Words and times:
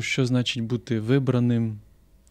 що 0.00 0.26
значить 0.26 0.62
бути 0.62 1.00
вибраним, 1.00 1.78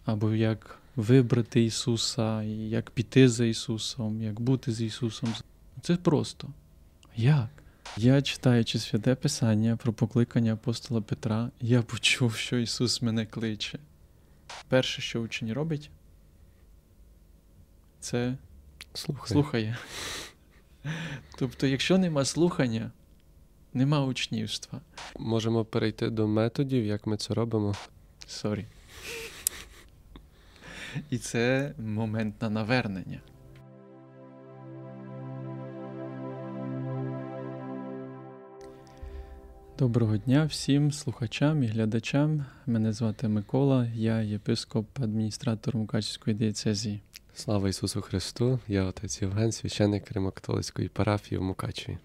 або 0.05 0.33
як 0.33 0.79
вибрати 0.95 1.63
Ісуса, 1.63 2.43
як 2.43 2.91
піти 2.91 3.29
за 3.29 3.45
Ісусом, 3.45 4.21
як 4.21 4.39
бути 4.41 4.71
з 4.71 4.81
Ісусом. 4.81 5.33
Це 5.81 5.95
просто. 5.95 6.47
Як? 7.15 7.49
Я, 7.97 8.21
читаючи 8.21 8.79
святе 8.79 9.15
Писання 9.15 9.77
про 9.77 9.93
покликання 9.93 10.53
апостола 10.53 11.01
Петра, 11.01 11.51
я 11.61 11.81
почув, 11.81 12.35
що 12.35 12.57
Ісус 12.57 13.01
мене 13.01 13.25
кличе. 13.25 13.79
Перше, 14.67 15.01
що 15.01 15.21
учень 15.21 15.53
робить, 15.53 15.89
це 17.99 18.37
слухає. 18.93 19.27
слухає. 19.27 19.77
Тобто, 21.37 21.67
якщо 21.67 21.97
нема 21.97 22.25
слухання, 22.25 22.91
нема 23.75 24.05
учнівства. 24.05 24.81
Можемо 25.19 25.65
перейти 25.65 26.09
до 26.09 26.27
методів, 26.27 26.85
як 26.85 27.07
ми 27.07 27.17
це 27.17 27.33
робимо. 27.33 27.75
Sorry. 28.27 28.65
І 31.09 31.17
це 31.17 31.73
момент 31.79 32.41
на 32.41 32.49
навернення. 32.49 33.19
Доброго 39.77 40.17
дня 40.17 40.45
всім 40.45 40.91
слухачам 40.91 41.63
і 41.63 41.67
глядачам. 41.67 42.45
Мене 42.65 42.93
звати 42.93 43.27
Микола, 43.27 43.87
я 43.95 44.21
єпископ, 44.21 44.99
адміністратор 44.99 45.75
Мукачівської 45.75 46.35
дієцезії. 46.35 47.01
Слава 47.33 47.69
Ісусу 47.69 48.01
Христу! 48.01 48.59
Я 48.67 48.83
отець 48.83 49.21
Євген, 49.21 49.51
священник 49.51 50.11
Римокатолицької 50.11 50.87
парафії 50.87 51.39
в 51.39 51.43
Мукачеві. 51.43 51.97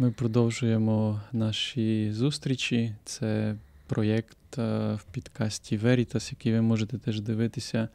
Ми 0.00 0.10
продовжуємо 0.10 1.20
наші 1.32 2.12
зустрічі. 2.12 2.94
Це 3.04 3.54
проєкт 3.86 4.58
е, 4.58 4.94
в 4.94 5.04
підкасті 5.12 5.78
Veritas, 5.78 6.30
який 6.30 6.52
ви 6.52 6.60
можете 6.60 6.98
теж 6.98 7.20
дивитися 7.20 7.88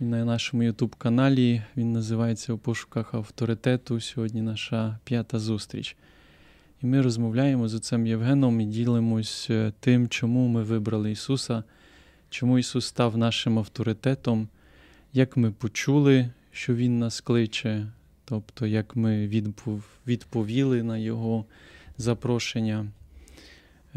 на 0.00 0.24
нашому 0.24 0.62
youtube 0.62 0.96
каналі. 0.98 1.62
Він 1.76 1.92
називається 1.92 2.52
У 2.52 2.58
пошуках 2.58 3.14
авторитету. 3.14 4.00
Сьогодні 4.00 4.42
наша 4.42 4.98
п'ята 5.04 5.38
зустріч. 5.38 5.96
І 6.82 6.86
ми 6.86 7.02
розмовляємо 7.02 7.68
з 7.68 7.74
отцем 7.74 8.06
Євгеном 8.06 8.60
і 8.60 8.64
ділимось 8.64 9.46
е, 9.50 9.72
тим, 9.80 10.08
чому 10.08 10.48
ми 10.48 10.62
вибрали 10.62 11.10
Ісуса, 11.10 11.64
чому 12.30 12.58
Ісус 12.58 12.86
став 12.86 13.16
нашим 13.16 13.58
авторитетом, 13.58 14.48
як 15.12 15.36
ми 15.36 15.50
почули, 15.50 16.30
що 16.52 16.74
Він 16.74 16.98
нас 16.98 17.20
кличе, 17.20 17.86
тобто 18.24 18.66
як 18.66 18.96
ми 18.96 19.26
відповіли 20.06 20.82
на 20.82 20.98
Його 20.98 21.44
запрошення. 21.98 22.86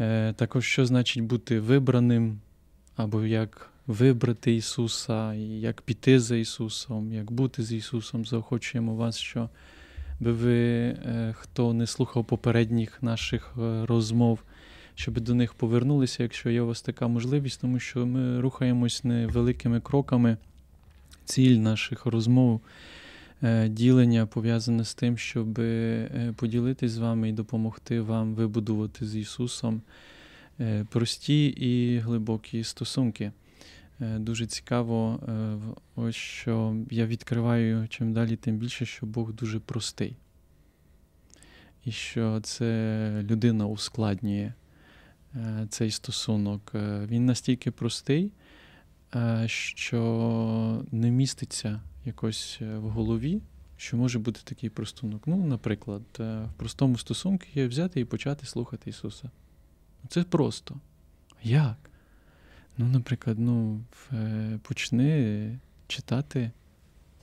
Е, 0.00 0.32
також, 0.32 0.64
що 0.66 0.86
значить 0.86 1.22
бути 1.22 1.60
вибраним, 1.60 2.38
або 2.96 3.24
як 3.24 3.70
вибрати 3.86 4.54
Ісуса, 4.54 5.34
як 5.34 5.82
піти 5.82 6.20
за 6.20 6.36
Ісусом, 6.36 7.12
як 7.12 7.32
бути 7.32 7.62
з 7.62 7.72
Ісусом, 7.72 8.24
заохочуємо 8.24 8.94
вас, 8.94 9.18
що 9.18 9.48
би 10.20 10.32
ви, 10.32 10.54
е, 10.54 11.34
хто 11.38 11.72
не 11.72 11.86
слухав 11.86 12.24
попередніх 12.24 13.02
наших 13.02 13.54
е, 13.58 13.86
розмов, 13.86 14.38
щоб 14.94 15.20
до 15.20 15.34
них 15.34 15.54
повернулися, 15.54 16.22
якщо 16.22 16.50
є 16.50 16.62
у 16.62 16.66
вас 16.66 16.82
така 16.82 17.08
можливість, 17.08 17.60
тому 17.60 17.78
що 17.78 18.06
ми 18.06 18.40
рухаємось 18.40 19.04
невеликими 19.04 19.80
кроками. 19.80 20.36
Ціль 21.24 21.56
наших 21.56 22.06
розмов, 22.06 22.60
ділення 23.68 24.26
пов'язане 24.26 24.84
з 24.84 24.94
тим, 24.94 25.18
щоб 25.18 25.60
поділитись 26.36 26.92
з 26.92 26.98
вами 26.98 27.28
і 27.28 27.32
допомогти 27.32 28.00
вам 28.00 28.34
вибудувати 28.34 29.06
з 29.06 29.16
Ісусом 29.16 29.82
прості 30.90 31.46
і 31.46 31.98
глибокі 31.98 32.64
стосунки. 32.64 33.32
Е, 34.00 34.18
дуже 34.18 34.46
цікаво, 34.46 35.20
е, 35.28 35.58
ось 35.96 36.16
що 36.16 36.76
я 36.90 37.06
відкриваю 37.06 37.88
чим 37.88 38.12
далі, 38.12 38.36
тим 38.36 38.56
більше, 38.56 38.86
що 38.86 39.06
Бог 39.06 39.32
дуже 39.32 39.60
простий. 39.60 40.16
І 41.84 41.92
що 41.92 42.40
це 42.40 43.24
людина 43.30 43.66
ускладнює 43.66 44.52
е, 45.34 45.66
цей 45.70 45.90
стосунок. 45.90 46.70
Він 47.06 47.26
настільки 47.26 47.70
простий, 47.70 48.32
що 49.46 50.84
не 50.92 51.10
міститься 51.10 51.80
якось 52.08 52.58
в 52.60 52.88
голові, 52.88 53.40
що 53.76 53.96
може 53.96 54.18
бути 54.18 54.40
такий 54.44 54.70
простунок. 54.70 55.22
Ну, 55.26 55.46
наприклад, 55.46 56.02
в 56.18 56.48
простому 56.56 56.98
стосунку 56.98 57.44
є 57.54 57.66
взяти 57.66 58.00
і 58.00 58.04
почати 58.04 58.46
слухати 58.46 58.90
Ісуса. 58.90 59.30
Це 60.08 60.24
просто. 60.24 60.76
Як? 61.42 61.76
Ну, 62.78 62.86
наприклад, 62.86 63.38
ну, 63.38 63.80
е, 64.12 64.58
почни 64.62 65.58
читати 65.86 66.50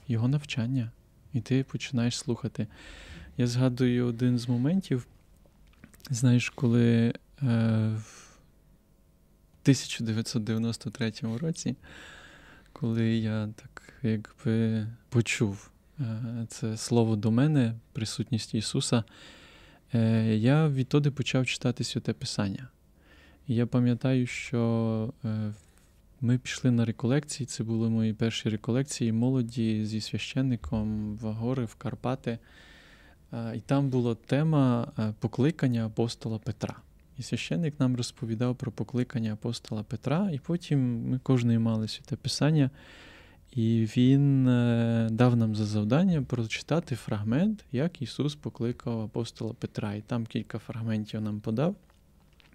його 0.08 0.28
навчання, 0.28 0.90
і 1.32 1.40
ти 1.40 1.64
починаєш 1.64 2.18
слухати. 2.18 2.66
Я 3.36 3.46
згадую 3.46 4.06
один 4.06 4.38
з 4.38 4.48
моментів, 4.48 5.06
знаєш, 6.10 6.50
коли 6.50 7.06
е, 7.08 7.14
в 7.96 8.38
1993 9.62 11.12
році, 11.40 11.76
коли 12.80 13.16
я 13.16 13.48
так 13.56 13.92
якби 14.02 14.86
почув 15.08 15.70
е, 16.00 16.04
це 16.48 16.76
слово 16.76 17.16
до 17.16 17.30
мене, 17.30 17.74
присутність 17.92 18.54
Ісуса, 18.54 19.04
е, 19.94 20.34
я 20.36 20.68
відтоди 20.68 21.10
почав 21.10 21.46
читати 21.46 21.84
святе 21.84 22.12
Писання. 22.12 22.68
І 23.46 23.54
я 23.54 23.66
пам'ятаю, 23.66 24.26
що 24.26 25.12
е, 25.24 25.52
ми 26.20 26.38
пішли 26.38 26.70
на 26.70 26.84
реколекції. 26.84 27.46
Це 27.46 27.64
були 27.64 27.88
мої 27.88 28.12
перші 28.12 28.48
реколекції 28.48 29.12
молоді 29.12 29.84
зі 29.84 30.00
священником 30.00 31.16
в 31.16 31.32
гори 31.32 31.64
в 31.64 31.74
Карпати. 31.74 32.38
І 33.54 33.60
там 33.66 33.88
була 33.88 34.14
тема 34.14 34.92
покликання 35.20 35.86
апостола 35.86 36.38
Петра. 36.38 36.76
І 37.18 37.22
священник 37.22 37.80
нам 37.80 37.96
розповідав 37.96 38.56
про 38.56 38.72
покликання 38.72 39.32
апостола 39.32 39.82
Петра, 39.82 40.30
і 40.32 40.38
потім 40.38 41.08
ми 41.08 41.18
кожний 41.18 41.58
мали 41.58 41.88
святе 41.88 42.16
писання, 42.16 42.70
і 43.54 43.88
він 43.96 44.48
е, 44.48 45.08
дав 45.10 45.36
нам 45.36 45.54
за 45.54 45.64
завдання 45.64 46.22
прочитати 46.22 46.96
фрагмент, 46.96 47.64
як 47.72 48.02
Ісус 48.02 48.34
покликав 48.34 49.00
апостола 49.00 49.54
Петра. 49.58 49.94
І 49.94 50.00
там 50.00 50.26
кілька 50.26 50.58
фрагментів 50.58 51.20
нам 51.20 51.40
подав. 51.40 51.76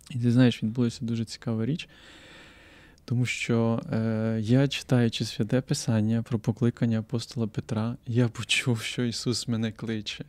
І 0.09 0.19
ти 0.19 0.31
знаєш, 0.31 0.63
відбулася 0.63 1.05
дуже 1.05 1.25
цікава 1.25 1.65
річ, 1.65 1.89
тому 3.05 3.25
що 3.25 3.81
е, 3.91 4.39
я, 4.41 4.67
читаючи 4.67 5.25
святе 5.25 5.61
Писання 5.61 6.23
про 6.23 6.39
покликання 6.39 6.99
апостола 6.99 7.47
Петра, 7.47 7.97
я 8.07 8.27
почув, 8.27 8.81
що 8.81 9.03
Ісус 9.03 9.47
мене 9.47 9.71
кличе. 9.71 10.25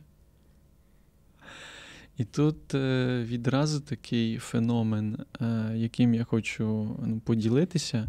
І 2.17 2.23
тут 2.23 2.75
е, 2.75 3.23
відразу 3.27 3.79
такий 3.79 4.37
феномен, 4.37 5.17
е, 5.41 5.71
яким 5.75 6.13
я 6.13 6.23
хочу 6.23 6.97
ну, 7.05 7.19
поділитися, 7.25 8.07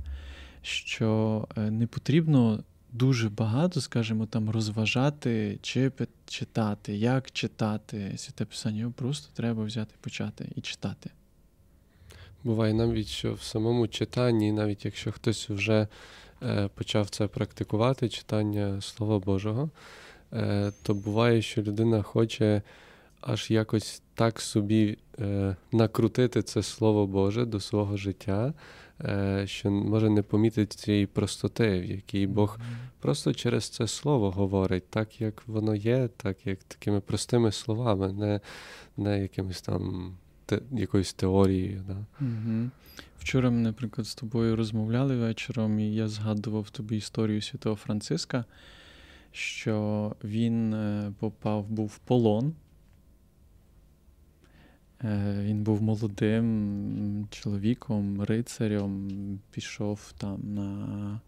що 0.62 1.48
е, 1.56 1.70
не 1.70 1.86
потрібно 1.86 2.64
дуже 2.92 3.28
багато, 3.28 3.80
скажімо, 3.80 4.26
там 4.26 4.50
розважати 4.50 5.58
чи 5.62 5.92
читати, 6.26 6.96
як 6.96 7.30
читати 7.30 8.12
святе 8.16 8.44
Писання. 8.44 8.80
Його 8.80 8.92
просто 8.92 9.28
треба 9.34 9.64
взяти 9.64 9.94
почати 10.00 10.48
і 10.56 10.60
читати. 10.60 11.10
Буває 12.44 12.74
навіть, 12.74 13.06
що 13.06 13.34
в 13.34 13.42
самому 13.42 13.88
читанні, 13.88 14.52
навіть 14.52 14.84
якщо 14.84 15.12
хтось 15.12 15.50
вже 15.50 15.88
почав 16.74 17.10
це 17.10 17.26
практикувати, 17.26 18.08
читання 18.08 18.80
Слова 18.80 19.18
Божого, 19.18 19.70
то 20.82 20.94
буває, 20.94 21.42
що 21.42 21.62
людина 21.62 22.02
хоче 22.02 22.62
аж 23.26 23.50
якось 23.50 24.02
так 24.14 24.40
собі 24.40 24.98
е, 25.20 25.56
накрутити 25.72 26.42
це 26.42 26.62
Слово 26.62 27.06
Боже 27.06 27.44
до 27.44 27.60
свого 27.60 27.96
життя, 27.96 28.54
е, 29.00 29.44
що 29.46 29.70
може 29.70 30.10
не 30.10 30.22
помітити 30.22 30.76
цієї 30.76 31.06
простоти, 31.06 31.80
в 31.80 31.84
якій 31.84 32.26
Бог 32.26 32.58
просто 33.00 33.34
через 33.34 33.68
це 33.68 33.86
слово 33.86 34.30
говорить, 34.30 34.90
так 34.90 35.20
як 35.20 35.42
воно 35.46 35.74
є, 35.74 36.08
так 36.16 36.46
як 36.46 36.64
такими 36.64 37.00
простими 37.00 37.52
словами, 37.52 38.12
не, 38.12 38.40
не 38.96 39.22
якимось 39.22 39.62
там 39.62 40.14
те, 40.46 40.60
якоюсь 40.72 41.12
теорією. 41.12 41.84
Да. 41.86 42.06
Угу. 42.20 42.70
Вчора 43.18 43.50
ми, 43.50 43.60
наприклад, 43.60 44.06
з 44.06 44.14
тобою 44.14 44.56
розмовляли 44.56 45.16
вечором, 45.16 45.80
і 45.80 45.94
я 45.94 46.08
згадував 46.08 46.70
тобі 46.70 46.96
історію 46.96 47.42
Святого 47.42 47.76
Франциска, 47.76 48.44
що 49.32 50.16
він 50.24 50.74
е, 50.74 51.12
попав, 51.18 51.66
був 51.68 51.86
в 51.86 51.98
полон. 51.98 52.54
Е, 55.04 55.34
він 55.42 55.62
був 55.62 55.82
молодим 55.82 57.26
чоловіком, 57.30 58.22
рицарем, 58.22 59.10
пішов 59.50 60.12
там 60.18 60.54
на 60.54 61.20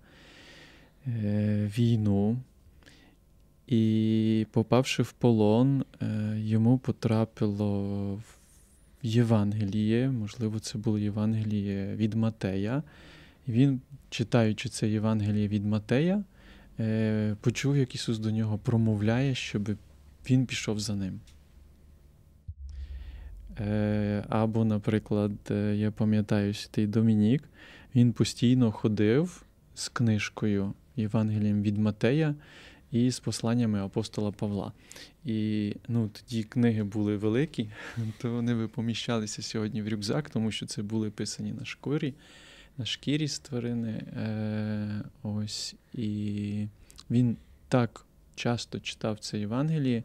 е, 1.06 1.70
війну. 1.78 2.38
І, 3.66 4.46
попавши 4.50 5.02
в 5.02 5.12
полон, 5.12 5.84
йому 6.36 6.78
потрапило 6.78 8.14
в 8.14 8.36
Євангеліє, 9.02 10.10
можливо, 10.10 10.58
це 10.58 10.78
було 10.78 10.98
Євангеліє 10.98 11.96
від 11.96 12.14
Матея. 12.14 12.82
І 13.46 13.52
він, 13.52 13.80
читаючи 14.10 14.68
це 14.68 14.88
Євангеліє 14.88 15.48
від 15.48 15.66
Матея, 15.66 16.24
е, 16.80 17.36
почув, 17.40 17.76
як 17.76 17.94
Ісус 17.94 18.18
до 18.18 18.30
нього 18.30 18.58
промовляє, 18.58 19.34
щоб 19.34 19.68
він 20.30 20.46
пішов 20.46 20.80
за 20.80 20.94
ним. 20.94 21.20
Е, 23.60 24.24
або, 24.28 24.64
наприклад, 24.64 25.32
е, 25.50 25.74
я 25.76 25.90
пам'ятаю, 25.90 26.54
святий 26.54 26.86
Домінік, 26.86 27.48
він 27.94 28.12
постійно 28.12 28.72
ходив 28.72 29.42
з 29.74 29.88
книжкою 29.88 30.72
Євангелієм 30.96 31.62
від 31.62 31.78
Матея 31.78 32.34
і 32.92 33.10
з 33.10 33.20
посланнями 33.20 33.80
апостола 33.80 34.32
Павла. 34.32 34.72
І 35.24 35.72
ну, 35.88 36.08
тоді 36.08 36.42
книги 36.42 36.82
були 36.82 37.16
великі, 37.16 37.70
то 38.18 38.32
вони 38.32 38.54
би 38.54 38.68
поміщалися 38.68 39.42
сьогодні 39.42 39.82
в 39.82 39.88
рюкзак, 39.88 40.30
тому 40.30 40.50
що 40.50 40.66
це 40.66 40.82
були 40.82 41.10
писані 41.10 41.52
на 41.52 41.64
шкурі, 41.64 42.14
на 42.78 42.84
шкірі 42.84 43.28
з 43.28 43.38
тварини. 43.38 43.90
Е, 43.92 45.02
ось. 45.22 45.74
І 45.94 46.66
він 47.10 47.36
так 47.68 48.06
часто 48.34 48.80
читав 48.80 49.18
це 49.18 49.38
Євангеліє, 49.38 50.02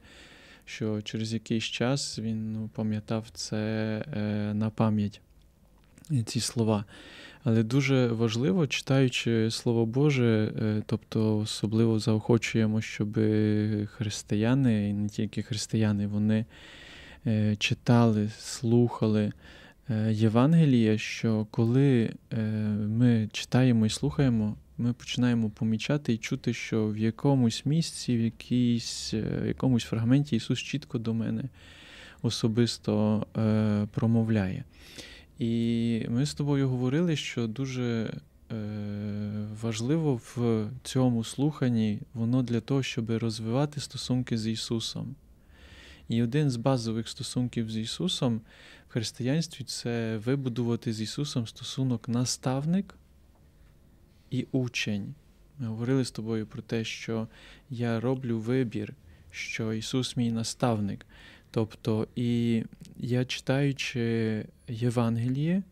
що 0.76 1.02
через 1.02 1.34
якийсь 1.34 1.64
час 1.64 2.20
він 2.20 2.54
ну, 2.54 2.70
пам'ятав 2.74 3.30
це 3.34 3.58
е, 4.14 4.54
на 4.54 4.70
пам'ять 4.70 5.22
ці 6.26 6.40
слова. 6.40 6.86
Але 7.44 7.64
дуже 7.64 8.08
важливо, 8.08 8.68
читаючи 8.68 9.52
Слово 9.52 9.86
Боже, 9.86 10.54
е, 10.62 10.84
тобто 10.86 11.38
особливо 11.38 12.00
заохочуємо, 12.00 12.82
щоб 12.82 13.20
християни, 13.86 14.90
і 14.90 14.94
не 14.94 15.10
тільки 15.10 15.42
християни, 15.42 16.08
вони 16.08 16.46
е, 17.28 17.56
читали, 17.56 18.30
слухали 18.40 19.32
е, 19.90 20.12
Євангелія, 20.14 20.98
що 20.98 21.48
коли 21.52 22.10
ми 22.88 23.30
читаємо 23.32 23.86
і 23.86 23.90
слухаємо, 23.90 24.56
ми 24.82 24.94
починаємо 24.94 25.50
помічати 25.50 26.14
і 26.14 26.18
чути, 26.18 26.54
що 26.54 26.88
в 26.88 26.98
якомусь 26.98 27.66
місці, 27.66 28.18
в 28.18 28.22
якійсь, 28.22 29.14
якомусь 29.46 29.84
фрагменті 29.84 30.36
Ісус 30.36 30.60
чітко 30.60 30.98
до 30.98 31.14
мене 31.14 31.44
особисто 32.22 33.26
промовляє. 33.92 34.64
І 35.40 36.06
ми 36.10 36.26
з 36.26 36.34
тобою 36.34 36.70
говорили, 36.70 37.16
що 37.16 37.48
дуже 37.48 38.14
е, 38.52 38.56
важливо 39.62 40.16
в 40.16 40.68
цьому 40.84 41.24
слуханні 41.24 42.00
воно 42.14 42.44
для 42.44 42.60
того, 42.60 42.84
щоб 42.84 43.12
розвивати 43.12 43.80
стосунки 43.80 44.38
з 44.38 44.48
Ісусом. 44.48 45.16
І 46.10 46.24
один 46.24 46.50
з 46.50 46.56
базових 46.56 47.10
стосунків 47.10 47.72
з 47.72 47.78
Ісусом 47.78 48.42
в 48.90 48.94
християнстві 48.94 49.64
це 49.64 50.18
вибудувати 50.18 50.94
з 50.94 51.02
Ісусом 51.02 51.48
стосунок 51.48 52.10
наставник 52.10 52.96
і 54.32 54.48
учень. 54.52 55.14
Ми 55.60 55.68
говорили 55.68 56.06
з 56.06 56.12
тобою 56.12 56.48
про 56.48 56.62
те, 56.62 56.84
що 56.84 57.28
я 57.70 58.00
роблю 58.00 58.40
вибір, 58.40 58.94
що 59.32 59.74
Ісус 59.74 60.18
мій 60.18 60.32
наставник. 60.32 61.06
Тобто, 61.52 62.08
і 62.16 62.64
я 62.98 63.26
читаючи 63.26 64.46
Євангеліє, 64.68 65.64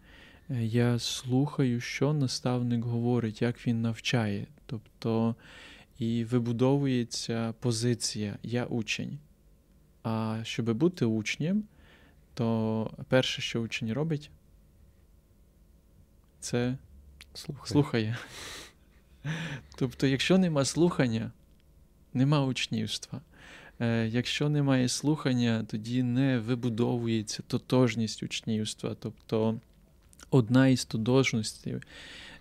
я 0.50 1.00
слухаю, 1.00 1.82
що 1.82 2.14
наставник 2.14 2.86
говорить, 2.86 3.42
як 3.42 3.68
він 3.68 3.82
навчає. 3.82 4.48
Тобто 4.66 5.36
і 6.00 6.24
вибудовується 6.24 7.54
позиція 7.60 8.38
Я 8.44 8.66
учень. 8.66 9.18
А 10.04 10.40
щоб 10.44 10.74
бути 10.74 11.06
учнем, 11.06 11.64
то 12.34 12.92
перше, 13.08 13.42
що 13.42 13.62
учень 13.62 13.94
робить, 13.94 14.32
це 16.40 16.78
слухає. 17.40 17.68
слухає. 17.68 18.18
Тобто, 19.78 20.08
якщо 20.08 20.38
нема 20.38 20.66
слухання, 20.66 21.32
нема 22.14 22.46
учнівства. 22.46 23.22
Е, 23.80 24.08
якщо 24.08 24.50
немає 24.50 24.90
слухання, 24.90 25.66
тоді 25.68 26.04
не 26.04 26.40
вибудовується 26.40 27.44
тотожність 27.48 28.24
учнівства. 28.24 28.96
Тобто 29.00 29.60
одна 30.32 30.68
із 30.68 30.86
тотожностей 30.86 31.76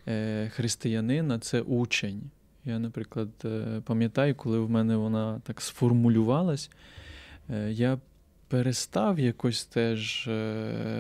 е, 0.08 0.48
християнина 0.54 1.38
це 1.38 1.60
учень. 1.60 2.22
Я, 2.64 2.78
наприклад, 2.78 3.28
е, 3.44 3.82
пам'ятаю, 3.84 4.34
коли 4.34 4.58
в 4.58 4.70
мене 4.70 4.96
вона 4.96 5.40
так 5.44 5.60
сформулювалась, 5.60 6.70
я 7.68 7.98
перестав 8.48 9.18
якось 9.18 9.64
теж 9.64 10.28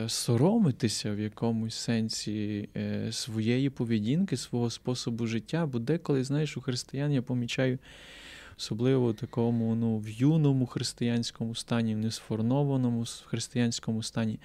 соромитися 0.06 1.12
в 1.12 1.20
якомусь 1.20 1.74
сенсі 1.74 2.68
своєї 3.10 3.70
поведінки, 3.70 4.36
свого 4.36 4.70
способу 4.70 5.26
життя, 5.26 5.66
бо 5.66 5.78
деколи, 5.78 6.24
знаєш, 6.24 6.56
у 6.56 6.60
християн 6.60 7.12
я 7.12 7.22
помічаю 7.22 7.78
особливо 8.58 9.12
в 9.12 9.14
такому 9.14 9.74
ну, 9.74 9.98
в 9.98 10.08
юному 10.08 10.66
християнському 10.66 11.54
стані, 11.54 11.94
в 11.94 11.98
несформованому 11.98 13.04
християнському 13.24 14.02
стані, 14.02 14.38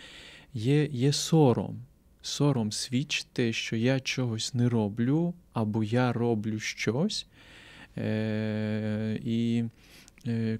є, 0.54 0.86
є 0.86 1.14
сором. 1.14 1.80
Сором 2.22 2.72
свідчити, 2.72 3.54
що 3.54 3.76
я 3.76 4.00
чогось 4.00 4.54
не 4.54 4.70
роблю, 4.70 5.34
або 5.54 5.84
я 5.84 6.14
роблю 6.14 6.60
щось. 6.60 7.28
Е, 7.98 9.20
І 9.24 9.64
е, 9.66 9.70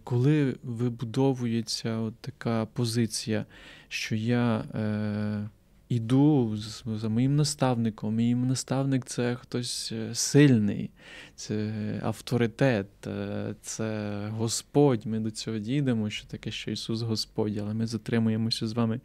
коли 0.04 0.56
вибудовується 0.64 1.98
от 1.98 2.16
така 2.16 2.66
позиція, 2.66 3.46
що 3.88 4.16
я 4.16 4.58
е, 4.58 5.50
іду 5.90 6.58
за 6.86 7.10
моїм 7.10 7.36
наставником. 7.36 8.16
Мій 8.16 8.36
наставник 8.36 9.06
це 9.06 9.36
хтось 9.36 9.92
е, 9.92 10.16
сильний, 10.16 10.90
це 11.36 11.72
авторитет, 12.04 13.08
е, 13.08 13.56
це 13.62 14.18
Господь. 14.32 15.06
Ми 15.06 15.20
до 15.20 15.32
цього 15.32 15.58
дійдемо, 15.58 16.10
що 16.10 16.28
таке, 16.28 16.52
що 16.52 16.72
Ісус 16.72 17.02
Господь, 17.02 17.58
але 17.58 17.74
ми 17.74 17.88
затримуємося 17.88 18.68
з 18.68 18.74
вами 18.74 19.02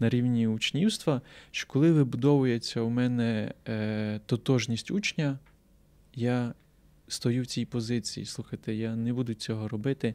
на 0.00 0.08
рівні 0.08 0.46
учнівства. 0.46 1.20
Що 1.50 1.66
коли 1.68 1.92
вибудовується 1.92 2.80
у 2.80 2.90
мене 2.90 3.52
е, 3.68 4.20
тотожність 4.26 4.90
учня, 4.90 5.38
я 6.14 6.54
стою 7.08 7.42
в 7.42 7.46
цій 7.46 7.64
позиції. 7.64 8.26
Слухайте, 8.26 8.74
я 8.74 8.96
не 8.96 9.12
буду 9.12 9.34
цього 9.34 9.68
робити, 9.68 10.14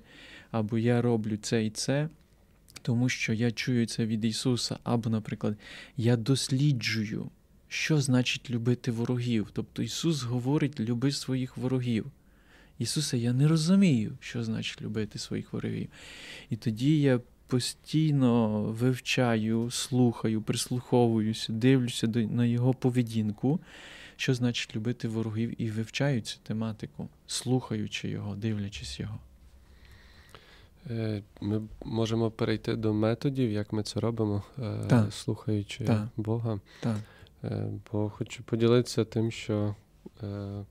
або 0.51 0.77
я 0.77 1.01
роблю 1.01 1.37
це 1.37 1.65
і 1.65 1.69
це 1.69 2.09
тому 2.81 3.09
що 3.09 3.33
я 3.33 3.51
чую 3.51 3.85
це 3.85 4.05
від 4.05 4.25
Ісуса. 4.25 4.79
Або, 4.83 5.09
наприклад, 5.09 5.57
я 5.97 6.17
досліджую, 6.17 7.29
що 7.67 8.01
значить 8.01 8.49
любити 8.49 8.91
ворогів. 8.91 9.47
Тобто 9.53 9.83
Ісус 9.83 10.23
говорить, 10.23 10.79
люби 10.79 11.11
своїх 11.11 11.57
ворогів. 11.57 12.05
Ісусе, 12.79 13.17
я 13.17 13.33
не 13.33 13.47
розумію, 13.47 14.17
що 14.19 14.43
значить 14.43 14.81
любити 14.81 15.19
своїх 15.19 15.53
ворогів. 15.53 15.87
І 16.49 16.55
тоді 16.55 17.01
я 17.01 17.19
постійно 17.47 18.61
вивчаю, 18.63 19.71
слухаю, 19.71 20.41
прислуховуюся, 20.41 21.53
дивлюся 21.53 22.07
на 22.07 22.45
Його 22.45 22.73
поведінку, 22.73 23.59
що 24.21 24.33
значить 24.33 24.75
любити 24.75 25.07
ворогів, 25.07 25.61
і 25.61 25.69
вивчаю 25.69 26.21
цю 26.21 26.39
тематику, 26.43 27.07
слухаючи 27.27 28.09
його, 28.09 28.35
дивлячись 28.35 28.99
його. 28.99 29.19
Е, 30.89 31.23
ми 31.41 31.61
можемо 31.85 32.31
перейти 32.31 32.75
до 32.75 32.93
методів, 32.93 33.51
як 33.51 33.73
ми 33.73 33.83
це 33.83 33.99
робимо, 33.99 34.43
е, 34.59 34.77
так. 34.87 35.13
слухаючи 35.13 35.83
так. 35.85 36.07
Бога. 36.17 36.59
Так. 36.79 36.97
Е, 37.43 37.67
бо 37.91 38.09
хочу 38.09 38.43
поділитися 38.43 39.05
тим, 39.05 39.31
що 39.31 39.75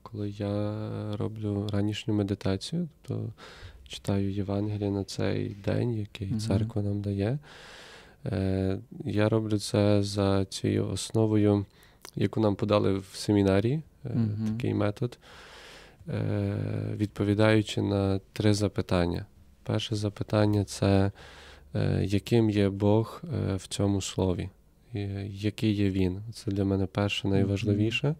коли 0.02 0.30
я 0.30 1.16
роблю 1.16 1.68
ранішню 1.72 2.14
медитацію, 2.14 2.88
то 3.02 3.32
читаю 3.88 4.30
Євангеліє 4.30 4.90
на 4.90 5.04
цей 5.04 5.48
день, 5.48 5.94
який 5.94 6.38
церква 6.38 6.82
нам 6.82 7.00
дає. 7.00 7.38
Я 9.04 9.28
роблю 9.28 9.58
це 9.58 10.02
за 10.02 10.44
цією 10.44 10.88
основою, 10.88 11.66
яку 12.16 12.40
нам 12.40 12.56
подали 12.56 12.98
в 12.98 13.06
семінарії, 13.14 13.82
угу. 14.04 14.28
такий 14.46 14.74
метод, 14.74 15.18
відповідаючи 16.96 17.82
на 17.82 18.20
три 18.32 18.54
запитання. 18.54 19.26
Перше 19.62 19.96
запитання 19.96 20.64
це 20.64 21.12
е, 21.74 22.04
яким 22.04 22.50
є 22.50 22.68
Бог 22.68 23.22
е, 23.24 23.54
в 23.56 23.66
цьому 23.66 24.00
слові, 24.00 24.48
який 25.28 25.72
є 25.72 25.90
Він. 25.90 26.20
Це 26.32 26.50
для 26.50 26.64
мене 26.64 26.86
перше 26.86 27.28
найважливіше 27.28 28.14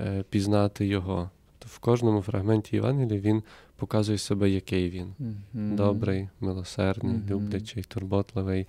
е, 0.00 0.24
пізнати 0.30 0.86
Його. 0.86 1.30
В 1.60 1.78
кожному 1.78 2.22
фрагменті 2.22 2.76
Євангелія 2.76 3.20
він 3.20 3.42
показує 3.76 4.18
себе, 4.18 4.50
який 4.50 4.90
він. 4.90 5.14
Добрий, 5.52 6.28
милосердний, 6.40 7.16
люблячий, 7.30 7.82
турботливий, 7.82 8.66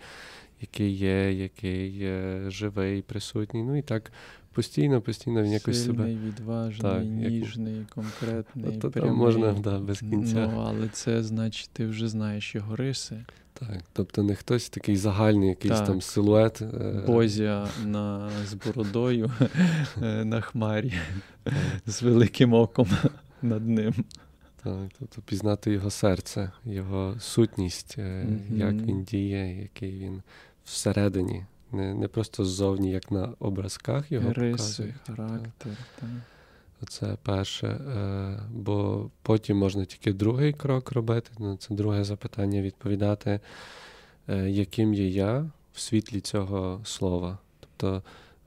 який 0.61 0.91
є, 0.91 1.33
який 1.33 2.07
живий, 2.51 3.01
присутній. 3.01 3.63
Ну 3.63 3.77
і 3.77 3.81
так 3.81 4.11
постійно, 4.53 5.01
постійно 5.01 5.43
він 5.43 5.51
якось 5.51 5.83
Сильний, 5.83 6.15
себе. 6.15 6.27
відважний, 6.27 6.91
так, 6.91 7.03
ніжний, 7.03 7.75
як... 7.75 7.89
конкретний. 7.89 8.77
То, 8.77 8.91
прямий. 8.91 9.13
можна 9.13 9.53
да, 9.53 9.79
без 9.79 9.99
кінця. 9.99 10.51
Ну, 10.53 10.63
Але 10.67 10.87
це 10.87 11.23
значить, 11.23 11.69
ти 11.73 11.85
вже 11.85 12.07
знаєш 12.07 12.55
його 12.55 12.75
риси. 12.75 13.25
Так, 13.53 13.81
тобто 13.93 14.23
не 14.23 14.35
хтось 14.35 14.69
такий 14.69 14.97
загальний 14.97 15.49
якийсь 15.49 15.77
так. 15.77 15.87
там 15.87 16.01
силует. 16.01 16.61
Бозя 17.07 17.67
на, 17.85 18.29
з 18.45 18.53
бородою 18.53 19.31
на 20.01 20.41
хмарі, 20.41 20.93
з 21.85 22.01
великим 22.01 22.53
оком 22.53 22.87
над 23.41 23.67
ним. 23.67 23.93
Так, 24.63 24.89
тобто 24.99 25.21
пізнати 25.21 25.71
його 25.71 25.89
серце, 25.89 26.51
його 26.65 27.15
сутність, 27.19 27.97
mm-hmm. 27.97 28.57
як 28.57 28.73
він 28.73 29.03
діє, 29.03 29.61
який 29.61 29.99
він 29.99 30.21
всередині, 30.71 31.45
не 31.71 31.93
не 31.93 32.07
просто 32.07 32.45
ззовні, 32.45 32.91
як 32.91 33.11
на 33.11 33.33
образках 33.39 34.11
його 34.11 34.33
Риси, 34.33 34.51
показують. 34.51 34.95
характер. 35.07 35.77
Так. 35.99 36.09
Оце 36.83 37.17
перше. 37.23 37.67
Е, 37.67 38.39
бо 38.51 39.09
потім 39.21 39.57
можна 39.57 39.85
тільки 39.85 40.13
другий 40.13 40.53
крок 40.53 40.91
робити. 40.91 41.31
Ну, 41.39 41.57
Це 41.57 41.73
друге 41.73 42.03
запитання 42.03 42.61
відповідати, 42.61 43.39
е, 44.29 44.49
яким 44.49 44.93
є 44.93 45.07
я 45.07 45.51
в 45.73 45.79
світлі 45.79 46.19
цього 46.19 46.81
слова. 46.83 47.37
Тобто, 47.59 48.03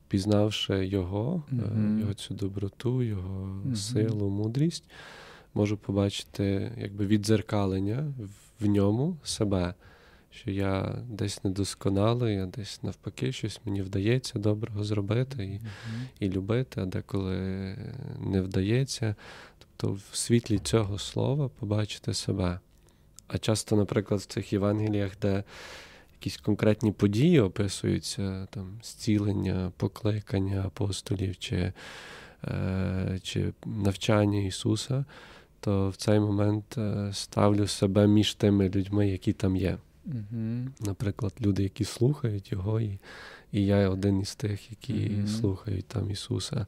пізнавши 0.08 0.86
його, 0.86 1.42
mm-hmm. 1.52 2.00
його 2.00 2.14
цю 2.14 2.34
доброту, 2.34 3.02
його 3.02 3.46
mm-hmm. 3.46 3.76
силу, 3.76 4.30
мудрість 4.30 4.84
можу 5.54 5.76
побачити 5.76 6.72
якби 6.78 7.06
віддзеркалення 7.06 8.12
в 8.60 8.66
ньому 8.66 9.16
себе, 9.24 9.74
що 10.34 10.50
я 10.50 10.98
десь 11.08 11.44
недосконалий, 11.44 12.38
а 12.38 12.46
десь 12.46 12.82
навпаки, 12.82 13.32
щось 13.32 13.60
мені 13.64 13.82
вдається 13.82 14.38
доброго 14.38 14.84
зробити 14.84 15.44
і, 15.44 15.48
mm-hmm. 15.48 16.06
і 16.20 16.28
любити, 16.28 16.80
а 16.80 16.84
деколи 16.84 17.76
не 18.20 18.40
вдається. 18.40 19.14
Тобто 19.58 19.98
в 20.10 20.16
світлі 20.16 20.58
цього 20.58 20.98
слова 20.98 21.48
побачити 21.48 22.14
себе. 22.14 22.60
А 23.28 23.38
часто, 23.38 23.76
наприклад, 23.76 24.20
в 24.20 24.26
цих 24.26 24.52
Євангеліях, 24.52 25.12
де 25.22 25.44
якісь 26.12 26.36
конкретні 26.36 26.92
події 26.92 27.40
описуються, 27.40 28.46
там 28.50 28.78
зцілення, 28.82 29.72
покликання 29.76 30.62
апостолів 30.62 31.38
чи, 31.38 31.72
е, 32.44 33.18
чи 33.22 33.52
навчання 33.64 34.38
Ісуса 34.38 35.04
то 35.64 35.88
в 35.88 35.96
цей 35.96 36.20
момент 36.20 36.78
е, 36.78 37.10
ставлю 37.12 37.66
себе 37.66 38.06
між 38.06 38.34
тими 38.34 38.68
людьми, 38.68 39.08
які 39.08 39.32
там 39.32 39.56
є. 39.56 39.78
Mm-hmm. 40.06 40.66
Наприклад, 40.80 41.32
люди, 41.40 41.62
які 41.62 41.84
слухають 41.84 42.52
його, 42.52 42.80
і 42.80 42.98
і 43.54 43.66
я 43.66 43.88
один 43.88 44.20
із 44.20 44.34
тих, 44.34 44.70
які 44.70 44.92
mm-hmm. 44.92 45.26
слухають 45.26 45.86
там 45.86 46.10
Ісуса, 46.10 46.66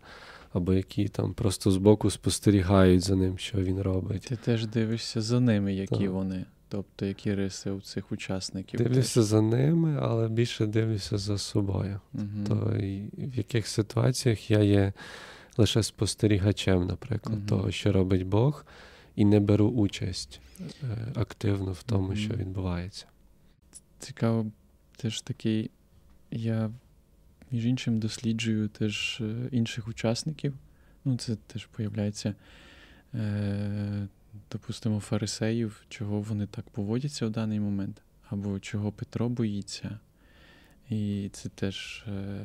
або 0.52 0.74
які 0.74 1.08
там 1.08 1.34
просто 1.34 1.70
збоку 1.70 2.10
спостерігають 2.10 3.02
за 3.02 3.16
ним, 3.16 3.38
що 3.38 3.58
він 3.58 3.82
робить. 3.82 4.22
Ти 4.22 4.36
теж 4.36 4.66
дивишся 4.66 5.20
за 5.20 5.40
ними, 5.40 5.74
які 5.74 5.98
так. 5.98 6.10
вони, 6.10 6.44
тобто 6.68 7.06
які 7.06 7.34
риси 7.34 7.70
у 7.70 7.80
цих 7.80 8.12
учасників. 8.12 8.80
Дивлюся 8.80 9.22
за 9.22 9.42
ними, 9.42 9.98
але 10.02 10.28
більше 10.28 10.66
дивлюся 10.66 11.18
за 11.18 11.38
собою. 11.38 12.00
Mm-hmm. 12.14 12.46
То 12.48 12.76
і 12.76 13.10
в 13.18 13.34
яких 13.34 13.66
ситуаціях 13.66 14.50
я 14.50 14.58
є 14.58 14.92
лише 15.56 15.82
спостерігачем, 15.82 16.86
наприклад, 16.86 17.38
mm-hmm. 17.38 17.48
того, 17.48 17.70
що 17.70 17.92
робить 17.92 18.26
Бог, 18.26 18.64
і 19.16 19.24
не 19.24 19.40
беру 19.40 19.66
участь 19.68 20.40
е, 20.60 21.12
активно 21.14 21.72
в 21.72 21.82
тому, 21.82 22.16
що 22.16 22.34
відбувається. 22.34 23.06
Цікаво, 23.98 24.46
теж 24.96 25.20
такий, 25.20 25.70
я 26.30 26.70
між 27.50 27.66
іншим 27.66 27.98
досліджую 27.98 28.68
теж 28.68 29.18
е, 29.20 29.48
інших 29.52 29.88
учасників. 29.88 30.54
Ну, 31.04 31.16
це 31.16 31.36
теж 31.36 31.66
появляється, 31.66 32.34
е, 33.14 34.08
допустимо, 34.52 35.00
фарисеїв, 35.00 35.84
чого 35.88 36.20
вони 36.20 36.46
так 36.46 36.70
поводяться 36.70 37.26
в 37.26 37.30
даний 37.30 37.60
момент, 37.60 38.02
або 38.28 38.60
чого 38.60 38.92
Петро 38.92 39.28
боїться. 39.28 39.98
І 40.90 41.30
це 41.32 41.48
теж, 41.48 42.04
е, 42.08 42.40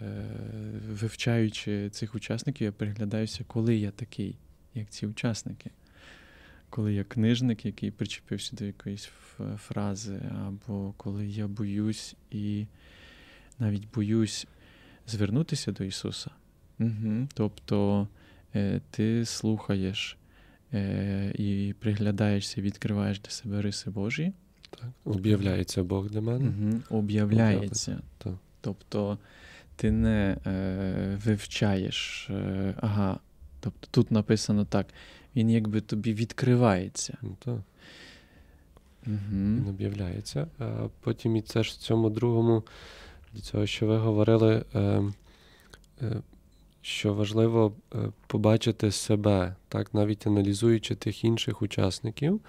вивчаючи 0.89 1.89
цих 1.89 2.15
учасників, 2.15 2.65
я 2.65 2.71
переглядаюся, 2.71 3.43
коли 3.47 3.75
я 3.75 3.91
такий, 3.91 4.35
як 4.73 4.89
ці 4.89 5.07
учасники. 5.07 5.71
Коли 6.71 6.93
я 6.93 7.03
книжник, 7.03 7.65
який 7.65 7.91
причепився 7.91 8.55
до 8.55 8.65
якоїсь 8.65 9.09
фрази, 9.57 10.21
або 10.47 10.93
коли 10.97 11.27
я 11.27 11.47
боюсь 11.47 12.15
і 12.31 12.65
навіть 13.59 13.87
боюсь 13.95 14.47
звернутися 15.07 15.71
до 15.71 15.83
Ісуса. 15.83 16.31
Угу. 16.79 17.27
Тобто 17.33 18.07
е, 18.55 18.81
ти 18.91 19.25
слухаєш 19.25 20.17
е, 20.73 21.33
і 21.35 21.75
приглядаєшся, 21.79 22.61
відкриваєш 22.61 23.19
для 23.19 23.31
себе 23.31 23.61
риси 23.61 23.89
Божі. 23.89 24.33
Так. 24.69 24.89
Об'являється 25.05 25.83
Бог 25.83 26.09
для 26.09 26.21
мене. 26.21 26.45
Угу. 26.45 26.99
Об'являється. 26.99 28.01
Так. 28.17 28.33
Тобто 28.61 29.17
ти 29.75 29.91
не 29.91 30.37
е, 30.45 31.19
вивчаєш, 31.25 32.27
е, 32.29 32.73
ага, 32.81 33.19
тобто 33.59 33.87
тут 33.91 34.11
написано 34.11 34.65
так, 34.65 34.87
він 35.35 35.49
якби 35.49 35.81
тобі 35.81 36.13
відкривається. 36.13 37.17
Ну, 37.21 37.35
так. 37.39 37.59
Угу. 39.07 39.17
Він 39.31 39.67
об'являється. 39.69 40.47
А 40.59 40.87
потім 40.99 41.35
і 41.35 41.41
це 41.41 41.63
ж 41.63 41.71
в 41.71 41.75
цьому 41.75 42.09
другому, 42.09 42.63
до 43.33 43.41
цього, 43.41 43.65
що 43.65 43.87
ви 43.87 43.97
говорили, 43.97 44.65
е, 44.75 45.03
е, 46.01 46.21
що 46.81 47.13
важливо 47.13 47.73
е, 47.95 47.97
побачити 48.27 48.91
себе, 48.91 49.55
так, 49.67 49.93
навіть 49.93 50.27
аналізуючи 50.27 50.95
тих 50.95 51.23
інших 51.23 51.61
учасників. 51.61 52.41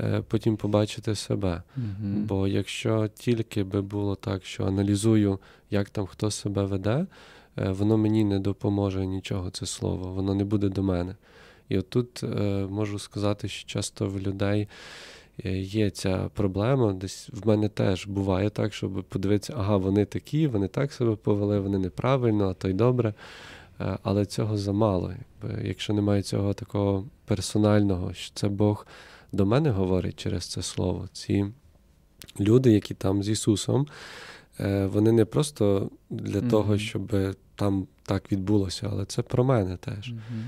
Е, 0.00 0.22
потім 0.28 0.56
побачити 0.56 1.14
себе. 1.14 1.62
Mm-hmm. 1.78 2.26
Бо 2.26 2.48
якщо 2.48 3.08
тільки 3.08 3.64
би 3.64 3.82
було 3.82 4.14
так, 4.16 4.44
що 4.44 4.66
аналізую, 4.66 5.38
як 5.70 5.90
там 5.90 6.06
хто 6.06 6.30
себе 6.30 6.64
веде, 6.64 7.06
воно 7.56 7.98
мені 7.98 8.24
не 8.24 8.38
допоможе 8.38 9.06
нічого, 9.06 9.50
це 9.50 9.66
слово, 9.66 10.12
воно 10.12 10.34
не 10.34 10.44
буде 10.44 10.68
до 10.68 10.82
мене. 10.82 11.14
І 11.72 11.78
отут 11.78 12.22
е, 12.22 12.26
можу 12.70 12.98
сказати, 12.98 13.48
що 13.48 13.68
часто 13.68 14.06
в 14.06 14.20
людей 14.20 14.68
є 15.54 15.90
ця 15.90 16.30
проблема. 16.34 16.92
Десь 16.92 17.28
в 17.32 17.48
мене 17.48 17.68
теж 17.68 18.06
буває 18.06 18.50
так, 18.50 18.74
щоб 18.74 19.04
подивитися, 19.04 19.54
ага, 19.56 19.76
вони 19.76 20.04
такі, 20.04 20.46
вони 20.46 20.68
так 20.68 20.92
себе 20.92 21.16
повели, 21.16 21.60
вони 21.60 21.78
неправильно, 21.78 22.48
а 22.48 22.54
то 22.54 22.68
й 22.68 22.72
добре. 22.72 23.14
Але 24.02 24.26
цього 24.26 24.58
замало. 24.58 25.12
Якщо 25.62 25.92
немає 25.92 26.22
цього 26.22 26.54
такого 26.54 27.06
персонального, 27.24 28.14
що 28.14 28.34
це 28.34 28.48
Бог 28.48 28.86
до 29.32 29.46
мене 29.46 29.70
говорить 29.70 30.16
через 30.16 30.46
це 30.46 30.62
слово. 30.62 31.08
Ці 31.12 31.46
люди, 32.40 32.72
які 32.72 32.94
там 32.94 33.22
з 33.22 33.28
Ісусом, 33.28 33.86
е, 34.60 34.86
вони 34.86 35.12
не 35.12 35.24
просто 35.24 35.90
для 36.10 36.38
mm-hmm. 36.38 36.50
того, 36.50 36.78
щоб 36.78 37.16
там 37.54 37.86
так 38.02 38.32
відбулося, 38.32 38.88
але 38.92 39.04
це 39.04 39.22
про 39.22 39.44
мене 39.44 39.76
теж. 39.76 40.12
Mm-hmm. 40.12 40.44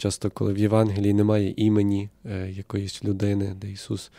Часто, 0.00 0.30
коли 0.30 0.52
в 0.52 0.58
Євангелії 0.58 1.14
немає 1.14 1.54
імені 1.56 2.10
е, 2.24 2.50
якоїсь 2.50 3.04
людини, 3.04 3.54
де 3.60 3.70
Ісус 3.70 4.10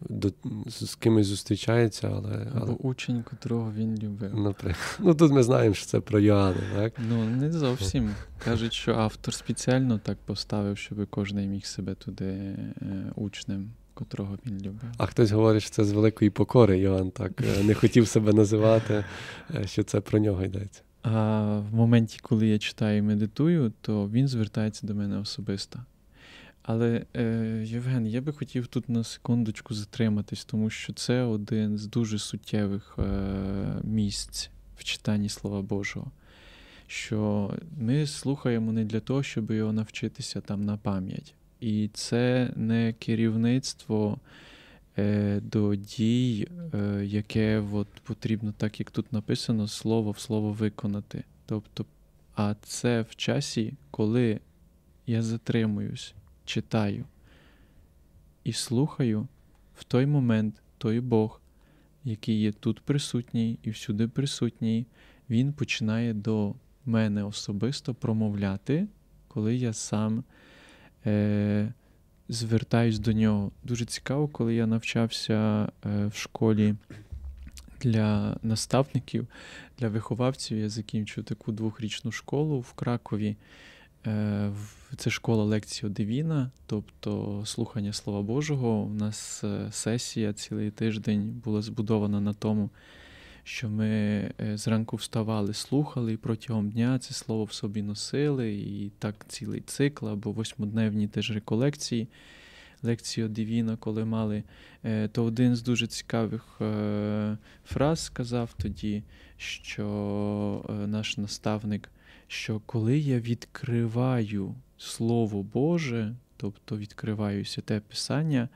до, 0.00 0.32
з 0.66 0.94
кимось 0.94 1.26
зустрічається, 1.26 2.10
але. 2.14 2.46
Або 2.54 2.72
учень, 2.72 3.24
котрого 3.30 3.72
він 3.76 3.98
любив. 3.98 4.34
Наприклад. 4.34 4.98
Ну 4.98 5.14
тут 5.14 5.32
ми 5.32 5.42
знаємо, 5.42 5.74
що 5.74 5.86
це 5.86 6.00
про 6.00 6.20
Йоанна, 6.20 6.60
так? 6.74 6.92
Ну, 7.08 7.24
не 7.24 7.52
зовсім. 7.52 8.10
Кажуть, 8.44 8.72
що 8.72 8.94
автор 8.94 9.34
спеціально 9.34 9.98
так 9.98 10.18
поставив, 10.26 10.78
щоб 10.78 11.06
кожен 11.10 11.50
міг 11.50 11.64
себе 11.66 11.94
туди 11.94 12.24
е, 12.24 12.56
учнем, 13.14 13.70
котрого 13.94 14.38
він 14.46 14.58
любив. 14.58 14.90
А 14.98 15.06
хтось 15.06 15.30
говорить, 15.30 15.62
що 15.62 15.70
це 15.70 15.84
з 15.84 15.92
великої 15.92 16.30
покори 16.30 16.78
Йоанн 16.78 17.10
так 17.10 17.32
е, 17.58 17.62
не 17.64 17.74
хотів 17.74 18.08
себе 18.08 18.32
називати, 18.32 19.04
е, 19.54 19.66
що 19.66 19.82
це 19.82 20.00
про 20.00 20.18
нього 20.18 20.44
йдеться. 20.44 20.82
А 21.02 21.42
в 21.70 21.74
моменті, 21.74 22.18
коли 22.22 22.46
я 22.46 22.58
читаю 22.58 22.98
і 22.98 23.02
медитую, 23.02 23.72
то 23.80 24.08
він 24.08 24.28
звертається 24.28 24.86
до 24.86 24.94
мене 24.94 25.18
особисто. 25.18 25.80
Але, 26.62 27.04
е, 27.16 27.62
Євген, 27.66 28.06
я 28.06 28.20
би 28.20 28.32
хотів 28.32 28.66
тут 28.66 28.88
на 28.88 29.04
секундочку 29.04 29.74
затриматись, 29.74 30.44
тому 30.44 30.70
що 30.70 30.92
це 30.92 31.22
один 31.22 31.78
з 31.78 31.86
дуже 31.86 32.18
суттєвих 32.18 32.96
е, 32.98 33.04
місць 33.84 34.50
в 34.76 34.84
читанні 34.84 35.28
Слова 35.28 35.62
Божого. 35.62 36.10
Що 36.86 37.50
ми 37.78 38.06
слухаємо 38.06 38.72
не 38.72 38.84
для 38.84 39.00
того, 39.00 39.22
щоб 39.22 39.50
його 39.50 39.72
навчитися 39.72 40.40
там 40.40 40.64
на 40.64 40.76
пам'ять. 40.76 41.34
І 41.60 41.90
це 41.94 42.52
не 42.56 42.94
керівництво 42.98 44.18
до 45.42 45.74
дій, 45.74 46.48
е, 46.74 47.04
яке 47.04 47.62
от, 47.72 47.88
потрібно, 47.88 48.54
так 48.56 48.80
як 48.80 48.90
тут 48.90 49.12
написано, 49.12 49.68
слово 49.68 50.10
в 50.10 50.18
слово 50.18 50.52
виконати. 50.52 51.24
Тобто, 51.46 51.86
а 52.34 52.54
це 52.62 53.02
в 53.02 53.16
часі, 53.16 53.74
коли 53.90 54.40
я 55.06 55.22
затримуюсь 55.22 56.14
читаю 56.44 57.04
і 58.44 58.52
слухаю 58.52 59.28
в 59.76 59.84
той 59.84 60.06
момент 60.06 60.62
той 60.78 61.00
Бог, 61.00 61.40
який 62.04 62.40
є 62.40 62.52
тут 62.52 62.80
присутній 62.80 63.58
і 63.62 63.70
всюди 63.70 64.08
присутній, 64.08 64.86
Він 65.30 65.52
починає 65.52 66.14
до 66.14 66.54
мене 66.86 67.24
особисто 67.24 67.94
промовляти, 67.94 68.86
коли 69.28 69.56
я 69.56 69.72
сам 69.72 70.24
е, 71.06 71.72
звертаюсь 72.28 72.98
до 72.98 73.12
нього. 73.12 73.50
Дуже 73.64 73.84
цікаво, 73.84 74.28
коли 74.28 74.54
я 74.54 74.66
навчався 74.66 75.68
е, 75.86 76.06
в 76.06 76.14
школі 76.14 76.74
для 77.80 78.36
наставників, 78.42 79.26
для 79.78 79.88
виховавців. 79.88 80.58
Я 80.58 80.68
закінчив 80.68 81.24
таку 81.24 81.52
двохрічну 81.52 82.12
школу 82.12 82.60
в 82.60 82.72
Кракові. 82.72 83.36
Е, 84.06 84.50
це 84.96 85.10
школа 85.10 85.44
лекції 85.44 85.92
Девіна, 85.92 86.50
тобто 86.66 87.42
слухання 87.46 87.92
Слова 87.92 88.22
Божого. 88.22 88.82
У 88.82 88.94
нас 88.94 89.44
е, 89.44 89.68
сесія 89.70 90.32
цілий 90.32 90.70
тиждень 90.70 91.40
була 91.44 91.62
збудована 91.62 92.20
на 92.20 92.34
тому, 92.34 92.70
що 93.44 93.68
ми 93.68 93.86
е, 93.86 94.32
зранку 94.54 94.96
вставали, 94.96 95.54
слухали 95.54 96.12
і 96.12 96.16
протягом 96.16 96.70
дня 96.70 96.98
це 96.98 97.14
слово 97.14 97.44
в 97.44 97.52
собі 97.52 97.82
носили, 97.82 98.52
і 98.52 98.92
так 98.98 99.14
цілий 99.28 99.60
цикл 99.60 100.08
або 100.08 100.32
восьмодневні 100.32 101.08
теж 101.08 101.30
реколекції. 101.30 102.08
Лекцію 102.84 103.28
Девіна, 103.28 103.76
коли 103.76 104.04
мали, 104.04 104.42
то 105.12 105.24
один 105.24 105.56
з 105.56 105.62
дуже 105.62 105.86
цікавих 105.86 106.60
фраз 107.64 108.00
сказав 108.00 108.54
тоді, 108.58 109.02
що 109.36 110.84
наш 110.86 111.16
наставник 111.16 111.90
що 112.32 112.60
коли 112.66 112.98
я 112.98 113.18
відкриваю 113.20 114.54
Слово 114.78 115.42
Боже, 115.42 116.14
тобто 116.36 116.78
відкриваю 116.78 117.44
святе 117.44 117.80
Писання, 117.80 118.48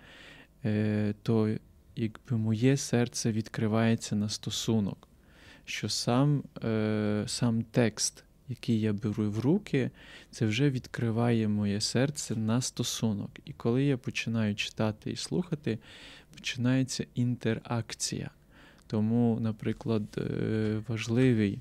е, 0.64 1.14
то 1.22 1.56
якби 1.96 2.36
моє 2.36 2.76
серце 2.76 3.32
відкривається 3.32 4.16
на 4.16 4.28
стосунок, 4.28 5.08
що 5.64 5.88
сам, 5.88 6.42
е, 6.64 7.24
сам 7.26 7.62
текст, 7.62 8.24
який 8.48 8.80
я 8.80 8.92
беру 8.92 9.30
в 9.30 9.38
руки, 9.38 9.90
це 10.30 10.46
вже 10.46 10.70
відкриває 10.70 11.48
моє 11.48 11.80
серце 11.80 12.36
на 12.36 12.60
стосунок. 12.60 13.30
І 13.44 13.52
коли 13.52 13.84
я 13.84 13.96
починаю 13.96 14.54
читати 14.54 15.10
і 15.10 15.16
слухати, 15.16 15.78
починається 16.34 17.06
інтеракція. 17.14 18.30
Тому, 18.86 19.38
наприклад, 19.40 20.02
е, 20.18 20.82
важливий 20.88 21.60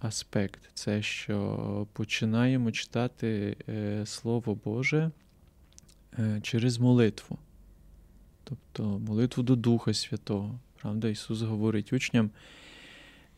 аспект 0.00 0.60
це 0.74 1.02
що 1.02 1.86
починаємо 1.92 2.72
читати 2.72 3.56
е, 3.68 4.06
Слово 4.06 4.58
Боже 4.64 5.10
е, 6.18 6.40
через 6.42 6.78
молитву, 6.78 7.38
тобто 8.48 8.98
молитву 8.98 9.42
до 9.42 9.56
Духа 9.56 9.94
Святого. 9.94 10.58
Правда, 10.82 11.08
Ісус 11.08 11.42
говорить 11.42 11.92
учням. 11.92 12.30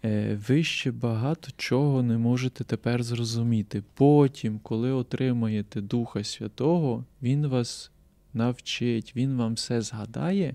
«Е, 0.04 0.38
ви 0.48 0.64
ще 0.64 0.90
багато 0.90 1.48
чого 1.56 2.02
не 2.02 2.18
можете 2.18 2.64
тепер 2.64 3.02
зрозуміти. 3.02 3.82
Потім, 3.94 4.58
коли 4.62 4.92
отримаєте 4.92 5.80
Духа 5.80 6.24
Святого, 6.24 7.04
Він 7.22 7.46
вас 7.46 7.90
навчить, 8.34 9.12
Він 9.16 9.36
вам 9.36 9.54
все 9.54 9.82
згадає, 9.82 10.54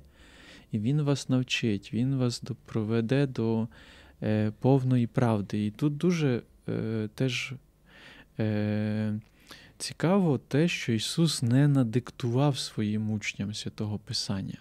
і 0.72 0.80
Він 0.80 1.02
вас 1.02 1.30
навчить, 1.30 1.94
Він 1.94 2.16
вас 2.16 2.44
проведе 2.66 3.28
до 3.28 3.68
е, 4.24 4.52
повної 4.60 5.08
правди. 5.08 5.66
І 5.66 5.72
тут 5.72 5.98
дуже 5.98 6.42
е, 6.70 7.10
теж 7.16 7.54
цікаво 9.86 10.38
те, 10.38 10.68
що 10.68 10.94
Ісус 10.94 11.42
не 11.42 11.68
надиктував 11.68 12.58
своїм 12.58 13.12
учням 13.12 13.54
святого 13.54 14.00
Писання. 14.00 14.58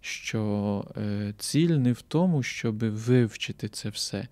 Що 0.00 0.84
е, 0.96 1.34
ціль 1.38 1.68
не 1.68 1.92
в 1.92 2.02
тому, 2.02 2.42
щоб 2.42 2.78
вивчити 2.78 3.68
це 3.68 3.88
все, 3.88 4.28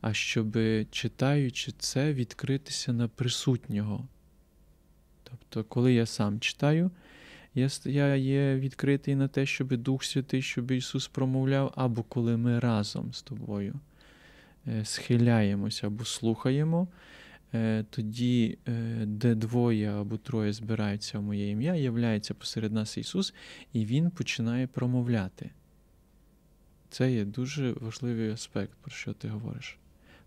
а 0.00 0.12
щоб, 0.12 0.58
читаючи 0.90 1.72
це, 1.78 2.12
відкритися 2.12 2.92
на 2.92 3.08
присутнього. 3.08 4.08
Тобто, 5.22 5.64
коли 5.64 5.92
я 5.92 6.06
сам 6.06 6.40
читаю, 6.40 6.90
я 7.84 8.16
є 8.16 8.56
відкритий 8.56 9.14
на 9.14 9.28
те, 9.28 9.46
щоб 9.46 9.76
Дух 9.76 10.04
Святий, 10.04 10.42
щоб 10.42 10.70
Ісус 10.70 11.08
промовляв, 11.08 11.72
або 11.76 12.02
коли 12.02 12.36
ми 12.36 12.58
разом 12.58 13.12
з 13.12 13.22
тобою 13.22 13.74
е, 14.66 14.84
схиляємося 14.84 15.86
або 15.86 16.04
слухаємо, 16.04 16.88
тоді, 17.90 18.58
е, 18.68 18.72
де 19.06 19.34
двоє 19.34 19.90
або 19.90 20.16
троє 20.16 20.52
збираються 20.52 21.18
в 21.18 21.22
моє 21.22 21.50
ім'я, 21.50 21.74
являється 21.74 22.34
посеред 22.34 22.72
нас 22.72 22.98
Ісус, 22.98 23.34
і 23.72 23.84
Він 23.84 24.10
починає 24.10 24.66
промовляти. 24.66 25.50
Це 26.90 27.12
є 27.12 27.24
дуже 27.24 27.72
важливий 27.72 28.30
аспект, 28.30 28.72
про 28.80 28.90
що 28.90 29.12
ти 29.12 29.28
говориш. 29.28 29.78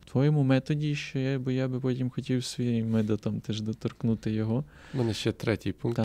В 0.01 0.09
твоєму 0.09 0.43
методі 0.43 0.95
ще 0.95 1.21
є, 1.21 1.37
бо 1.37 1.51
я 1.51 1.67
би 1.67 1.79
потім 1.79 2.09
хотів 2.09 2.45
своїм 2.45 2.89
методом 2.89 3.39
теж 3.39 3.61
доторкнути 3.61 4.31
його. 4.31 4.63
У 4.93 4.97
мене 4.97 5.13
ще 5.13 5.31
третій 5.31 5.71
пункт. 5.71 6.01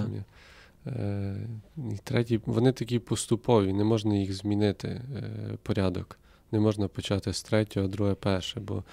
Е, 0.86 1.48
третій, 2.04 2.40
вони 2.46 2.72
такі 2.72 2.98
поступові, 2.98 3.72
не 3.72 3.84
можна 3.84 4.16
їх 4.16 4.32
змінити 4.32 4.88
е, 4.88 5.30
порядок. 5.62 6.18
Не 6.52 6.60
можна 6.60 6.88
почати 6.88 7.32
з 7.32 7.42
третього, 7.42 7.88
друге, 7.88 8.14
перше, 8.14 8.60
бо 8.60 8.84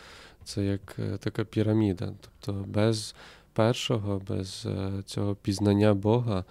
це 0.44 0.66
як 0.66 0.96
е, 1.00 1.18
така 1.18 1.44
піраміда. 1.44 2.14
Тобто 2.22 2.66
без 2.68 3.16
першого, 3.54 4.22
без 4.28 4.68
цього 5.06 5.36
пізнання 5.36 5.94
Бога, 5.94 6.46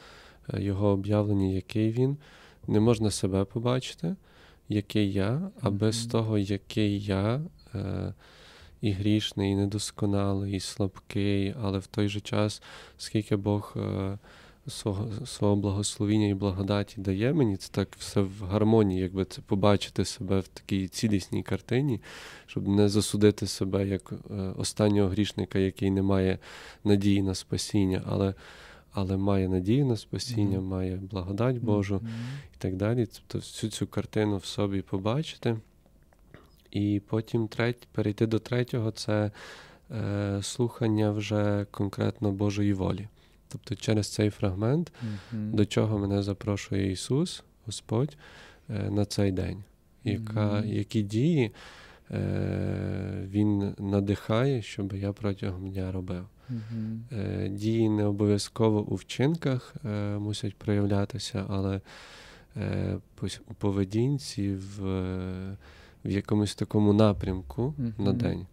його 0.53 0.89
об'явлення, 0.89 1.47
який 1.47 1.91
він, 1.91 2.17
не 2.69 2.81
можна 2.81 3.11
себе 3.11 3.45
побачити, 3.45 4.17
який 4.69 5.13
я, 5.13 5.51
а 5.61 5.71
без 5.71 6.07
того, 6.07 6.39
який 6.39 7.01
я. 7.01 7.41
І 8.81 8.91
грішний, 8.91 9.53
і 9.53 9.57
недосконалий, 9.57 10.55
і 10.55 10.61
слабкий, 10.61 11.55
але 11.63 11.79
в 11.79 11.87
той 11.87 12.09
же 12.09 12.21
час, 12.21 12.63
скільки 12.99 13.37
Бог 13.37 13.77
свого 14.69 15.27
свого 15.27 15.57
благословіння 15.57 16.29
і 16.29 16.35
благодаті 16.35 17.01
дає 17.01 17.33
мені, 17.33 17.57
це 17.57 17.69
так 17.73 17.89
все 17.99 18.21
в 18.21 18.43
гармонії, 18.51 19.01
якби 19.01 19.25
це 19.25 19.43
побачити 19.43 20.05
себе 20.05 20.41
в 20.41 20.49
такій 20.49 20.89
цілісній 20.89 21.43
картині, 21.43 22.01
щоб 22.47 22.69
не 22.69 22.89
засудити 22.89 23.47
себе 23.47 23.87
як 23.87 24.13
е, 24.13 24.35
останнього 24.57 25.09
грішника, 25.09 25.59
який 25.59 25.91
не 25.91 26.03
має 26.03 26.39
надії 26.85 27.23
на 27.23 27.35
спасіння, 27.35 28.03
але 28.07 28.35
але 28.93 29.17
має 29.17 29.49
надію 29.49 29.87
на 29.87 29.97
спасіння, 29.97 30.59
mm-hmm. 30.59 30.69
має 30.69 30.97
благодать 30.97 31.59
Божу 31.59 31.95
mm-hmm. 31.95 32.55
і 32.55 32.59
так 32.59 32.77
далі. 32.77 33.07
Тобто 33.07 33.39
всю 33.39 33.71
цю 33.71 33.87
картину 33.87 34.37
в 34.37 34.45
собі 34.45 34.83
побачити. 34.83 35.57
І 36.71 37.03
потім 37.09 37.49
треть, 37.49 37.89
перейти 37.93 38.27
до 38.27 38.39
третього 38.39 38.91
це 38.91 39.31
е, 39.91 40.39
слухання 40.43 41.11
вже 41.11 41.67
конкретно 41.71 42.33
Божої 42.33 42.73
волі. 42.73 43.09
Тобто 43.55 43.75
через 43.75 44.09
цей 44.09 44.31
фрагмент, 44.31 44.93
mm-hmm. 44.93 45.51
до 45.51 45.67
чого 45.67 45.99
мене 45.99 46.23
запрошує 46.23 46.93
Ісус, 46.93 47.45
Господь, 47.67 48.17
е, 48.71 48.91
на 48.91 49.05
цей 49.05 49.33
день, 49.33 49.65
яка, 50.05 50.51
mm-hmm. 50.51 50.67
які 50.67 51.03
дії 51.03 51.53
е, 52.11 53.27
Він 53.31 53.75
надихає, 53.79 54.63
щоб 54.63 54.93
я 54.93 55.13
протягом 55.13 55.71
дня 55.71 55.93
робив. 55.93 56.27
Mm-hmm. 56.51 57.49
Дії 57.49 57.89
не 57.89 58.05
обов'язково 58.05 58.83
у 58.83 58.95
вчинках 58.95 59.75
мусять 60.19 60.57
проявлятися, 60.57 61.47
але 61.49 61.81
у 63.49 63.55
поведінці, 63.55 64.55
в, 64.55 64.81
в 66.05 66.11
якомусь 66.11 66.55
такому 66.55 66.93
напрямку 66.93 67.75
на 67.99 68.13
день. 68.13 68.47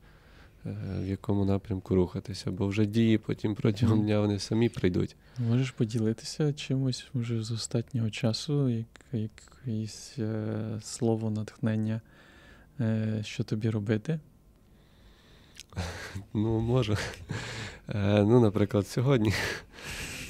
Е, 0.66 0.74
в 1.00 1.08
якому 1.08 1.46
напрямку 1.46 1.96
рухатися, 1.96 2.52
бо 2.52 2.68
вже 2.68 2.86
дії 2.86 3.18
потім 3.18 3.56
протягом 3.56 4.02
дня 4.02 4.20
вони 4.20 4.40
самі 4.40 4.70
прийдуть. 4.70 5.16
Можеш 5.38 5.72
поділитися 5.72 6.54
чимось 6.54 7.08
вже 7.14 7.44
з 7.44 7.52
останнього 7.52 8.10
часу, 8.10 8.70
як, 8.70 8.88
якесь 9.12 10.16
е, 10.20 10.80
слово 10.82 11.30
натхнення, 11.30 12.02
е, 12.80 13.20
що 13.24 13.44
тобі 13.44 13.70
робити? 13.70 14.20
Ну, 16.34 16.60
можу. 16.60 16.98
Е, 17.90 18.24
ну, 18.24 18.40
наприклад, 18.40 18.88
сьогодні. 18.88 19.34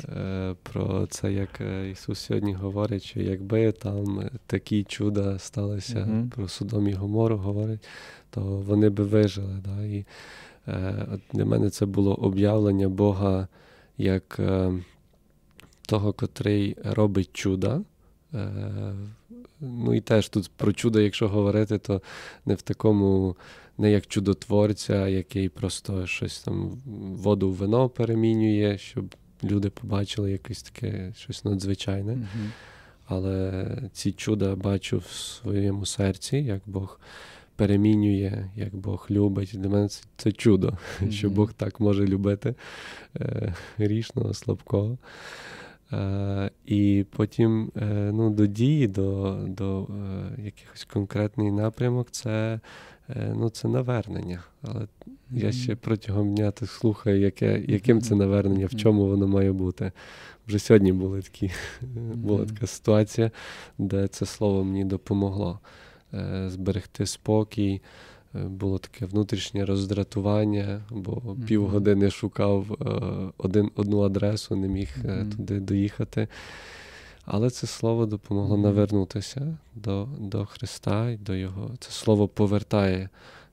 Е, 0.10 0.56
про 0.64 1.08
це, 1.08 1.34
як 1.34 1.62
Ісус 1.92 2.20
сьогодні 2.20 2.54
говорить, 2.54 3.04
що 3.04 3.22
якби 3.22 3.72
там 3.72 4.30
такі 4.48 4.84
чуда 4.84 5.40
сталися 5.40 6.00
uh-huh. 6.00 6.30
про 6.30 6.48
Судом 6.48 6.88
і 6.88 6.94
Гомору 6.94 7.38
говорить, 7.38 7.88
то 8.30 8.42
вони 8.42 8.90
би 8.90 9.04
вижили. 9.04 9.62
Да? 9.66 9.86
І 9.86 10.06
е, 10.68 11.08
Для 11.34 11.46
мене 11.46 11.70
це 11.70 11.86
було 11.86 12.16
об'явлення 12.16 12.90
Бога 12.90 13.48
як 13.98 14.40
е, 14.40 14.74
того, 15.82 16.14
котрий 16.14 16.76
робить 16.84 17.30
чуда. 17.34 17.82
Е, 18.34 18.94
Ну 19.62 19.94
і 19.94 20.02
теж 20.02 20.30
тут 20.30 20.52
про 20.58 20.74
чудо, 20.74 21.02
якщо 21.02 21.28
говорити, 21.28 21.78
то 21.78 22.02
не 22.46 22.56
в 22.56 22.62
такому, 22.62 23.36
не 23.78 23.92
як 23.92 24.08
чудотворця, 24.08 25.08
який 25.08 25.50
просто 25.50 26.08
щось 26.08 26.40
там 26.40 26.82
воду 27.16 27.50
в 27.50 27.54
вино 27.54 27.90
перемінює, 27.90 28.78
щоб 28.78 29.16
люди 29.44 29.70
побачили 29.70 30.32
якесь 30.32 30.64
таке 30.64 31.14
щось 31.18 31.46
надзвичайне. 31.46 32.14
Mm-hmm. 32.14 32.50
Але 33.06 33.66
ці 33.94 34.12
чуда 34.12 34.56
бачу 34.56 34.98
в 34.98 35.08
своєму 35.12 35.86
серці, 35.86 36.38
як 36.38 36.62
Бог 36.66 37.00
перемінює, 37.56 38.50
як 38.56 38.76
Бог 38.76 39.08
любить. 39.10 39.52
Для 39.54 39.70
мене 39.70 39.88
це, 39.88 40.04
це 40.18 40.32
чудо, 40.32 40.68
mm-hmm. 40.68 41.12
що 41.18 41.30
Бог 41.30 41.54
так 41.54 41.80
може 41.80 42.08
любити 42.08 42.56
е, 43.16 43.56
грішного, 43.78 44.34
слабкого. 44.34 44.98
Е, 45.94 46.52
і 46.66 47.06
потім 47.10 47.72
е, 47.78 47.86
ну, 48.14 48.30
до 48.30 48.48
дії, 48.48 48.88
до 48.88 49.38
до 49.48 49.84
е, 49.84 50.42
якихось 50.44 50.86
конкретний 50.86 51.52
напрямок 51.52 52.08
це 52.12 52.60
ну, 53.16 53.50
це 53.50 53.68
навернення. 53.68 54.44
Але 54.62 54.80
mm-hmm. 54.80 54.88
я 55.32 55.52
ще 55.52 55.76
протягом 55.76 56.36
дня 56.36 56.52
так 56.52 56.70
слухаю, 56.70 57.20
яке, 57.20 57.64
яким 57.68 58.02
це 58.02 58.16
навернення, 58.16 58.66
в 58.66 58.76
чому 58.76 59.08
воно 59.08 59.28
має 59.28 59.52
бути. 59.52 59.92
Вже 60.48 60.60
сьогодні 60.60 60.92
були 60.94 61.22
такі, 61.22 61.52
була 62.16 62.46
така 62.46 62.68
ситуація, 62.68 63.32
де 63.78 64.08
це 64.08 64.26
слово 64.26 64.64
мені 64.64 64.86
допомогло 64.86 65.60
зберегти 66.48 67.06
спокій. 67.06 67.82
Було 68.34 68.78
таке 68.78 69.06
внутрішнє 69.06 69.66
роздратування, 69.66 70.82
бо 70.90 71.12
mm-hmm. 71.12 71.46
півгодини 71.46 72.12
шукав 72.12 72.78
е, 72.82 73.32
один, 73.38 73.72
одну 73.76 74.02
адресу, 74.02 74.56
не 74.56 74.68
міг 74.68 74.90
mm-hmm. 75.04 75.32
туди 75.32 75.60
доїхати. 75.60 76.28
Але 77.34 77.50
це 77.50 77.68
слово 77.68 78.06
допомогло 78.06 78.58
mm-hmm. 78.58 78.62
навернутися 78.62 79.58
до 79.76 80.10
до 80.20 80.46
Христа 80.46 81.10
і 81.10 81.18
до 81.18 81.36
Його. 81.36 81.76
Це 81.80 81.92
слово 81.92 82.28
повертає 82.28 83.10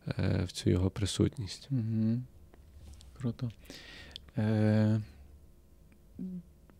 е, 0.09 0.45
в 0.45 0.53
цю 0.53 0.71
його 0.71 0.91
присутність. 0.91 1.69
Круто. 3.19 3.51
Е, 4.39 5.01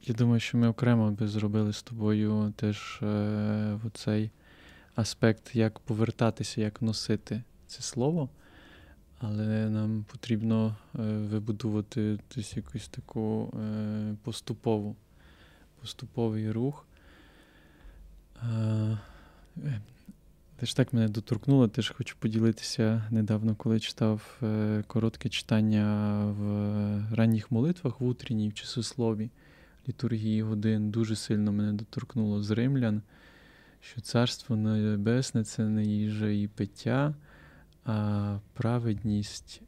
Я 0.03 0.15
думаю, 0.15 0.41
що 0.41 0.59
ми 0.59 0.69
окремо 0.69 1.11
би 1.11 1.29
зробили 1.29 1.73
з 1.73 1.83
тобою 1.83 2.53
теж 2.57 3.01
е, 3.03 3.79
цей 3.95 4.31
аспект, 4.95 5.57
як 5.57 5.79
повертатися, 5.79 6.61
як 6.61 6.83
носити 6.83 7.43
це 7.67 7.83
слово, 7.83 8.29
але 9.19 9.71
нам 9.71 10.05
потрібно 10.13 10.77
е, 10.95 10.99
вибудувати 11.03 12.19
десь 12.35 12.57
якусь 12.57 12.89
таку 12.89 13.55
е, 13.61 14.15
поступову, 14.23 14.97
поступовий 15.81 16.51
рух. 16.53 16.85
Е, 18.43 18.99
теж 20.57 20.75
так 20.75 20.93
мене 20.93 21.09
доторкнуло, 21.09 21.69
теж 21.69 21.91
хочу 21.91 22.17
поділитися 22.19 23.03
недавно, 23.11 23.55
коли 23.55 23.81
читав 23.81 24.41
коротке 24.87 25.29
читання 25.29 26.25
в 26.39 27.15
ранніх 27.15 27.51
молитвах 27.51 28.01
в 28.01 28.05
утренній 28.05 28.49
в 28.49 28.55
часослові 28.55 29.31
літургії 29.89 30.43
годин. 30.43 30.91
Дуже 30.91 31.17
сильно 31.17 31.53
мене 31.53 31.73
доторкнуло 31.73 32.43
з 32.43 32.51
римлян, 32.51 33.03
що 33.81 34.01
Царство 34.01 34.57
Небесне 34.57 35.45
це 35.45 35.65
не 35.65 35.85
їжа 35.85 36.29
і 36.29 36.49
пиття, 36.49 37.15
а 37.85 38.39
праведність, 38.53 39.63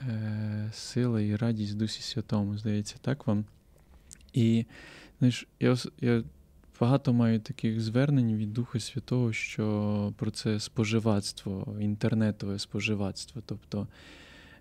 е, 0.00 0.70
сила 0.72 1.20
і 1.20 1.36
радість 1.36 1.76
Дусі 1.76 2.02
Святому, 2.02 2.58
здається, 2.58 2.96
так 3.00 3.26
вам. 3.26 3.44
І 4.32 4.66
знаєш, 5.18 5.46
я 5.60 5.76
я 6.00 6.22
багато 6.80 7.12
маю 7.12 7.40
таких 7.40 7.80
звернень 7.80 8.36
від 8.36 8.52
Духа 8.52 8.80
Святого, 8.80 9.32
що 9.32 10.12
про 10.16 10.30
це 10.30 10.60
споживацтво, 10.60 11.76
інтернетове 11.80 12.58
споживацтво. 12.58 13.42
Тобто 13.46 13.88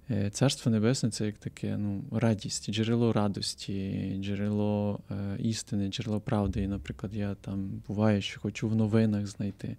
е, 0.10 0.30
Царство 0.30 0.72
Небесне 0.72 1.10
це 1.10 1.26
як 1.26 1.38
таке 1.38 1.78
ну, 1.78 2.04
радість, 2.12 2.72
джерело 2.72 3.14
радості, 3.14 4.12
джерело 4.22 5.00
е, 5.12 5.38
істини, 5.40 5.88
джерело 5.88 6.20
правди. 6.20 6.62
І, 6.62 6.68
наприклад, 6.68 7.16
я 7.16 7.36
там 7.36 7.84
буває, 7.88 8.22
що 8.22 8.40
хочу 8.40 8.70
в 8.70 8.76
новинах 8.76 9.28
знайти 9.28 9.78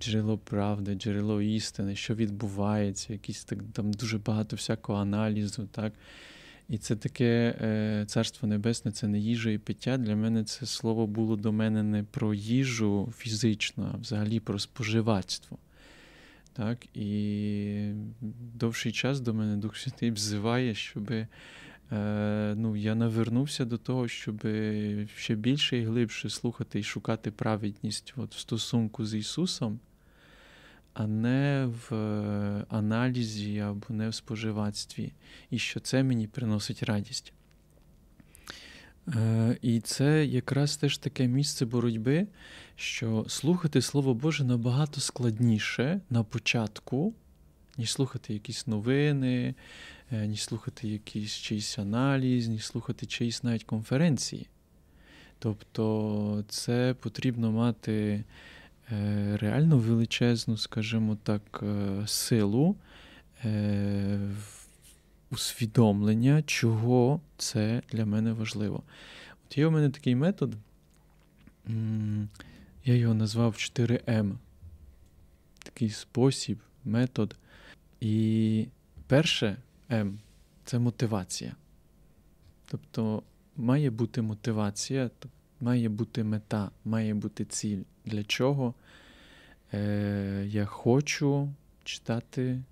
джерело 0.00 0.38
правди, 0.38 0.94
джерело 0.94 1.42
істини, 1.42 1.96
що 1.96 2.14
відбувається, 2.14 3.12
якісь 3.12 3.44
так 3.44 3.58
там 3.72 3.92
дуже 3.92 4.18
багато 4.18 4.56
всякого 4.56 4.98
аналізу. 4.98 5.68
так. 5.72 5.92
І 6.68 6.78
це 6.78 6.96
таке 6.96 7.56
е, 7.60 8.04
царство 8.06 8.48
небесне, 8.48 8.90
це 8.90 9.08
не 9.08 9.18
їжа 9.18 9.50
і 9.50 9.58
пиття. 9.58 9.96
Для 9.96 10.16
мене 10.16 10.44
це 10.44 10.66
слово 10.66 11.06
було 11.06 11.36
до 11.36 11.52
мене 11.52 11.82
не 11.82 12.02
про 12.02 12.34
їжу 12.34 13.12
фізично, 13.16 13.90
а 13.94 13.96
взагалі 13.96 14.40
про 14.40 14.58
споживацтво. 14.58 15.58
Так, 16.52 16.86
І 16.94 17.90
довший 18.54 18.92
час 18.92 19.20
до 19.20 19.34
мене 19.34 19.56
Дух 19.56 19.76
Святий 19.76 20.10
взиває, 20.10 20.74
щоб 20.74 21.10
е, 21.10 21.26
ну, 22.56 22.76
я 22.76 22.94
навернувся 22.94 23.64
до 23.64 23.78
того, 23.78 24.08
щоб 24.08 24.40
ще 25.16 25.34
більше 25.34 25.78
і 25.78 25.84
глибше 25.84 26.30
слухати 26.30 26.78
і 26.78 26.82
шукати 26.82 27.30
праведність 27.30 28.14
от, 28.16 28.34
в 28.34 28.38
стосунку 28.38 29.06
з 29.06 29.14
Ісусом 29.14 29.80
а 30.94 31.06
не 31.06 31.66
в 31.66 31.94
е, 31.94 32.64
аналізі 32.68 33.58
або 33.58 33.86
не 33.88 34.08
в 34.08 34.14
споживацтві, 34.14 35.12
і 35.50 35.58
що 35.58 35.80
це 35.80 36.02
мені 36.02 36.26
приносить 36.26 36.82
радість. 36.82 37.32
Е, 39.08 39.56
і 39.62 39.80
це 39.80 40.26
якраз 40.26 40.76
теж 40.76 40.98
таке 40.98 41.26
місце 41.26 41.66
боротьби, 41.66 42.26
що 42.76 43.24
слухати 43.28 43.82
Слово 43.82 44.14
Боже 44.14 44.44
набагато 44.44 45.00
складніше 45.00 46.00
на 46.10 46.24
початку, 46.24 47.14
ніж 47.78 47.92
слухати 47.92 48.32
якісь 48.32 48.66
новини, 48.66 49.54
е, 50.12 50.26
ніж 50.26 50.42
слухати 50.42 50.88
якийсь 50.88 51.32
чийсь 51.32 51.78
аналіз, 51.78 52.48
ніж 52.48 52.66
слухати 52.66 53.06
чиїсь 53.06 53.42
навіть 53.42 53.64
конференції. 53.64 54.48
Тобто 55.38 56.44
це 56.48 56.94
потрібно 57.00 57.52
мати 57.52 58.24
реально 59.40 59.78
величезну, 59.78 60.56
скажімо 60.56 61.16
так, 61.22 61.60
е, 61.62 62.02
силу 62.06 62.76
е, 63.44 64.18
усвідомлення, 65.30 66.42
чого 66.42 67.20
це 67.36 67.82
для 67.92 68.06
мене 68.06 68.32
важливо. 68.32 68.82
От 69.46 69.58
є 69.58 69.66
у 69.66 69.70
мене 69.70 69.90
такий 69.90 70.14
метод, 70.14 70.54
я 72.84 72.94
його 72.94 73.14
назвав 73.14 73.52
4М. 73.52 74.32
Такий 75.58 75.90
спосіб, 75.90 76.58
метод. 76.84 77.36
І 78.00 78.66
перше 79.06 79.56
М 79.90 80.18
це 80.64 80.78
мотивація. 80.78 81.56
Тобто 82.66 83.22
має 83.56 83.90
бути 83.90 84.22
мотивація, 84.22 85.10
має 85.64 85.88
бути 85.88 86.24
мета, 86.24 86.70
має 86.84 87.14
бути 87.14 87.44
ціль 87.44 87.82
для 88.04 88.24
чого 88.24 88.74
е, 89.74 90.44
я 90.48 90.64
хочу 90.64 91.52
читати 91.84 92.62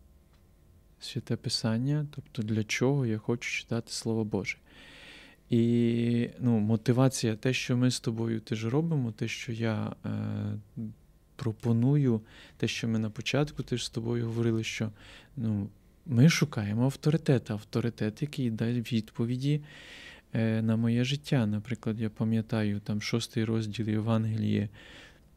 святе 1.01 1.37
Писання, 1.37 2.07
тобто 2.15 2.43
для 2.43 2.65
чого 2.65 3.07
я 3.07 3.19
хочу 3.19 3.51
читати 3.51 3.93
Слово 3.93 4.25
Боже. 4.25 4.57
І 5.51 6.29
ну, 6.41 6.59
мотивація, 6.59 7.37
те, 7.37 7.53
що 7.53 7.77
ми 7.77 7.91
з 7.91 8.01
тобою 8.01 8.41
теж 8.41 8.67
робимо, 8.67 9.13
те, 9.13 9.29
що 9.29 9.53
я 9.53 9.93
е, 10.07 10.11
пропоную, 11.37 12.21
те, 12.57 12.69
що 12.69 12.89
ми 12.89 12.99
на 12.99 13.11
початку 13.11 13.63
теж 13.63 13.85
з 13.85 13.91
тобою 13.91 14.27
говорили, 14.27 14.65
що 14.65 14.91
ну, 15.37 15.69
ми 16.07 16.29
шукаємо 16.29 16.85
авторитет, 16.85 17.51
авторитет, 17.51 18.23
який 18.23 18.51
дасть 18.51 18.93
відповіді 18.93 19.61
на 20.39 20.77
моє 20.77 21.05
життя. 21.05 21.47
Наприклад, 21.47 22.01
я 22.01 22.11
пам'ятаю 22.11 22.81
там 22.81 23.03
шостий 23.03 23.45
розділ 23.45 23.89
Євангелії 23.89 24.69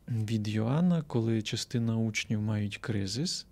від 0.08 0.48
Йоанна, 0.48 1.02
коли 1.02 1.42
частина 1.42 1.98
учнів 1.98 2.42
мають 2.42 2.78
кризис, 2.78 3.46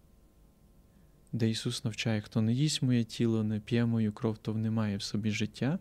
де 1.31 1.49
Ісус 1.49 1.83
навчає, 1.83 2.21
хто 2.21 2.41
не 2.41 2.53
їсть 2.53 2.81
моє 2.81 3.03
тіло, 3.03 3.43
не 3.43 3.59
п'є 3.59 3.85
мою 3.85 4.13
кров, 4.13 4.37
то 4.37 4.53
немає 4.53 4.97
в 4.97 5.01
собі 5.01 5.31
життя. 5.31 5.79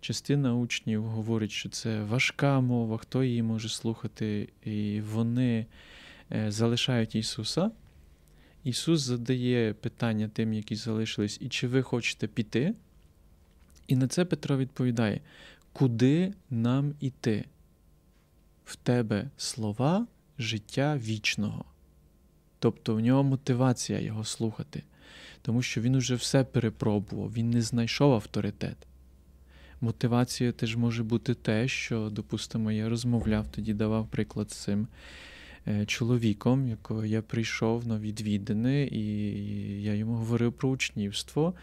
Частина 0.00 0.54
учнів 0.54 1.04
говорить, 1.04 1.50
що 1.50 1.68
це 1.68 2.02
важка 2.02 2.60
мова, 2.60 2.98
хто 2.98 3.24
її 3.24 3.42
може 3.42 3.68
слухати, 3.68 4.48
і 4.64 5.00
вони 5.00 5.66
е, 6.32 6.50
залишають 6.50 7.14
Ісуса. 7.14 7.70
Ісус 8.64 9.00
задає 9.00 9.74
питання 9.74 10.28
тим, 10.28 10.52
які 10.52 10.76
залишились, 10.76 11.38
і 11.40 11.48
чи 11.48 11.68
ви 11.68 11.82
хочете 11.82 12.26
піти? 12.26 12.74
І 13.88 13.96
на 13.96 14.08
це 14.08 14.24
Петро 14.24 14.56
відповідає: 14.56 15.20
Куди 15.72 16.32
нам 16.50 16.94
іти? 17.00 17.44
в 18.68 18.76
тебе 18.76 19.30
слова 19.36 20.06
життя 20.38 20.96
вічного. 20.96 21.64
Тобто 22.58 22.94
в 22.94 23.00
нього 23.00 23.22
мотивація 23.22 24.00
його 24.00 24.24
слухати, 24.24 24.82
тому 25.42 25.62
що 25.62 25.80
він 25.80 25.94
уже 25.94 26.14
все 26.14 26.44
перепробував, 26.44 27.32
він 27.32 27.50
не 27.50 27.62
знайшов 27.62 28.12
авторитет. 28.12 28.76
Мотивацією 29.80 30.52
теж 30.52 30.76
може 30.76 31.02
бути 31.02 31.34
те, 31.34 31.68
що, 31.68 32.10
допустимо, 32.10 32.72
я 32.72 32.88
розмовляв, 32.88 33.46
тоді 33.50 33.74
давав 33.74 34.08
приклад 34.08 34.50
з 34.50 34.56
цим 34.56 34.88
е, 35.66 35.86
чоловіком, 35.86 36.68
якого 36.68 37.04
я 37.04 37.22
прийшов 37.22 37.86
на 37.86 37.98
відвідини, 37.98 38.88
і 38.92 39.02
я 39.82 39.94
йому 39.94 40.14
говорив 40.14 40.52
про 40.52 40.68
учнівство. 40.68 41.54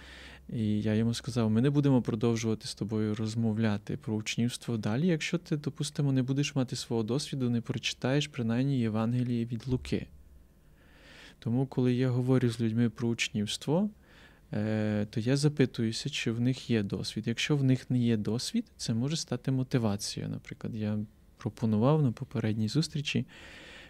І 0.53 0.81
я 0.81 0.93
йому 0.93 1.13
сказав: 1.13 1.49
ми 1.49 1.61
не 1.61 1.69
будемо 1.69 2.01
продовжувати 2.01 2.67
з 2.67 2.75
тобою 2.75 3.15
розмовляти 3.15 3.97
про 3.97 4.15
учнівство 4.15 4.77
далі, 4.77 5.07
якщо 5.07 5.37
ти, 5.37 5.57
допустимо, 5.57 6.11
не 6.11 6.23
будеш 6.23 6.55
мати 6.55 6.75
свого 6.75 7.03
досвіду, 7.03 7.49
не 7.49 7.61
прочитаєш 7.61 8.27
принаймні 8.27 8.79
Євангелії 8.79 9.45
від 9.45 9.67
Луки. 9.67 10.07
Тому, 11.39 11.65
коли 11.65 11.93
я 11.93 12.09
говорю 12.09 12.49
з 12.49 12.61
людьми 12.61 12.89
про 12.89 13.07
учнівство, 13.07 13.89
е, 14.53 15.07
то 15.09 15.19
я 15.19 15.37
запитуюся, 15.37 16.09
чи 16.09 16.31
в 16.31 16.41
них 16.41 16.69
є 16.69 16.83
досвід. 16.83 17.27
Якщо 17.27 17.57
в 17.57 17.63
них 17.63 17.89
не 17.89 17.99
є 17.99 18.17
досвід, 18.17 18.65
це 18.77 18.93
може 18.93 19.15
стати 19.15 19.51
мотивацією. 19.51 20.31
Наприклад, 20.31 20.75
я 20.75 20.99
пропонував 21.37 22.03
на 22.03 22.11
попередній 22.11 22.67
зустрічі, 22.67 23.25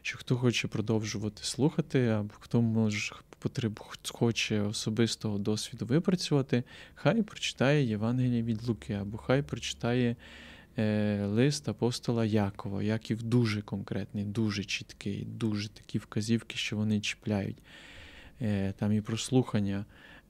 що 0.05 0.17
хто 0.17 0.35
хоче 0.35 0.67
продовжувати 0.67 1.43
слухати, 1.43 2.07
або 2.07 2.33
хто 2.39 2.61
може 2.61 3.15
потреб, 3.39 3.79
хоче 4.11 4.61
особистого 4.61 5.37
досвіду 5.37 5.85
випрацювати, 5.85 6.63
хай 6.95 7.21
прочитає 7.21 7.83
Євангеліє 7.83 8.43
від 8.43 8.67
Луки, 8.67 8.93
або 8.93 9.17
хай 9.17 9.41
прочитає 9.41 10.15
е, 10.77 11.25
лист 11.25 11.69
апостола 11.69 12.25
Якова. 12.25 12.83
Яків 12.83 13.23
дуже 13.23 13.61
конкретний, 13.61 14.23
дуже 14.23 14.63
чіткий, 14.63 15.25
дуже 15.25 15.69
такі 15.69 15.97
вказівки, 15.97 16.57
що 16.57 16.77
вони 16.77 17.01
чіпляють. 17.01 17.57
Е, 18.41 18.73
Там 18.77 18.91
і 18.91 19.01
прослухання 19.01 19.85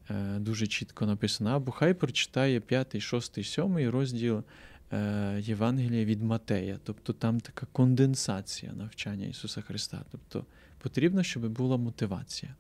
е, 0.10 0.40
дуже 0.40 0.68
чітко 0.68 1.06
написано. 1.06 1.50
Або 1.50 1.72
хай 1.72 1.94
прочитає 1.94 2.60
5, 2.60 3.02
6, 3.02 3.46
7 3.46 3.90
розділ. 3.90 4.44
Е, 4.94 5.42
Євангелія 5.42 6.06
від 6.06 6.24
Матея, 6.24 6.80
тобто 6.84 7.14
там 7.14 7.40
така 7.40 7.68
конденсація 7.72 8.74
навчання 8.74 9.28
Ісуса 9.28 9.62
Христа. 9.62 10.06
Тобто 10.12 10.46
потрібно, 10.78 11.24
щоб 11.24 11.50
була 11.50 11.78
мотивація. 11.78 12.56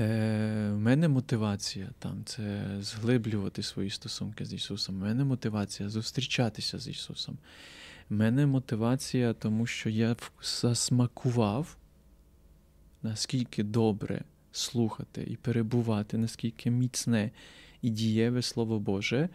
Е, 0.00 0.70
У 0.70 0.78
мене 0.78 1.08
мотивація 1.08 1.90
там 1.98 2.24
це 2.24 2.66
зглиблювати 2.80 3.62
свої 3.62 3.90
стосунки 3.90 4.44
з 4.44 4.52
Ісусом. 4.52 4.96
У 4.96 4.98
мене 4.98 5.24
мотивація 5.24 5.88
зустрічатися 5.88 6.78
з 6.78 6.88
Ісусом. 6.88 7.38
У 8.10 8.14
мене 8.14 8.46
мотивація, 8.46 9.32
тому 9.32 9.66
що 9.66 9.90
я 9.90 10.16
засмакував, 10.42 11.76
наскільки 13.02 13.62
добре 13.62 14.24
слухати 14.52 15.26
і 15.30 15.36
перебувати, 15.36 16.18
наскільки 16.18 16.70
міцне 16.70 17.30
і 17.82 17.90
дієве 17.90 18.42
Слово 18.42 18.78
Боже. 18.80 19.28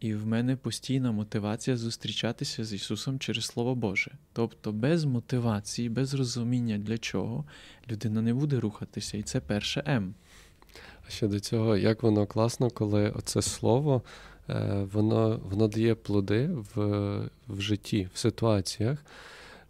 І 0.00 0.14
в 0.14 0.26
мене 0.26 0.56
постійна 0.56 1.12
мотивація 1.12 1.76
зустрічатися 1.76 2.64
з 2.64 2.72
Ісусом 2.72 3.18
через 3.18 3.44
Слово 3.44 3.74
Боже. 3.74 4.10
Тобто 4.32 4.72
без 4.72 5.04
мотивації, 5.04 5.88
без 5.88 6.14
розуміння 6.14 6.78
для 6.78 6.98
чого 6.98 7.44
людина 7.90 8.22
не 8.22 8.34
буде 8.34 8.60
рухатися. 8.60 9.18
І 9.18 9.22
це 9.22 9.40
перше 9.40 9.84
М. 9.88 10.14
А 11.06 11.10
ще 11.10 11.28
до 11.28 11.40
цього, 11.40 11.76
як 11.76 12.02
воно 12.02 12.26
класно, 12.26 12.70
коли 12.70 13.10
оце 13.10 13.42
слово 13.42 14.02
е, 14.48 14.86
воно 14.92 15.40
воно 15.50 15.68
дає 15.68 15.94
плоди 15.94 16.50
в, 16.74 16.80
в 17.48 17.60
житті, 17.60 18.08
в 18.14 18.18
ситуаціях. 18.18 19.04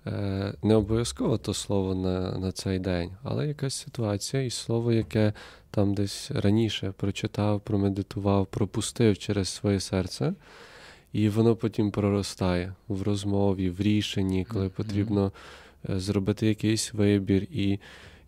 Е, 0.06 0.54
не 0.62 0.74
обов'язково 0.74 1.38
то 1.38 1.54
слово 1.54 1.94
на 1.94 2.38
на 2.38 2.52
цей 2.52 2.78
день, 2.78 3.10
але 3.22 3.48
якась 3.48 3.74
ситуація 3.74 4.42
і 4.42 4.50
слово, 4.50 4.92
яке 4.92 5.32
там 5.70 5.94
десь 5.94 6.30
раніше 6.30 6.92
прочитав, 6.96 7.60
промедитував, 7.60 8.46
пропустив 8.46 9.18
через 9.18 9.48
своє 9.48 9.80
серце, 9.80 10.34
і 11.12 11.28
воно 11.28 11.56
потім 11.56 11.90
проростає 11.90 12.74
в 12.88 13.02
розмові, 13.02 13.70
в 13.70 13.80
рішенні, 13.80 14.44
коли 14.44 14.68
потрібно 14.68 15.32
е, 15.90 16.00
зробити 16.00 16.46
якийсь 16.46 16.94
вибір, 16.94 17.42
і 17.42 17.78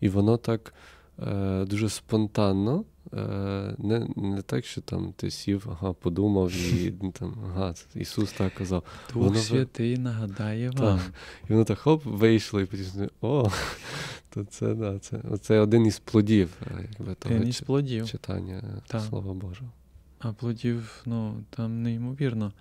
і 0.00 0.08
воно 0.08 0.37
так 0.37 0.74
е, 1.18 1.64
дуже 1.64 1.88
спонтанно 1.88 2.85
Е, 3.14 3.75
не 3.79 4.07
не 4.16 4.42
так, 4.42 4.64
що 4.64 4.81
там 4.81 5.12
ти 5.16 5.31
сів, 5.31 5.66
ага, 5.70 5.92
подумав, 5.92 6.53
і 6.53 6.94
ну, 7.03 7.11
там, 7.11 7.35
ага, 7.46 7.75
Ісус 7.94 8.33
так 8.33 8.55
казав. 8.55 8.83
Дух 9.12 9.22
воно 9.22 9.38
Святий 9.38 9.98
нагадає 9.98 10.70
вам. 10.70 10.98
Так. 10.98 11.12
І 11.48 11.53
воно 11.53 11.64
так 11.64 11.79
хоп, 11.79 12.05
вийшло, 12.05 12.61
і 12.61 12.64
потім, 12.64 13.11
о, 13.20 13.51
то 14.31 14.44
це 14.44 14.75
да, 14.75 14.98
це, 14.98 15.20
це 15.40 15.61
один 15.61 15.87
із 15.87 15.98
плодів 15.98 16.51
е, 16.66 16.88
якби, 16.98 17.14
того 17.14 17.35
із 17.35 17.61
плодів. 17.61 18.11
читання 18.11 18.62
так. 18.87 19.03
Слова 19.03 19.35
Божого. 19.35 19.70
А 20.18 20.33
плодів, 20.33 21.03
ну, 21.07 21.44
там 21.51 21.83
неймовірно. 21.83 22.53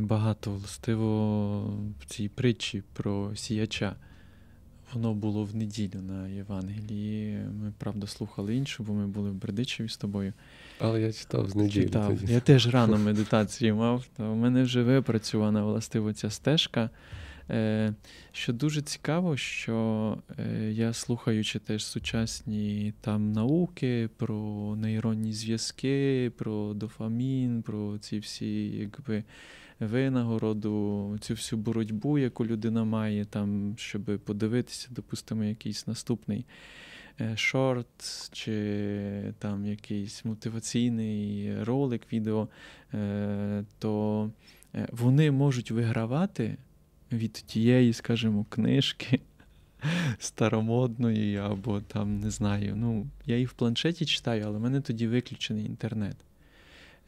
Багато 0.00 0.50
властиво 0.50 1.60
в 2.00 2.06
цій 2.06 2.28
притчі 2.28 2.82
про 2.92 3.36
сіяча. 3.36 3.96
Воно 4.94 5.14
було 5.14 5.44
в 5.44 5.56
неділю 5.56 6.00
на 6.02 6.28
Євангелії. 6.28 7.38
Ми, 7.62 7.72
правда, 7.78 8.06
слухали 8.06 8.56
іншу, 8.56 8.82
бо 8.82 8.92
ми 8.92 9.06
були 9.06 9.30
в 9.30 9.34
Бердичеві 9.34 9.88
з 9.88 9.96
тобою. 9.96 10.32
Але 10.78 11.00
я 11.00 11.12
читав 11.12 11.50
з 11.50 11.54
неділі. 11.54 11.84
Читав. 11.84 12.18
Я 12.30 12.40
теж 12.40 12.68
рано 12.74 12.98
медитації 12.98 13.72
мав. 13.72 14.04
То 14.16 14.32
У 14.32 14.34
мене 14.34 14.62
вже 14.62 14.82
випрацьована 14.82 15.64
властиво 15.64 16.12
ця 16.12 16.30
стежка. 16.30 16.90
Е, 17.50 17.94
що 18.32 18.52
дуже 18.52 18.82
цікаво, 18.82 19.36
що 19.36 20.18
е, 20.38 20.70
я 20.72 20.92
слухаючи 20.92 21.58
теж 21.58 21.84
сучасні 21.84 22.92
там 23.00 23.32
науки 23.32 24.08
про 24.16 24.74
нейронні 24.76 25.32
зв'язки, 25.32 26.32
про 26.36 26.74
дофамін, 26.74 27.62
про 27.62 27.98
ці 27.98 28.18
всі 28.18 28.68
якби 28.68 29.24
винагороду, 29.86 31.18
цю 31.20 31.34
всю 31.34 31.60
боротьбу, 31.60 32.18
яку 32.18 32.46
людина 32.46 32.84
має, 32.84 33.24
там, 33.24 33.74
щоб 33.78 34.02
подивитися, 34.24 34.88
допустимо, 34.90 35.44
якийсь 35.44 35.86
наступний 35.86 36.46
е, 37.20 37.36
шорт 37.36 38.28
чи 38.32 39.34
там 39.38 39.66
якийсь 39.66 40.24
мотиваційний 40.24 41.54
ролик, 41.64 42.12
відео, 42.12 42.48
е, 42.94 43.64
то 43.78 44.30
е, 44.74 44.88
вони 44.92 45.30
можуть 45.30 45.70
вигравати 45.70 46.56
від 47.12 47.32
тієї, 47.32 47.92
скажімо, 47.92 48.46
книжки. 48.48 49.20
Старомодної, 50.18 51.36
або 51.36 51.80
там 51.80 52.20
не 52.20 52.30
знаю. 52.30 52.76
Ну, 52.76 53.06
я 53.26 53.38
і 53.38 53.44
в 53.44 53.52
планшеті 53.52 54.06
читаю, 54.06 54.44
але 54.46 54.58
в 54.58 54.60
мене 54.60 54.80
тоді 54.80 55.06
виключений 55.08 55.66
інтернет. 55.66 56.16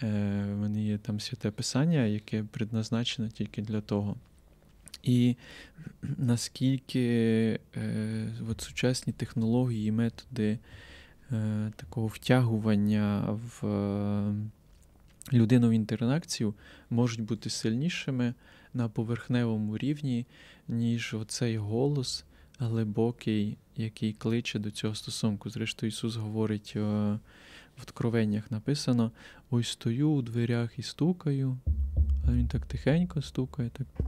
В 0.00 0.56
мене 0.56 0.82
є 0.82 0.98
там 0.98 1.20
святе 1.20 1.50
писання, 1.50 2.04
яке 2.04 2.42
предназначено 2.42 3.28
тільки 3.28 3.62
для 3.62 3.80
того. 3.80 4.16
І 5.02 5.36
наскільки 6.18 7.00
е, 7.76 8.28
от 8.50 8.60
сучасні 8.60 9.12
технології 9.12 9.88
і 9.88 9.92
методи 9.92 10.58
е, 11.32 11.72
такого 11.76 12.06
втягування 12.06 13.38
в 13.60 13.66
е, 13.66 14.34
людину 15.32 15.68
в 15.68 15.72
інтеракцію 15.72 16.54
можуть 16.90 17.22
бути 17.22 17.50
сильнішими 17.50 18.34
на 18.74 18.88
поверхневому 18.88 19.78
рівні, 19.78 20.26
ніж 20.68 21.14
оцей 21.14 21.56
голос 21.56 22.24
глибокий, 22.58 23.56
який 23.76 24.12
кличе 24.12 24.58
до 24.58 24.70
цього 24.70 24.94
стосунку. 24.94 25.50
Зрештою, 25.50 25.88
Ісус 25.88 26.16
говорить. 26.16 26.72
Е, 26.76 27.18
в 27.78 27.82
откровеннях 27.82 28.50
написано: 28.50 29.10
ось 29.50 29.68
стою 29.68 30.10
у 30.10 30.22
дверях 30.22 30.78
і 30.78 30.82
стукаю, 30.82 31.58
а 32.28 32.32
він 32.32 32.46
так 32.48 32.66
тихенько 32.66 33.22
стукає. 33.22 33.70
так. 33.70 33.86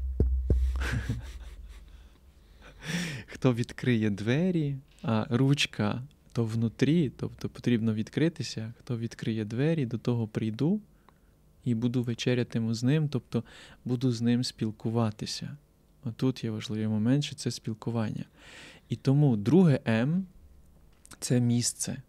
Хто 3.26 3.54
відкриє 3.54 4.10
двері, 4.10 4.76
а 5.02 5.26
ручка 5.30 6.02
то 6.32 6.44
внутрі, 6.44 7.12
тобто 7.16 7.48
потрібно 7.48 7.94
відкритися, 7.94 8.72
хто 8.78 8.98
відкриє 8.98 9.44
двері, 9.44 9.86
до 9.86 9.98
того 9.98 10.28
прийду 10.28 10.80
і 11.64 11.74
буду 11.74 12.02
вечерятиму 12.02 12.74
з 12.74 12.82
ним, 12.82 13.08
тобто 13.08 13.44
буду 13.84 14.12
з 14.12 14.20
ним 14.20 14.44
спілкуватися. 14.44 15.56
Отут 16.04 16.44
є 16.44 16.50
важливий 16.50 16.88
момент, 16.88 17.24
що 17.24 17.36
це 17.36 17.50
спілкування. 17.50 18.24
І 18.88 18.96
тому 18.96 19.36
друге 19.36 19.80
М 19.88 20.26
це 21.20 21.40
місце 21.40 22.02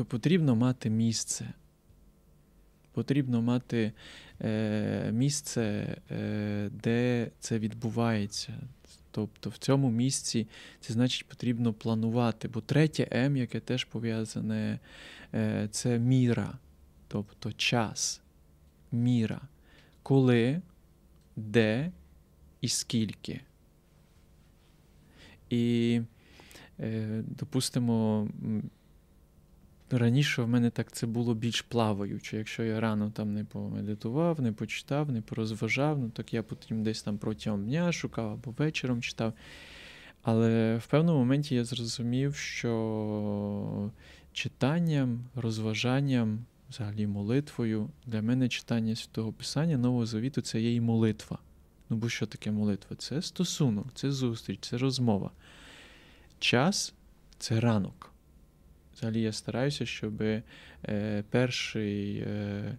то 0.00 0.04
потрібно 0.04 0.56
мати 0.56 0.90
місце. 0.90 1.52
Потрібно 2.92 3.42
мати 3.42 3.92
е, 4.40 5.12
місце, 5.12 5.96
е, 6.10 6.70
де 6.72 7.30
це 7.40 7.58
відбувається. 7.58 8.52
Тобто 9.10 9.50
в 9.50 9.56
цьому 9.56 9.90
місці 9.90 10.48
це 10.80 10.92
значить 10.92 11.28
потрібно 11.28 11.72
планувати. 11.72 12.48
Бо 12.48 12.60
третє 12.60 13.08
М, 13.12 13.36
яке 13.36 13.60
теж 13.60 13.84
пов'язане, 13.84 14.78
е, 15.34 15.68
це 15.70 15.98
міра, 15.98 16.58
тобто 17.08 17.52
час, 17.52 18.20
міра. 18.92 19.40
Коли, 20.02 20.62
де 21.36 21.92
і 22.60 22.68
скільки. 22.68 23.40
І, 25.50 26.00
е, 26.78 27.22
допустимо, 27.26 28.28
Раніше 29.92 30.42
в 30.42 30.48
мене 30.48 30.70
так 30.70 30.92
це 30.92 31.06
було 31.06 31.34
більш 31.34 31.62
плаваюче. 31.62 32.36
Якщо 32.36 32.62
я 32.62 32.80
рано 32.80 33.10
там 33.10 33.34
не 33.34 33.44
помедитував, 33.44 34.40
не 34.40 34.52
почитав, 34.52 35.10
не 35.10 35.22
порозважав, 35.22 35.98
ну 35.98 36.10
так 36.10 36.34
я 36.34 36.42
потім 36.42 36.82
десь 36.82 37.02
там 37.02 37.18
протягом 37.18 37.64
дня 37.64 37.92
шукав 37.92 38.30
або 38.32 38.50
вечором 38.50 39.02
читав. 39.02 39.32
Але 40.22 40.76
в 40.76 40.86
певному 40.86 41.18
моменті 41.18 41.54
я 41.54 41.64
зрозумів, 41.64 42.36
що 42.36 43.90
читанням, 44.32 45.24
розважанням, 45.34 46.44
взагалі 46.70 47.06
молитвою, 47.06 47.90
для 48.06 48.22
мене 48.22 48.48
читання 48.48 48.96
святого 48.96 49.32
Писання 49.32 49.78
Нового 49.78 50.06
Завіту 50.06 50.40
це 50.40 50.60
є 50.60 50.74
і 50.74 50.80
молитва. 50.80 51.38
Ну 51.90 51.96
бо 51.96 52.08
що 52.08 52.26
таке 52.26 52.50
молитва? 52.50 52.96
Це 52.96 53.22
стосунок, 53.22 53.86
це 53.94 54.12
зустріч, 54.12 54.58
це 54.60 54.78
розмова. 54.78 55.30
Час 56.38 56.94
це 57.38 57.60
ранок 57.60 58.09
взагалі 59.00 59.20
я 59.20 59.32
стараюся, 59.32 59.86
щоб 59.86 60.22
е, 60.22 60.42
перший 61.30 62.16
е, 62.16 62.76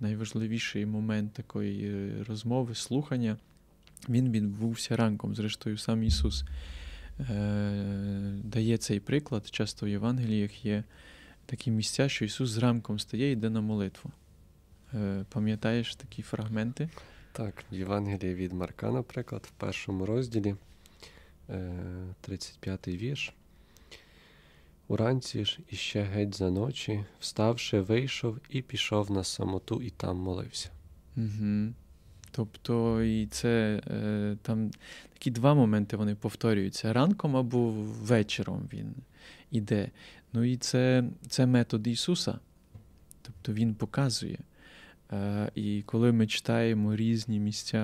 найважливіший 0.00 0.86
момент 0.86 1.32
такої 1.32 1.90
е, 1.90 2.24
розмови, 2.28 2.74
слухання, 2.74 3.36
він 4.08 4.32
відбувся 4.32 4.96
ранком. 4.96 5.34
Зрештою, 5.34 5.78
сам 5.78 6.02
Ісус 6.02 6.44
е, 7.20 8.40
дає 8.44 8.78
цей 8.78 9.00
приклад. 9.00 9.48
Часто 9.50 9.86
в 9.86 9.88
Євангеліях 9.88 10.64
є 10.64 10.84
такі 11.46 11.70
місця, 11.70 12.08
що 12.08 12.24
Ісус 12.24 12.50
зранком 12.50 12.98
стає 12.98 13.28
і 13.30 13.32
йде 13.32 13.50
на 13.50 13.60
молитву. 13.60 14.10
Е, 14.94 15.24
Пам'ятаєш 15.28 15.96
такі 15.96 16.22
фрагменти? 16.22 16.88
Так, 17.32 17.64
в 17.72 17.74
Євангелії 17.74 18.34
від 18.34 18.52
Марка, 18.52 18.90
наприклад, 18.90 19.48
в 19.48 19.60
першому 19.60 20.06
розділі, 20.06 20.56
35-й 21.48 22.94
е, 22.94 22.96
вірш. 22.96 23.34
Уранці 24.92 25.44
ж 25.44 25.58
іще 25.70 26.02
геть 26.02 26.34
за 26.34 26.50
ночі, 26.50 27.04
вставши, 27.20 27.80
вийшов 27.80 28.38
і 28.50 28.62
пішов 28.62 29.10
на 29.10 29.24
самоту, 29.24 29.82
і 29.82 29.90
там 29.90 30.16
молився. 30.16 30.70
Угу. 31.16 31.72
Тобто, 32.30 33.02
і 33.02 33.26
це 33.26 33.82
е, 33.86 34.36
там 34.42 34.70
такі 35.12 35.30
два 35.30 35.54
моменти 35.54 35.96
вони 35.96 36.14
повторюються: 36.14 36.92
ранком 36.92 37.36
або 37.36 37.70
вечором 37.86 38.68
він 38.72 38.94
іде. 39.50 39.90
Ну 40.32 40.44
і 40.44 40.56
це, 40.56 41.04
це 41.28 41.46
метод 41.46 41.86
Ісуса. 41.86 42.38
Тобто 43.22 43.52
Він 43.52 43.74
показує. 43.74 44.38
Е, 45.12 45.50
і 45.54 45.82
коли 45.86 46.12
ми 46.12 46.26
читаємо 46.26 46.96
різні 46.96 47.40
місця 47.40 47.80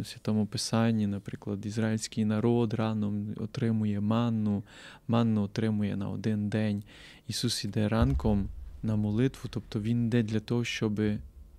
в 0.00 0.06
Святому 0.06 0.46
Писанні, 0.46 1.06
наприклад, 1.06 1.66
ізраїльський 1.66 2.24
народ 2.24 2.74
рано 2.74 3.14
отримує 3.36 4.00
манну, 4.00 4.62
манну 5.08 5.42
отримує 5.42 5.96
на 5.96 6.08
один 6.08 6.48
день. 6.48 6.82
Ісус 7.28 7.64
іде 7.64 7.88
ранком 7.88 8.48
на 8.82 8.96
молитву, 8.96 9.50
тобто 9.52 9.80
Він 9.80 10.06
йде 10.06 10.22
для 10.22 10.40
того, 10.40 10.64
щоб 10.64 11.00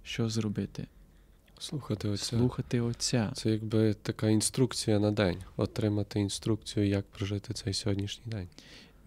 що 0.03 0.29
зробити? 0.29 0.87
Слухати 1.59 2.09
Отця. 2.09 2.37
Слухати 2.37 2.81
Отця. 2.81 3.31
Це 3.33 3.51
якби 3.51 3.93
така 3.93 4.29
інструкція 4.29 4.99
на 4.99 5.11
день, 5.11 5.37
отримати 5.57 6.19
інструкцію, 6.19 6.87
як 6.87 7.05
прожити 7.05 7.53
цей 7.53 7.73
сьогоднішній 7.73 8.31
день. 8.31 8.47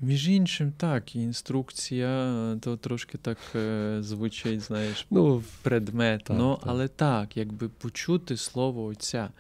Між 0.04 0.28
іншим, 0.28 0.72
так, 0.76 1.16
інструкція 1.16 2.56
то 2.60 2.76
трошки 2.76 3.18
так 3.18 3.38
е, 3.54 3.96
звучить, 4.00 4.60
знаєш, 4.60 5.06
ну, 5.10 5.42
предметно, 5.62 6.34
ну, 6.38 6.58
але 6.62 6.88
так, 6.88 7.36
якби 7.36 7.68
почути 7.68 8.36
слово 8.36 8.84
Отця. 8.84 9.30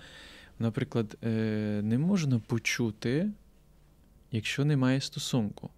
Наприклад, 0.58 1.16
е, 1.24 1.28
не 1.84 1.98
можна 1.98 2.38
почути, 2.38 3.30
якщо 4.32 4.64
немає 4.64 5.00
стосунку. 5.00 5.70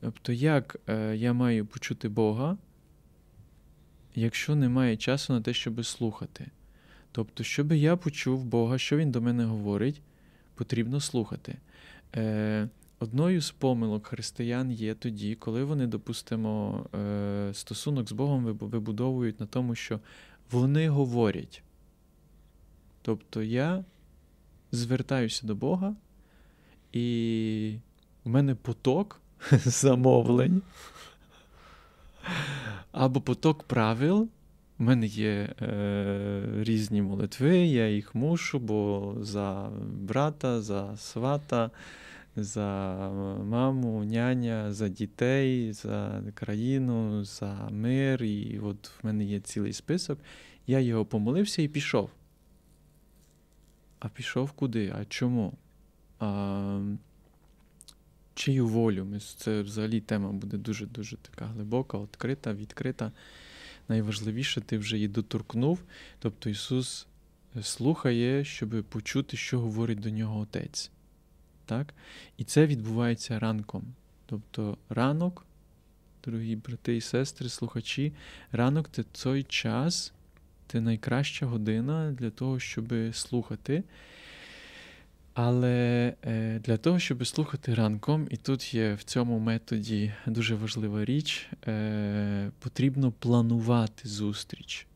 Тобто, 0.00 0.32
як 0.32 0.76
е, 0.88 1.16
я 1.16 1.32
маю 1.32 1.66
почути 1.66 2.08
Бога, 2.08 2.56
якщо 4.14 4.54
немає 4.54 4.96
часу 4.96 5.32
на 5.32 5.40
те, 5.40 5.54
щоб 5.54 5.86
слухати. 5.86 6.46
Тобто, 7.12 7.44
щоб 7.44 7.72
я 7.72 7.96
почув 7.96 8.44
Бога, 8.44 8.78
що 8.78 8.96
Він 8.96 9.10
до 9.10 9.20
мене 9.20 9.44
говорить, 9.44 10.00
потрібно 10.54 11.00
слухати. 11.00 11.56
Одною 12.98 13.40
з 13.40 13.50
помилок 13.50 14.06
християн 14.06 14.72
є 14.72 14.94
тоді, 14.94 15.34
коли 15.34 15.64
вони, 15.64 15.86
допустимо, 15.86 16.86
е, 16.94 17.50
стосунок 17.54 18.08
з 18.08 18.12
Богом 18.12 18.44
вибудовують 18.44 19.40
на 19.40 19.46
тому, 19.46 19.74
що 19.74 20.00
вони 20.50 20.88
говорять. 20.88 21.62
Тобто 23.02 23.42
я 23.42 23.84
звертаюся 24.72 25.46
до 25.46 25.54
Бога, 25.54 25.96
і 26.92 27.78
в 28.24 28.28
мене 28.28 28.54
поток 28.54 29.20
замовлень 29.50 30.62
або 32.92 33.20
поток 33.20 33.62
правил. 33.62 34.28
У 34.78 34.84
мене 34.84 35.06
є 35.06 35.54
е, 35.62 36.42
різні 36.56 37.02
молитви, 37.02 37.58
я 37.58 37.88
їх 37.88 38.14
мушу, 38.14 38.58
бо 38.58 39.14
за 39.20 39.70
брата, 39.86 40.62
за 40.62 40.96
свата 40.96 41.70
за 42.36 43.10
маму, 43.44 44.04
няня, 44.04 44.72
за 44.72 44.88
дітей, 44.88 45.72
за 45.72 46.22
країну, 46.34 47.24
за 47.24 47.68
мир. 47.70 48.22
І 48.24 48.58
от 48.58 48.88
в 48.88 49.06
мене 49.06 49.24
є 49.24 49.40
цілий 49.40 49.72
список. 49.72 50.18
Я 50.66 50.80
його 50.80 51.04
помолився 51.04 51.62
і 51.62 51.68
пішов. 51.68 52.10
А 53.98 54.08
пішов 54.08 54.52
куди? 54.52 54.94
А 54.98 55.04
чому? 55.04 55.52
А, 56.18 56.80
Чию 58.34 58.66
волю? 58.66 59.06
Це 59.36 59.62
взагалі 59.62 60.00
тема 60.00 60.32
буде 60.32 60.56
дуже-дуже 60.56 61.16
така 61.16 61.44
глибока, 61.44 61.98
відкрита, 61.98 62.52
відкрита. 62.54 63.12
Найважливіше, 63.88 64.60
ти 64.60 64.78
вже 64.78 64.96
її 64.96 65.08
доторкнув. 65.08 65.82
Тобто 66.18 66.50
Ісус 66.50 67.06
слухає, 67.62 68.44
щоб 68.44 68.84
почути, 68.84 69.36
що 69.36 69.60
говорить 69.60 70.00
до 70.00 70.10
нього 70.10 70.40
Отець. 70.40 70.90
Так? 71.66 71.94
І 72.36 72.44
це 72.44 72.66
відбувається 72.66 73.38
ранком. 73.38 73.84
Тобто 74.26 74.78
ранок, 74.88 75.46
дорогі 76.24 76.56
брати 76.56 76.96
і 76.96 77.00
сестри, 77.00 77.48
слухачі, 77.48 78.12
ранок 78.52 78.88
це 78.92 79.02
той 79.02 79.42
час, 79.42 80.12
це 80.66 80.80
найкраща 80.80 81.46
година 81.46 82.12
для 82.12 82.30
того, 82.30 82.58
щоб 82.58 82.94
слухати. 83.12 83.84
Але 85.34 86.14
е, 86.24 86.58
для 86.58 86.76
того, 86.76 86.98
щоб 86.98 87.26
слухати 87.26 87.74
ранком, 87.74 88.26
і 88.30 88.36
тут 88.36 88.74
є 88.74 88.94
в 88.94 89.02
цьому 89.02 89.38
методі 89.38 90.12
дуже 90.26 90.54
важлива 90.54 91.04
річ, 91.04 91.48
е, 91.66 92.50
потрібно 92.58 93.12
планувати 93.12 94.08
зустріч. 94.08 94.86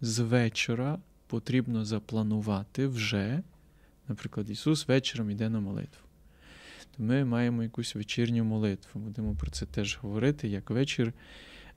З 0.00 0.18
вечора 0.18 0.98
потрібно 1.26 1.84
запланувати 1.84 2.86
вже, 2.86 3.42
наприклад, 4.08 4.50
Ісус 4.50 4.88
вечором 4.88 5.30
йде 5.30 5.48
на 5.48 5.60
молитву 5.60 6.09
ми 7.00 7.24
маємо 7.24 7.62
якусь 7.62 7.94
вечірню 7.94 8.44
молитву. 8.44 9.00
Будемо 9.00 9.34
про 9.34 9.50
це 9.50 9.66
теж 9.66 9.98
говорити, 10.02 10.48
як 10.48 10.70
вечір 10.70 11.12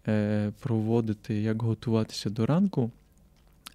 е, 0.07 0.51
проводити, 0.59 1.41
як 1.41 1.61
готуватися 1.61 2.29
до 2.29 2.45
ранку. 2.45 2.91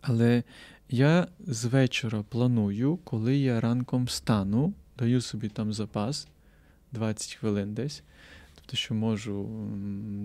Але 0.00 0.42
я 0.90 1.28
з 1.46 1.64
вечора 1.64 2.24
планую, 2.28 2.96
коли 2.96 3.36
я 3.36 3.60
ранком 3.60 4.04
встану, 4.04 4.72
даю 4.98 5.20
собі 5.20 5.48
там 5.48 5.72
запас 5.72 6.28
20 6.92 7.34
хвилин 7.34 7.74
десь. 7.74 8.02
Тобто, 8.54 8.76
що 8.76 8.94
можу 8.94 9.48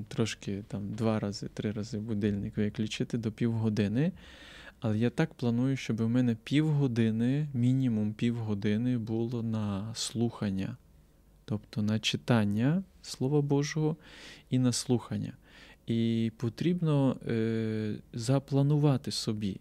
трошки 0.08 0.64
там 0.68 0.94
два 0.94 1.20
рази, 1.20 1.48
три 1.54 1.72
рази 1.72 1.98
будильник 1.98 2.58
виключити 2.58 3.18
до 3.18 3.32
півгодини. 3.32 4.12
Але 4.80 4.98
я 4.98 5.10
так 5.10 5.34
планую, 5.34 5.78
щоб 5.78 6.02
у 6.02 6.08
мене 6.08 6.36
півгодини, 6.44 7.48
мінімум 7.54 8.14
півгодини 8.14 8.98
було 8.98 9.44
на 9.44 9.96
слухання 9.96 10.78
тобто 11.46 11.82
на 11.82 12.00
читання 12.00 12.84
Слова 13.02 13.42
Божого 13.42 13.98
і 14.50 14.60
на 14.60 14.72
слухання. 14.72 15.34
І 15.88 16.32
потрібно 16.38 17.18
е, 17.28 17.96
запланувати 18.14 19.12
собі, 19.12 19.60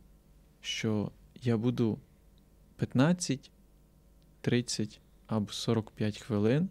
що 0.61 1.11
я 1.43 1.57
буду 1.57 1.99
15, 2.77 3.51
30 4.41 5.01
або 5.27 5.53
45 5.53 6.19
хвилин 6.19 6.69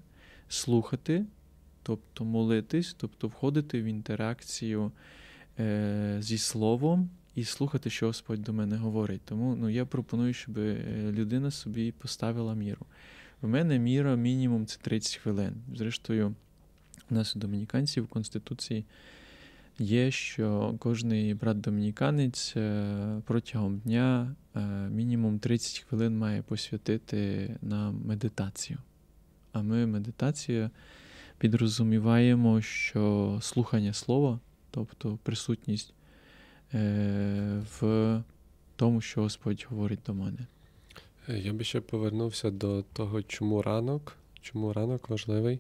слухати, 0.48 1.26
тобто 1.84 2.26
молитись, 2.26 2.96
тобто 2.98 3.28
входити 3.28 3.82
в 3.82 3.86
інтеракцію 3.86 4.92
е, 5.60 6.18
зі 6.20 6.38
Словом 6.38 7.10
і 7.36 7.44
слухати, 7.44 7.90
що 7.90 8.08
Господь 8.08 8.44
до 8.44 8.54
мене 8.54 8.78
говорить. 8.78 9.22
Тому 9.26 9.56
ну, 9.56 9.70
я 9.70 9.86
пропоную, 9.86 10.34
щоб 10.34 10.58
е, 10.58 10.84
людина 11.12 11.52
собі 11.52 11.92
поставила 11.92 12.56
міру. 12.56 12.86
В 13.42 13.48
мене 13.48 13.80
міра 13.80 14.16
мінімум 14.16 14.66
це 14.66 14.78
30 14.82 15.16
хвилин. 15.16 15.54
Зрештою, 15.76 16.36
у 17.10 17.14
нас 17.14 17.36
у 17.36 17.40
домініканців 17.40 18.04
в 18.04 18.08
Конституції 18.08 18.86
є, 19.80 20.12
що 20.12 20.76
кожний 20.80 21.34
брат-домініканець 21.34 22.54
е, 22.58 23.22
протягом 23.26 23.78
дня 23.78 24.36
е, 24.56 24.60
мінімум 24.90 25.40
30 25.40 25.80
хвилин 25.80 26.18
має 26.18 26.42
посвятити 26.42 27.50
на 27.62 27.92
медитацію. 27.92 28.80
А 29.54 29.62
ми 29.62 29.86
медитацію 29.86 30.70
підрозуміваємо, 31.38 32.62
що 32.62 33.40
слухання 33.42 33.94
слова, 33.94 34.40
тобто 34.72 35.20
присутність 35.24 35.94
е, 36.74 37.64
в 37.80 38.22
тому, 38.76 39.02
що 39.02 39.22
Господь 39.22 39.66
говорить 39.70 40.00
до 40.08 40.14
мене. 40.14 40.48
Е, 41.30 41.38
я 41.38 41.54
би 41.54 41.64
ще 41.64 41.82
повернувся 41.82 42.52
до 42.52 42.82
того, 42.94 43.22
чому 43.24 43.62
ранок, 43.62 44.18
чому 44.42 44.74
ранок 44.74 45.10
важливий, 45.10 45.60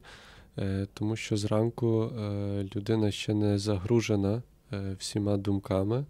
е, 0.58 0.88
тому 0.94 1.16
що 1.16 1.38
зранку 1.38 2.04
е, 2.04 2.70
людина 2.76 3.12
ще 3.12 3.34
не 3.34 3.58
загружена 3.58 4.42
всіма 4.98 5.38
думками, 5.38 6.06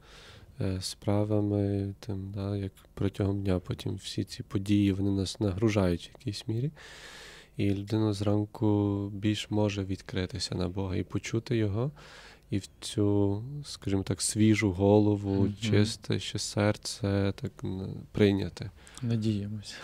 справами, 0.80 1.94
тим, 2.00 2.32
да, 2.36 2.58
як 2.58 2.72
протягом 2.94 3.44
дня. 3.44 3.60
Потім 3.60 3.96
всі 3.96 4.24
ці 4.24 4.44
події 4.44 4.92
вони 4.92 5.12
нас 5.12 5.40
нагружають 5.40 6.12
в 6.14 6.20
якійсь 6.20 6.48
мірі. 6.48 6.72
і 7.58 7.70
людина 7.70 8.14
зранку 8.14 9.10
більш 9.14 9.52
може 9.52 9.84
відкритися 9.84 10.56
на 10.56 10.70
Бога 10.70 10.96
і 10.96 11.04
почути 11.04 11.58
його, 11.58 11.92
і 12.52 12.58
в 12.58 12.68
цю, 12.80 13.44
скажімо 13.64 14.04
так, 14.04 14.22
свіжу 14.22 14.72
голову, 14.72 15.46
mm-hmm. 15.46 15.70
чисте 15.72 16.20
ще 16.20 16.40
серце 16.40 17.34
так 17.42 17.52
прийняти. 18.12 18.70
Надіємося, 19.02 19.76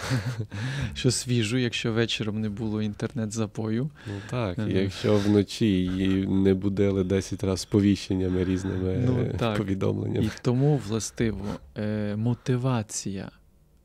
що 0.93 1.11
свіжу, 1.11 1.57
якщо 1.57 1.93
вечором 1.93 2.41
не 2.41 2.49
було 2.49 2.81
інтернет-запою. 2.81 3.89
Ну 4.07 4.13
так, 4.29 4.59
і 4.69 4.73
якщо 4.73 5.17
вночі 5.17 5.65
її 5.65 6.27
не 6.27 6.53
будили 6.53 7.03
10 7.03 7.43
разів 7.43 7.59
сповіщеннями 7.59 8.43
різними 8.43 9.03
ну, 9.05 9.37
так. 9.39 9.57
повідомленнями. 9.57 10.25
І 10.25 10.29
тому, 10.41 10.81
властиво, 10.87 11.45
е, 11.77 12.15
мотивація 12.15 13.31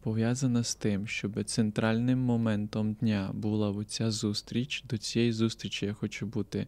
пов'язана 0.02 0.62
з 0.64 0.74
тим, 0.74 1.06
щоб 1.06 1.44
центральним 1.44 2.18
моментом 2.18 2.92
дня 2.92 3.30
була 3.34 3.70
оця 3.70 4.10
зустріч. 4.10 4.84
До 4.88 4.98
цієї 4.98 5.32
зустрічі 5.32 5.86
я 5.86 5.92
хочу 5.92 6.26
бути 6.26 6.66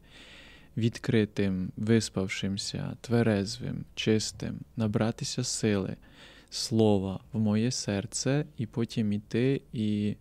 відкритим, 0.76 1.72
виспавшимся, 1.76 2.96
тверезвим, 3.00 3.84
чистим, 3.94 4.60
набратися 4.76 5.44
сили, 5.44 5.96
слова 6.50 7.20
в 7.32 7.38
моє 7.38 7.70
серце, 7.70 8.44
і 8.58 8.66
потім 8.66 9.12
іти 9.12 9.60
і, 9.72 10.16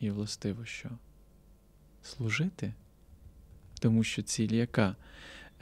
і 0.00 0.10
властиво 0.10 0.64
що? 0.64 0.88
Служити. 2.02 2.74
Тому 3.80 4.04
що 4.04 4.22
ціль 4.22 4.52
яка? 4.52 4.96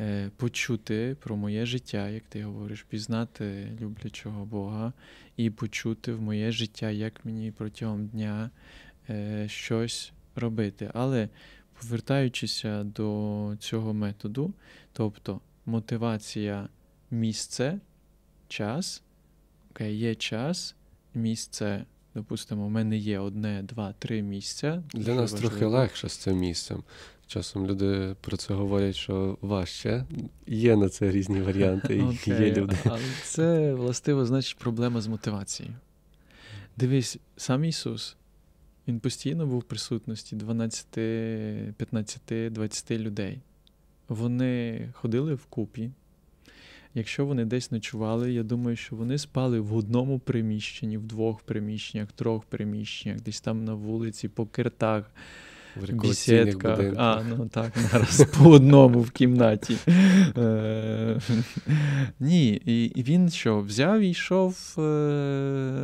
Е, 0.01 0.31
почути 0.37 1.16
про 1.21 1.37
моє 1.37 1.66
життя, 1.66 2.09
як 2.09 2.23
ти 2.29 2.45
говориш, 2.45 2.83
пізнати 2.83 3.73
люблячого 3.81 4.45
Бога, 4.45 4.93
і 5.37 5.51
почути 5.51 6.12
в 6.12 6.23
моє 6.23 6.53
життя, 6.53 6.91
як 6.91 7.25
мені 7.25 7.51
протягом 7.51 8.07
дня 8.07 8.51
е, 9.11 9.49
щось 9.49 10.12
робити. 10.37 10.91
Але 10.95 11.29
повертаючися 11.81 12.85
до 12.85 13.57
цього 13.59 13.95
методу, 13.95 14.53
тобто 14.93 15.41
мотивація 15.66 16.68
місце, 17.11 17.79
час, 18.49 19.03
окей, 19.70 19.99
є 19.99 20.14
час, 20.14 20.74
місце. 21.14 21.85
Допустимо, 22.14 22.66
у 22.66 22.68
мене 22.68 22.97
є 22.97 23.18
одне, 23.18 23.62
два, 23.62 23.95
три 23.99 24.22
місця. 24.22 24.83
Для 24.93 25.14
нас 25.14 25.33
важливо. 25.33 25.49
трохи 25.49 25.64
легше 25.64 26.09
з 26.09 26.16
цим 26.16 26.37
місцем. 26.39 26.83
Часом 27.26 27.66
люди 27.66 28.16
про 28.20 28.37
це 28.37 28.55
говорять, 28.55 28.97
що 28.97 29.39
важче. 29.41 30.05
Є 30.47 30.76
на 30.76 30.89
це 30.89 31.11
різні 31.11 31.41
варіанти, 31.41 31.95
okay, 32.03 32.45
є 32.45 32.53
люди. 32.55 32.76
Але 32.85 33.01
це 33.24 33.74
властиво 33.74 34.26
значить 34.26 34.59
проблема 34.59 35.01
з 35.01 35.07
мотивацією. 35.07 35.74
Дивись, 36.76 37.18
сам 37.37 37.64
Ісус, 37.64 38.16
Він 38.89 39.01
постійно 39.01 39.47
був 39.47 39.59
в 39.59 39.64
присутності 39.64 40.36
12, 40.36 40.86
15, 41.76 42.53
20 42.53 42.91
людей. 42.91 43.39
Вони 44.09 44.89
ходили 44.93 45.34
вкупі. 45.34 45.91
Якщо 46.95 47.26
вони 47.26 47.45
десь 47.45 47.70
ночували, 47.70 48.32
я 48.32 48.43
думаю, 48.43 48.76
що 48.76 48.97
вони 48.97 49.18
спали 49.18 49.61
в 49.61 49.76
одному 49.76 50.18
приміщенні, 50.18 50.99
в 50.99 51.03
двох 51.03 51.41
приміщеннях, 51.41 52.12
трьох 52.12 52.45
приміщеннях, 52.45 53.20
десь 53.20 53.41
там 53.41 53.64
на 53.64 53.74
вулиці, 53.74 54.28
по 54.28 54.47
киртах 54.47 55.11
в 55.77 55.93
бесідках. 55.93 56.81
А, 56.97 57.23
ну 57.29 57.49
так, 57.49 57.73
зараз 57.93 58.27
по 58.39 58.51
одному 58.51 59.01
в 59.01 59.11
кімнаті. 59.11 59.77
Е, 60.37 61.19
ні, 62.21 62.49
і 62.95 63.03
він 63.03 63.31
що, 63.31 63.61
взяв 63.61 64.01
і 64.01 64.11
йшов 64.11 64.75
е, 64.79 64.81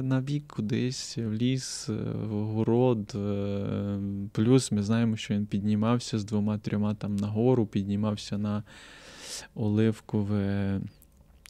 на 0.02 0.20
бік 0.20 0.44
кудись, 0.46 1.18
в 1.18 1.32
ліс, 1.32 1.88
в 2.28 2.30
город. 2.30 3.12
Е, 3.14 3.98
плюс 4.32 4.72
ми 4.72 4.82
знаємо, 4.82 5.16
що 5.16 5.34
він 5.34 5.46
піднімався 5.46 6.18
з 6.18 6.24
двома-трьома 6.24 6.94
там 6.94 7.16
нагору, 7.16 7.66
піднімався 7.66 8.38
на 8.38 8.62
Оливкове. 9.54 10.80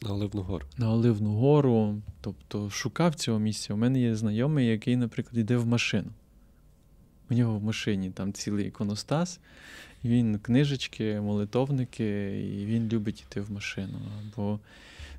На 0.03 0.13
Оливну 0.13 0.43
гору. 0.43 0.67
На 0.79 0.91
Оливну 0.91 1.31
гору, 1.31 2.03
тобто 2.21 2.71
шукав 2.71 3.15
цього 3.15 3.39
місця. 3.39 3.75
У 3.75 3.77
мене 3.77 4.01
є 4.01 4.15
знайомий, 4.15 4.67
який, 4.67 4.97
наприклад, 4.97 5.39
йде 5.39 5.57
в 5.57 5.67
машину. 5.67 6.11
У 7.31 7.35
нього 7.35 7.59
в 7.59 7.65
машині 7.65 8.11
там 8.11 8.33
цілий 8.33 8.67
іконостас, 8.67 9.41
він 10.05 10.39
книжечки, 10.39 11.21
молитовники, 11.21 12.41
і 12.41 12.67
він 12.67 12.89
любить 12.89 13.21
йти 13.21 13.41
в 13.41 13.53
машину. 13.53 13.99
Бо 14.37 14.61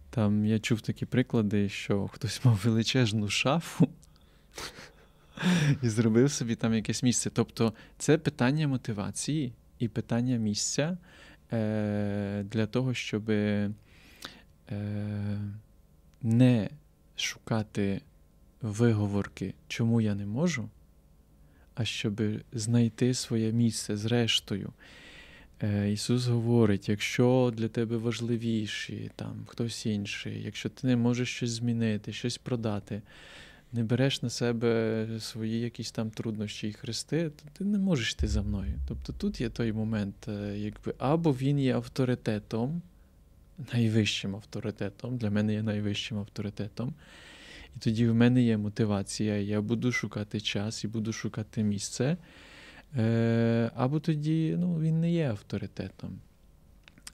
там 0.10 0.45
я 0.45 0.60
чув 0.60 0.82
такі 0.82 1.06
приклади, 1.06 1.70
що 1.70 2.08
хтось 2.08 2.45
мав 2.45 2.62
величезну 2.64 3.30
шафу 3.30 3.89
і 5.82 5.89
зробив 5.89 6.32
собі 6.32 6.56
там 6.56 6.74
якесь 6.74 7.03
місце. 7.03 7.30
Тобто 7.34 7.74
це 7.97 8.18
питання 8.18 8.68
мотивації 8.68 9.53
і 9.80 9.88
питання 9.88 10.38
місця 10.38 10.97
е, 11.51 12.45
для 12.51 12.68
того, 12.68 12.93
щоб 12.93 13.30
е, 13.30 13.72
не 16.22 16.70
шукати 17.16 18.01
виговорки, 18.62 19.53
чому 19.68 20.01
я 20.01 20.16
не 20.16 20.26
можу 20.26 20.70
а 21.76 21.86
щоб 21.86 22.21
знайти 22.53 23.13
своє 23.13 23.51
місце 23.51 23.97
зрештою. 23.97 24.73
Е, 25.63 25.91
Ісус 25.91 26.28
говорить: 26.28 26.89
якщо 26.89 27.53
для 27.55 27.67
тебе 27.67 27.97
важливіші, 27.97 29.11
там, 29.15 29.45
хтось 29.47 29.86
інший, 29.86 30.43
якщо 30.43 30.69
ти 30.69 30.88
не 30.88 30.95
можеш 30.95 31.36
щось 31.36 31.49
змінити, 31.49 32.13
щось 32.13 32.38
продати, 32.38 33.01
не 33.73 33.84
береш 33.84 34.21
на 34.21 34.30
себе 34.30 35.07
свої 35.19 35.59
якісь 35.59 35.91
там 35.91 36.09
труднощі 36.09 36.67
і 36.67 36.73
хрести, 36.73 37.30
то 37.30 37.43
ти 37.53 37.63
не 37.63 37.78
можеш 37.78 38.11
йти 38.11 38.28
за 38.28 38.41
мною. 38.41 38.73
Тобто 38.88 39.13
тут 39.13 39.41
є 39.41 39.49
той 39.49 39.73
момент, 39.73 40.28
е, 40.28 40.57
якби 40.57 40.93
або 40.97 41.34
він 41.34 41.59
є 41.59 41.76
авторитетом, 41.76 42.82
найвищим 43.73 44.36
авторитетом, 44.36 45.17
для 45.17 45.30
мене 45.30 45.53
є 45.53 45.63
найвищим 45.63 46.17
авторитетом. 46.17 46.93
І 47.76 47.80
тоді 47.80 48.07
в 48.07 48.15
мене 48.15 48.43
є 48.43 48.57
мотивація, 48.57 49.38
я 49.38 49.61
буду 49.61 49.91
шукати 49.91 50.41
час 50.41 50.84
і 50.84 50.88
буду 50.88 51.13
шукати 51.13 51.63
місце. 51.63 52.17
Е, 52.97 53.71
Або 53.76 53.99
тоді 53.99 54.55
ну, 54.59 54.80
він 54.80 54.99
не 54.99 55.11
є 55.11 55.30
авторитетом. 55.30 56.19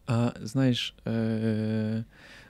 А 0.07 0.31
знаєш, 0.41 0.95
е, 1.07 2.03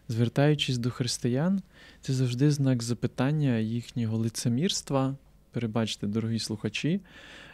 звертаючись 0.07 0.77
до 0.77 0.89
християн, 0.89 1.61
це 2.01 2.13
завжди 2.13 2.51
знак 2.51 2.83
запитання 2.83 3.57
їхнього 3.57 4.17
лицемірства. 4.17 5.15
Перебачте, 5.51 6.07
дорогі 6.07 6.39
слухачі 6.39 7.01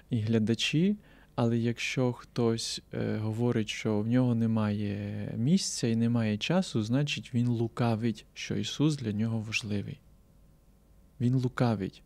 і 0.10 0.20
глядачі. 0.20 0.96
Але 1.36 1.58
якщо 1.58 2.14
хтось 2.14 2.82
е, 2.94 3.18
говорить, 3.18 3.70
що 3.70 4.00
в 4.00 4.08
нього 4.08 4.36
немає 4.36 5.34
місця 5.38 5.88
і 5.88 5.96
немає 5.96 6.38
часу, 6.38 6.84
значить 6.84 7.34
він 7.34 7.48
лукавить, 7.48 8.26
що 8.34 8.56
Ісус 8.56 8.98
для 8.98 9.12
нього 9.12 9.40
важливий. 9.40 10.00
Він 11.22 11.36
лукавить, 11.36 12.04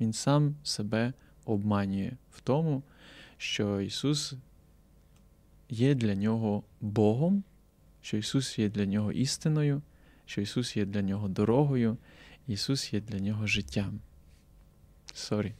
Він 0.00 0.12
сам 0.12 0.56
себе 0.62 1.12
обманює 1.44 2.12
в 2.30 2.40
тому, 2.40 2.82
що 3.36 3.80
Ісус 3.80 4.34
є 5.68 5.94
для 5.94 6.14
нього 6.14 6.62
Богом, 6.80 7.44
що 8.00 8.16
Ісус 8.16 8.58
є 8.58 8.68
для 8.68 8.86
нього 8.86 9.12
істиною, 9.12 9.82
що 10.26 10.40
Ісус 10.40 10.76
є 10.76 10.84
для 10.84 11.02
нього 11.02 11.28
дорогою, 11.28 11.96
Ісус 12.46 12.92
є 12.92 13.00
для 13.00 13.18
нього 13.18 13.46
життям. 13.46 14.00
Sorry. 15.14 15.52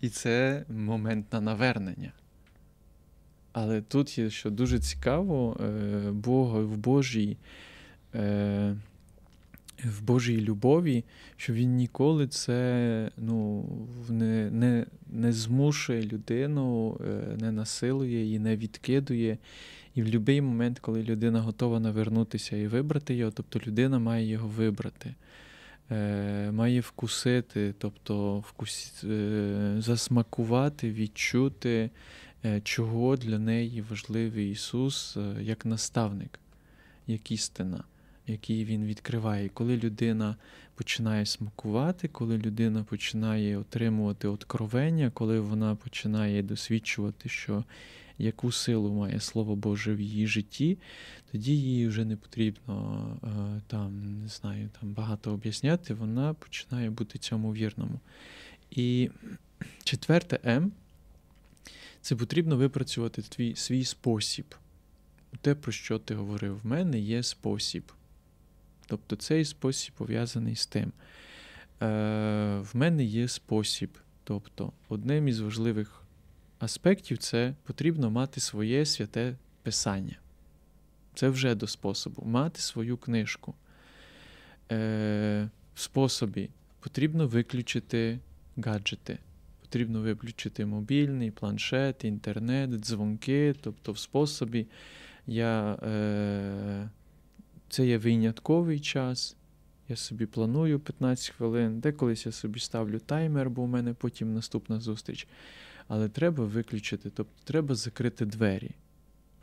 І 0.00 0.08
це 0.08 0.64
момент 0.68 1.32
на 1.32 1.40
навернення. 1.40 2.12
Але 3.52 3.82
тут 3.82 4.18
є, 4.18 4.30
що 4.30 4.50
дуже 4.50 4.78
цікаво, 4.78 5.56
е, 5.60 6.10
Бог 6.10 6.62
в 6.62 6.76
Божій. 6.76 7.36
В 9.84 10.02
Божій 10.02 10.40
любові, 10.40 11.04
що 11.36 11.52
він 11.52 11.76
ніколи 11.76 12.26
це 12.26 13.10
ну, 13.16 13.64
не 14.08 14.50
не, 14.50 14.86
не 15.06 15.32
змушує 15.32 16.02
людину, 16.02 17.00
е, 17.06 17.36
не 17.40 17.52
насилує 17.52 18.24
її, 18.24 18.38
не 18.38 18.56
відкидує. 18.56 19.38
І 19.94 20.02
в 20.02 20.04
будь-який 20.04 20.40
момент, 20.40 20.78
коли 20.78 21.02
людина 21.02 21.40
готова 21.40 21.80
навернутися 21.80 22.56
і 22.56 22.66
вибрати 22.66 23.14
його, 23.14 23.30
тобто 23.30 23.60
людина 23.66 23.98
має 23.98 24.26
його 24.26 24.48
вибрати, 24.48 25.14
е, 25.90 26.50
має 26.52 26.80
вкусити, 26.80 27.74
тобто 27.78 28.38
вкус, 28.38 29.04
е, 29.04 29.74
засмакувати, 29.78 30.92
відчути, 30.92 31.90
чого 32.62 33.16
для 33.16 33.38
неї 33.38 33.84
важливий 33.90 34.50
Ісус 34.50 35.16
як 35.40 35.66
наставник, 35.66 36.40
як 37.06 37.30
істина 37.30 37.84
який 38.26 38.64
він 38.64 38.84
відкриває. 38.84 39.48
коли 39.48 39.76
людина 39.76 40.36
починає 40.74 41.26
смакувати, 41.26 42.08
коли 42.08 42.38
людина 42.38 42.84
починає 42.84 43.58
отримувати 43.58 44.28
откровення, 44.28 45.10
коли 45.14 45.40
вона 45.40 45.74
починає 45.74 46.42
досвідчувати, 46.42 47.28
що 47.28 47.64
яку 48.18 48.52
силу 48.52 48.92
має 48.92 49.20
Слово 49.20 49.56
Боже 49.56 49.94
в 49.94 50.00
її 50.00 50.26
житті, 50.26 50.78
тоді 51.32 51.56
їй 51.60 51.88
вже 51.88 52.04
не 52.04 52.16
потрібно 52.16 53.16
е, 53.24 53.60
там, 53.66 54.20
не 54.22 54.28
знаю, 54.28 54.68
там 54.80 54.92
багато 54.92 55.32
об'ясняти, 55.32 55.94
вона 55.94 56.34
починає 56.34 56.90
бути 56.90 57.18
цьому 57.18 57.54
вірному. 57.54 58.00
І 58.70 59.10
Четверте 59.84 60.40
М 60.44 60.72
це 62.00 62.16
потрібно 62.16 62.56
випрацювати 62.56 63.22
твій 63.22 63.56
свій 63.56 63.84
спосіб. 63.84 64.54
Те, 65.40 65.54
про 65.54 65.72
що 65.72 65.98
ти 65.98 66.14
говорив, 66.14 66.60
в 66.62 66.66
мене 66.66 66.98
є 67.00 67.22
спосіб. 67.22 67.92
Тобто 68.86 69.16
цей 69.16 69.44
спосіб 69.44 69.94
пов'язаний 69.94 70.56
з 70.56 70.66
тим. 70.66 70.92
Е, 71.82 71.86
В 72.58 72.70
мене 72.74 73.04
є 73.04 73.28
спосіб. 73.28 73.98
Тобто, 74.24 74.72
одним 74.88 75.28
із 75.28 75.40
важливих 75.40 76.02
аспектів 76.58 77.18
це 77.18 77.54
потрібно 77.64 78.10
мати 78.10 78.40
своє 78.40 78.86
святе 78.86 79.36
писання. 79.62 80.16
Це 81.14 81.28
вже 81.28 81.54
до 81.54 81.66
способу. 81.66 82.22
Мати 82.24 82.60
свою 82.60 82.96
книжку. 82.96 83.54
Е, 84.72 85.48
В 85.74 85.80
способі 85.80 86.50
потрібно 86.80 87.26
виключити 87.26 88.18
гаджети. 88.56 89.18
Потрібно 89.60 90.00
виключити 90.00 90.66
мобільний, 90.66 91.30
планшет, 91.30 92.04
інтернет, 92.04 92.70
дзвонки. 92.70 93.54
Тобто, 93.60 93.92
в 93.92 93.98
способі 93.98 94.66
я, 95.26 95.72
е, 95.72 96.88
це 97.68 97.86
є 97.86 97.98
винятковий 97.98 98.80
час. 98.80 99.36
Я 99.88 99.96
собі 99.96 100.26
планую 100.26 100.80
15 100.80 101.30
хвилин, 101.30 101.80
деколись 101.80 102.26
я 102.26 102.32
собі 102.32 102.60
ставлю 102.60 102.98
таймер, 102.98 103.50
бо 103.50 103.62
у 103.62 103.66
мене 103.66 103.94
потім 103.94 104.34
наступна 104.34 104.80
зустріч. 104.80 105.26
Але 105.88 106.08
треба 106.08 106.44
виключити, 106.44 107.10
тобто 107.10 107.32
треба 107.44 107.74
закрити 107.74 108.26
двері. 108.26 108.70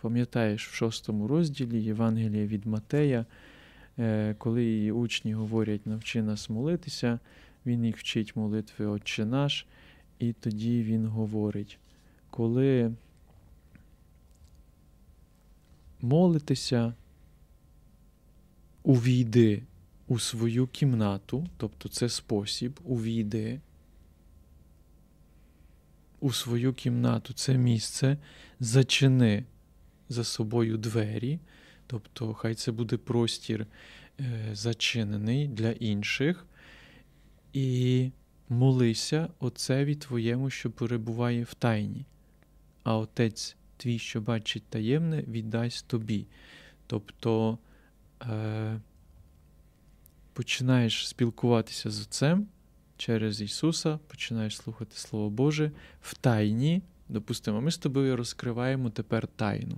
Пам'ятаєш, 0.01 0.67
в 0.67 0.74
шостому 0.74 1.28
розділі 1.28 1.84
Євангелія 1.84 2.45
від 2.47 2.65
Матея, 2.65 3.26
е, 3.99 4.36
коли 4.38 4.63
її 4.63 4.91
учні 4.91 5.34
говорять, 5.34 5.88
навчи 5.88 6.21
нас 6.21 6.49
молитися, 6.49 7.19
він 7.65 7.86
їх 7.86 7.97
вчить 7.97 8.36
молитви 8.36 8.86
Отче 8.86 9.26
наш, 9.26 9.65
і 10.19 10.34
тоді 10.34 10.84
він 10.84 11.05
говорить, 11.05 11.78
коли 12.30 12.91
молитися, 16.01 16.93
увійди 18.84 19.63
у 20.07 20.19
свою 20.19 20.67
кімнату, 20.67 21.47
тобто 21.57 21.89
це 21.89 22.09
спосіб, 22.09 22.79
увійди 22.84 23.59
у 26.19 26.34
свою 26.34 26.73
кімнату, 26.73 27.34
це 27.34 27.57
місце, 27.57 28.17
зачини 28.59 29.43
за 30.09 30.23
собою 30.23 30.77
двері, 30.77 31.39
тобто 31.88 32.34
хай 32.34 32.55
це 32.55 32.71
буде 32.71 32.97
простір 32.97 33.67
е, 34.19 34.49
зачинений 34.53 35.47
для 35.47 35.71
інших, 35.71 36.45
і 37.53 38.09
молися 38.49 39.29
Отцеві 39.39 39.95
Твоєму, 39.95 40.49
що 40.49 40.71
перебуває 40.71 41.43
в 41.43 41.53
тайні, 41.53 42.05
а 42.84 42.97
Отець 42.97 43.55
твій, 43.77 43.99
що 43.99 44.21
бачить 44.21 44.63
таємне, 44.69 45.21
віддасть 45.27 45.88
тобі. 45.88 46.25
Тобто 46.88 47.57
е, 48.30 48.80
починаєш 50.34 51.07
спілкуватися 51.07 51.91
з 51.91 52.01
Отцем 52.01 52.47
через 52.97 53.41
Ісуса, 53.41 53.99
починаєш 54.07 54.57
слухати 54.57 54.95
Слово 54.95 55.30
Боже 55.30 55.71
в 56.01 56.13
тайні. 56.17 56.82
Допустимо, 57.09 57.61
ми 57.61 57.71
з 57.71 57.78
тобою 57.78 58.15
розкриваємо 58.15 58.89
тепер 58.89 59.28
тайну 59.28 59.78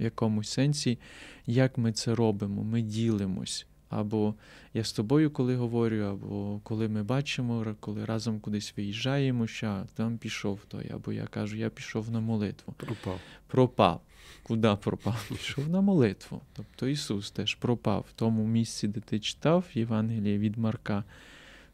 в 0.00 0.02
якомусь 0.02 0.48
сенсі, 0.48 0.98
як 1.46 1.78
ми 1.78 1.92
це 1.92 2.14
робимо, 2.14 2.64
ми 2.64 2.82
ділимось. 2.82 3.66
Або 3.88 4.34
я 4.74 4.84
з 4.84 4.92
тобою 4.92 5.30
коли 5.30 5.56
говорю, 5.56 5.96
або 5.96 6.60
коли 6.62 6.88
ми 6.88 7.02
бачимо, 7.02 7.76
коли 7.80 8.04
разом 8.04 8.40
кудись 8.40 8.74
виїжджаємо, 8.76 9.46
що 9.46 9.86
там 9.94 10.18
пішов 10.18 10.60
той, 10.68 10.90
або 10.92 11.12
я 11.12 11.26
кажу, 11.26 11.56
я 11.56 11.70
пішов 11.70 12.10
на 12.10 12.20
молитву. 12.20 12.74
Пропав. 12.76 13.20
Пропав. 13.46 14.00
Куди 14.42 14.76
пропав? 14.80 15.26
Пішов 15.28 15.68
на 15.68 15.80
молитву. 15.80 16.40
Тобто 16.52 16.88
Ісус 16.88 17.30
теж 17.30 17.54
пропав 17.54 18.06
в 18.10 18.12
тому 18.12 18.46
місці, 18.46 18.88
де 18.88 19.00
ти 19.00 19.20
читав 19.20 19.64
Євангеліє 19.74 20.38
від 20.38 20.58
Марка. 20.58 21.04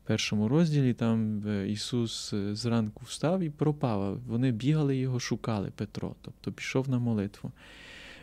В 0.04 0.06
першому 0.06 0.48
розділі 0.48 0.94
там 0.94 1.42
е, 1.48 1.68
Ісус 1.68 2.32
е, 2.32 2.54
зранку 2.54 3.04
встав 3.04 3.40
і 3.40 3.50
пропав. 3.50 4.18
Вони 4.26 4.50
бігали 4.50 4.96
його 4.96 5.20
шукали, 5.20 5.72
Петро, 5.76 6.14
тобто 6.22 6.52
пішов 6.52 6.88
на 6.88 6.98
молитву. 6.98 7.52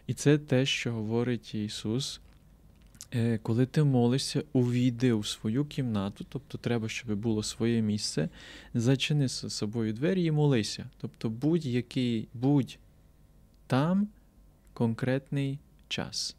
І 0.07 0.13
це 0.13 0.37
те, 0.37 0.65
що 0.65 0.93
говорить 0.93 1.55
Ісус. 1.55 2.21
Е, 3.13 3.37
коли 3.37 3.65
ти 3.65 3.83
молишся, 3.83 4.43
увійди 4.53 5.13
у 5.13 5.23
свою 5.23 5.65
кімнату, 5.65 6.25
тобто 6.29 6.57
треба, 6.57 6.89
щоб 6.89 7.15
було 7.15 7.43
своє 7.43 7.81
місце, 7.81 8.29
зачини 8.73 9.27
з 9.27 9.49
собою 9.49 9.93
двері 9.93 10.23
і 10.23 10.31
молися. 10.31 10.85
Тобто 10.97 11.29
будь-який, 11.29 12.27
будь 12.33 12.77
там 13.67 14.07
конкретний 14.75 15.59
час. 15.87 16.35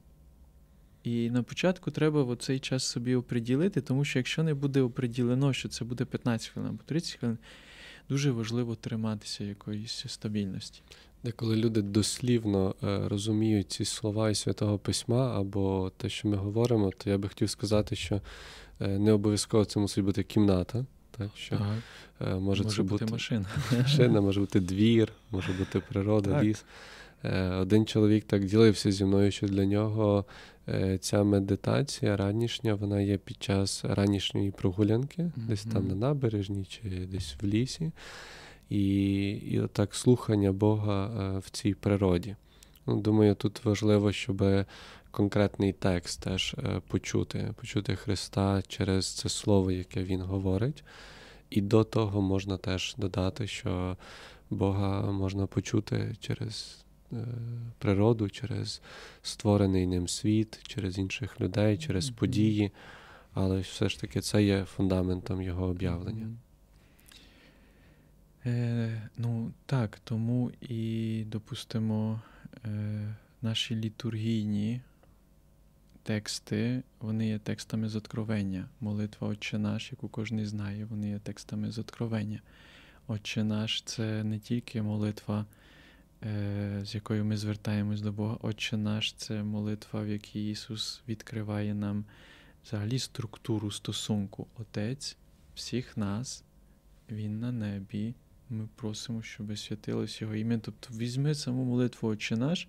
І 1.04 1.30
на 1.30 1.42
початку 1.42 1.90
треба 1.90 2.36
цей 2.36 2.58
час 2.58 2.84
собі 2.84 3.14
оприділити, 3.14 3.80
тому 3.80 4.04
що 4.04 4.18
якщо 4.18 4.42
не 4.42 4.54
буде 4.54 4.80
оприділено, 4.82 5.52
що 5.52 5.68
це 5.68 5.84
буде 5.84 6.04
15 6.04 6.48
хвилин 6.48 6.70
або 6.70 6.82
30 6.86 7.14
хвилин, 7.18 7.38
дуже 8.08 8.30
важливо 8.30 8.74
триматися 8.74 9.44
якоїсь 9.44 10.04
стабільності. 10.08 10.82
Деколи 11.24 11.56
люди 11.56 11.82
дослівно 11.82 12.74
е, 12.82 13.08
розуміють 13.08 13.72
ці 13.72 13.84
слова 13.84 14.30
із 14.30 14.38
святого 14.38 14.78
письма 14.78 15.40
або 15.40 15.92
те, 15.96 16.08
що 16.08 16.28
ми 16.28 16.36
говоримо, 16.36 16.90
то 16.98 17.10
я 17.10 17.18
би 17.18 17.28
хотів 17.28 17.50
сказати, 17.50 17.96
що 17.96 18.20
е, 18.80 18.98
не 18.98 19.12
обов'язково 19.12 19.64
це 19.64 19.80
мусить 19.80 20.04
бути 20.04 20.22
кімната. 20.22 20.86
Так, 21.10 21.30
що 21.36 21.54
Ага. 21.54 21.76
е, 22.20 22.34
може, 22.34 22.62
Може 22.62 22.76
це 22.76 22.82
бути 22.82 23.04
бути 23.04 23.12
машина. 23.12 23.46
машина, 23.78 24.20
може 24.20 24.40
бути 24.40 24.60
двір, 24.60 25.12
може 25.30 25.52
бути 25.52 25.80
природа, 25.80 26.30
Так. 26.30 26.44
ліс. 26.44 26.64
Е, 27.24 27.50
Один 27.50 27.86
чоловік 27.86 28.24
так 28.24 28.44
ділився 28.44 28.92
зі 28.92 29.04
мною, 29.04 29.30
що 29.30 29.46
для 29.46 29.64
нього 29.64 30.24
е, 30.68 30.98
ця 30.98 31.22
медитація 31.22 32.16
ранішня, 32.16 32.74
вона 32.74 33.00
є 33.00 33.18
під 33.18 33.42
час 33.42 33.84
ранішньої 33.84 34.50
прогулянки, 34.50 35.30
десь 35.36 35.64
там 35.64 35.88
на 35.88 35.94
набережні 35.94 36.64
чи 36.64 37.06
десь 37.12 37.36
в 37.42 37.46
лісі. 37.46 37.92
І, 38.70 39.28
і 39.28 39.60
отак 39.60 39.94
слухання 39.94 40.52
Бога 40.52 41.06
е, 41.06 41.38
в 41.38 41.50
цій 41.50 41.74
природі. 41.74 42.36
Ну, 42.86 43.00
думаю, 43.00 43.34
тут 43.34 43.64
важливо, 43.64 44.12
щоб 44.12 44.44
конкретний 45.10 45.72
текст 45.72 46.22
теж 46.22 46.56
почути, 46.88 47.54
почути 47.56 47.96
Христа 47.96 48.62
через 48.68 49.14
це 49.14 49.28
слово, 49.28 49.70
яке 49.70 50.02
Він 50.02 50.20
говорить. 50.20 50.84
І 51.50 51.60
до 51.60 51.84
того 51.84 52.22
можна 52.22 52.56
теж 52.56 52.94
додати, 52.98 53.46
що 53.46 53.96
Бога 54.50 55.12
можна 55.12 55.46
почути 55.46 56.16
через 56.20 56.85
природу, 57.78 58.30
через 58.30 58.82
створений 59.22 59.86
ним 59.86 60.08
світ, 60.08 60.60
через 60.66 60.98
інших 60.98 61.40
людей, 61.40 61.78
через 61.78 62.10
події. 62.10 62.72
Але 63.34 63.60
все 63.60 63.88
ж 63.88 64.00
таки 64.00 64.20
це 64.20 64.44
є 64.44 64.64
фундаментом 64.64 65.42
його 65.42 65.66
об'явлення. 65.66 66.28
Е, 68.46 69.08
ну 69.18 69.52
так, 69.66 70.00
тому 70.04 70.52
і 70.60 71.24
допустимо, 71.26 72.20
е, 72.64 73.14
наші 73.42 73.76
літургійні 73.76 74.80
тексти, 76.02 76.82
вони 77.00 77.28
є 77.28 77.38
текстами 77.38 77.88
з 77.88 77.96
откровення. 77.96 78.68
Молитва 78.80 79.28
Отче 79.28 79.58
наш, 79.58 79.92
яку 79.92 80.08
кожен 80.08 80.46
знає, 80.46 80.84
вони 80.84 81.08
є 81.08 81.18
текстами 81.18 81.70
з 81.70 81.78
откровення. 81.78 82.40
Отче 83.06 83.44
наш 83.44 83.82
це 83.82 84.24
не 84.24 84.38
тільки 84.38 84.82
молитва, 84.82 85.40
е, 85.40 85.65
з 86.82 86.94
якою 86.94 87.24
ми 87.24 87.36
звертаємось 87.36 88.00
до 88.00 88.12
Бога. 88.12 88.38
Отче 88.40 88.76
наш 88.76 89.12
це 89.12 89.42
молитва, 89.42 90.02
в 90.02 90.08
якій 90.08 90.50
Ісус 90.50 91.02
відкриває 91.08 91.74
нам 91.74 92.04
взагалі 92.64 92.98
структуру 92.98 93.70
стосунку. 93.70 94.46
Отець 94.58 95.16
всіх 95.54 95.96
нас, 95.96 96.44
Він 97.10 97.40
на 97.40 97.52
небі. 97.52 98.14
Ми 98.50 98.68
просимо, 98.74 99.22
щоб 99.22 99.58
святилось 99.58 100.20
Його 100.20 100.34
ім'я. 100.34 100.58
Тобто 100.58 100.94
візьми 100.94 101.34
саму 101.34 101.64
молитву 101.64 102.08
Отче 102.08 102.36
наш, 102.36 102.68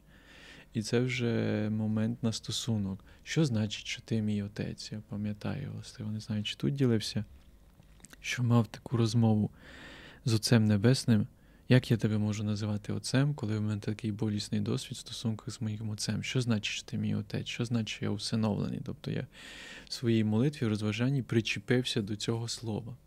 і 0.74 0.82
це 0.82 1.00
вже 1.00 1.70
момент 1.72 2.24
на 2.24 2.32
стосунок. 2.32 3.06
Що 3.24 3.46
значить, 3.46 3.86
що 3.86 4.02
ти 4.02 4.22
мій 4.22 4.44
отець? 4.44 4.92
Я 4.92 5.02
пам'ятаю, 5.10 5.72
власне, 5.74 6.06
не 6.06 6.20
знаю, 6.20 6.44
чи 6.44 6.56
тут 6.56 6.76
ділився, 6.76 7.26
що 8.20 8.44
мав 8.44 8.68
таку 8.68 8.98
розмову 8.98 9.52
з 10.26 10.34
Отцем 10.34 10.66
Небесним. 10.66 11.28
Як 11.70 11.92
я 11.92 11.98
тебе 11.98 12.18
можу 12.18 12.44
називати 12.44 12.94
отцем, 12.94 13.34
коли 13.34 13.58
в 13.58 13.62
мене 13.62 13.82
такий 13.82 14.12
болісний 14.12 14.62
досвід 14.62 14.98
в 14.98 15.00
стосунках 15.00 15.54
з 15.54 15.62
моїм 15.62 15.90
отцем? 15.90 16.24
Що 16.24 16.42
значить, 16.42 16.74
що 16.74 16.84
ти 16.84 16.98
мій 16.98 17.16
отець? 17.16 17.48
Що 17.48 17.66
значить, 17.66 17.90
що 17.90 18.06
я 18.06 18.12
усиновлений? 18.12 18.82
Тобто 18.86 19.12
я 19.12 19.28
в 19.88 19.94
своїй 19.94 20.24
молитві, 20.24 20.68
розважанні 20.68 21.22
причепився 21.22 22.02
до 22.02 22.16
цього 22.16 22.48
слова. 22.48 22.98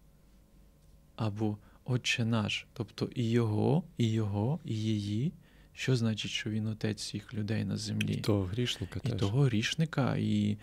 Або 1.16 1.58
Отче 1.84 2.24
наш, 2.24 2.66
тобто 2.72 3.10
і 3.14 3.30
його, 3.30 3.82
і 3.98 4.10
його, 4.12 4.60
і 4.64 4.74
її. 4.74 5.32
Що 5.72 5.96
значить, 5.96 6.30
що 6.30 6.50
він 6.50 6.66
отець 6.66 7.02
всіх 7.02 7.34
людей 7.34 7.64
на 7.64 7.76
землі? 7.76 8.16
Того 8.16 8.44
грішника 8.44 9.00
і 9.04 9.08
теж. 9.08 9.20
того 9.20 9.42
грішника, 9.42 10.16
і, 10.16 10.56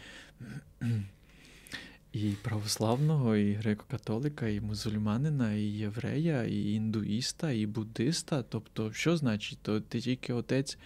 і 2.13 2.29
православного, 2.29 3.35
і 3.35 3.55
греко-католика, 3.55 4.47
і 4.47 4.61
мусульманина, 4.61 5.53
і 5.53 5.61
єврея, 5.61 6.43
і 6.43 6.71
індуїста, 6.73 7.51
і 7.51 7.65
буддиста. 7.65 8.43
Тобто, 8.43 8.93
що 8.93 9.17
значить? 9.17 9.59
То 9.61 9.81
ти 9.81 10.01
тільки 10.01 10.33
отець 10.33 10.77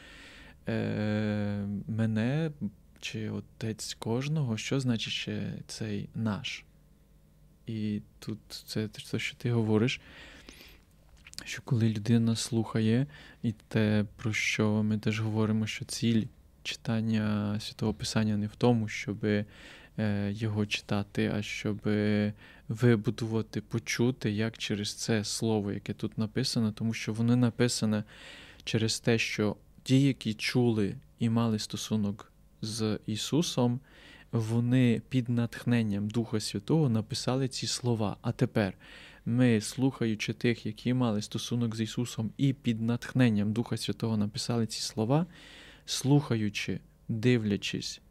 е, 0.67 1.67
мене 1.87 2.51
чи 2.99 3.29
отець 3.29 3.93
кожного, 3.93 4.57
що 4.57 4.79
значить 4.79 5.13
ще 5.13 5.53
цей 5.67 6.09
наш? 6.15 6.65
І 7.67 8.01
тут 8.19 8.39
це 8.49 8.87
те, 8.87 9.19
що 9.19 9.37
ти 9.37 9.51
говориш, 9.51 10.01
що 11.45 11.61
коли 11.65 11.89
людина 11.89 12.35
слухає, 12.35 13.07
і 13.43 13.51
те, 13.67 14.05
про 14.15 14.33
що 14.33 14.83
ми 14.83 14.97
теж 14.97 15.19
говоримо, 15.19 15.67
що 15.67 15.85
ціль 15.85 16.23
читання 16.63 17.57
святого 17.59 17.93
Писання 17.93 18.37
не 18.37 18.47
в 18.47 18.55
тому, 18.55 18.87
щоб 18.87 19.25
його 20.29 20.65
читати, 20.65 21.31
а 21.35 21.41
щоб 21.41 21.79
вибудувати, 22.69 23.61
почути, 23.61 24.31
як 24.31 24.57
через 24.57 24.93
це 24.93 25.23
слово, 25.23 25.71
яке 25.71 25.93
тут 25.93 26.17
написано, 26.17 26.71
тому 26.71 26.93
що 26.93 27.13
воно 27.13 27.35
написане 27.35 28.03
через 28.63 28.99
те, 28.99 29.17
що 29.17 29.55
ті, 29.83 30.01
які 30.01 30.33
чули 30.33 30.95
і 31.19 31.29
мали 31.29 31.59
стосунок 31.59 32.31
з 32.61 32.99
Ісусом, 33.05 33.79
вони 34.31 35.01
під 35.09 35.29
натхненням 35.29 36.09
Духа 36.09 36.39
Святого 36.39 36.89
написали 36.89 37.47
ці 37.47 37.67
слова. 37.67 38.17
А 38.21 38.31
тепер 38.31 38.73
ми, 39.25 39.61
слухаючи 39.61 40.33
тих, 40.33 40.65
які 40.65 40.93
мали 40.93 41.21
стосунок 41.21 41.75
з 41.75 41.81
Ісусом, 41.81 42.31
і 42.37 42.53
під 42.53 42.81
натхненням 42.81 43.53
Духа 43.53 43.77
Святого 43.77 44.17
написали 44.17 44.65
ці 44.67 44.81
слова, 44.81 45.25
слухаючи, 45.85 46.79
дивлячись 47.09 48.01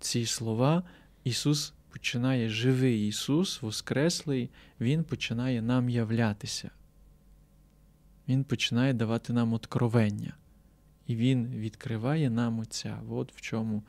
ці 0.00 0.26
слова, 0.26 0.82
Ісус 1.24 1.72
починає 1.90 2.48
живий 2.48 3.08
Ісус, 3.08 3.62
Воскреслий, 3.62 4.50
Він 4.80 5.04
починає 5.04 5.62
нам 5.62 5.88
являтися. 5.88 6.70
Він 8.28 8.44
починає 8.44 8.92
давати 8.92 9.32
нам 9.32 9.52
откровення. 9.52 10.36
І 11.06 11.16
Він 11.16 11.46
відкриває 11.46 12.30
нам 12.30 12.58
Отця. 12.58 13.02
От 13.10 13.32
в 13.32 13.40
чому 13.40 13.82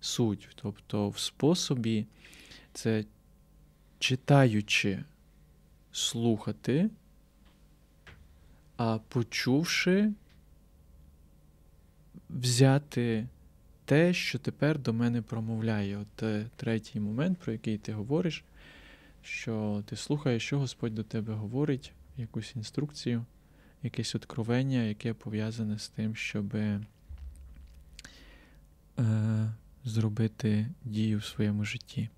суть. 0.00 0.48
Тобто, 0.54 1.08
в 1.08 1.18
способі 1.18 2.06
це 2.72 3.04
читаючи, 3.98 5.04
слухати, 5.92 6.90
а 8.76 8.98
почувши, 8.98 10.12
взяти 12.30 13.26
те, 13.84 14.12
що 14.12 14.38
тепер 14.38 14.78
до 14.78 14.92
мене 14.92 15.22
промовляє. 15.22 15.96
От 15.96 16.22
е, 16.22 16.46
третій 16.56 17.00
момент, 17.00 17.38
про 17.38 17.52
який 17.52 17.78
ти 17.78 17.92
говориш, 17.92 18.44
що 19.22 19.82
ти 19.86 19.96
слухаєш, 19.96 20.42
що 20.46 20.58
Господь 20.58 20.94
до 20.94 21.02
тебе 21.02 21.34
говорить, 21.34 21.92
якусь 22.16 22.56
інструкцію, 22.56 23.24
якесь 23.82 24.14
откровення, 24.14 24.82
яке 24.82 25.14
пов'язане 25.14 25.78
з 25.78 25.88
тим, 25.88 26.16
щоб 26.16 26.54
е, 26.54 26.80
зробити 29.84 30.66
дію 30.84 31.18
в 31.18 31.24
своєму 31.24 31.64
житті. 31.64 32.08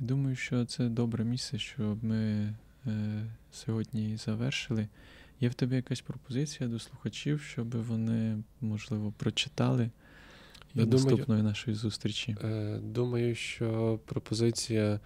І 0.00 0.04
думаю, 0.04 0.36
що 0.36 0.64
це 0.64 0.88
добре 0.88 1.24
місце, 1.24 1.58
щоб 1.58 2.04
ми 2.04 2.54
е, 2.86 3.24
сьогодні 3.52 4.16
завершили. 4.16 4.88
Є 5.42 5.48
в 5.48 5.54
тебе 5.54 5.76
якась 5.76 6.00
пропозиція 6.00 6.68
до 6.68 6.78
слухачів, 6.78 7.40
щоб 7.40 7.82
вони, 7.82 8.42
можливо, 8.60 9.12
прочитали 9.18 9.90
Я 10.74 10.84
до 10.84 10.96
наступної 10.96 11.42
нашої 11.42 11.76
зустрічі? 11.76 12.36
Е, 12.44 12.78
думаю, 12.82 13.34
що 13.34 14.00
пропозиція 14.06 15.00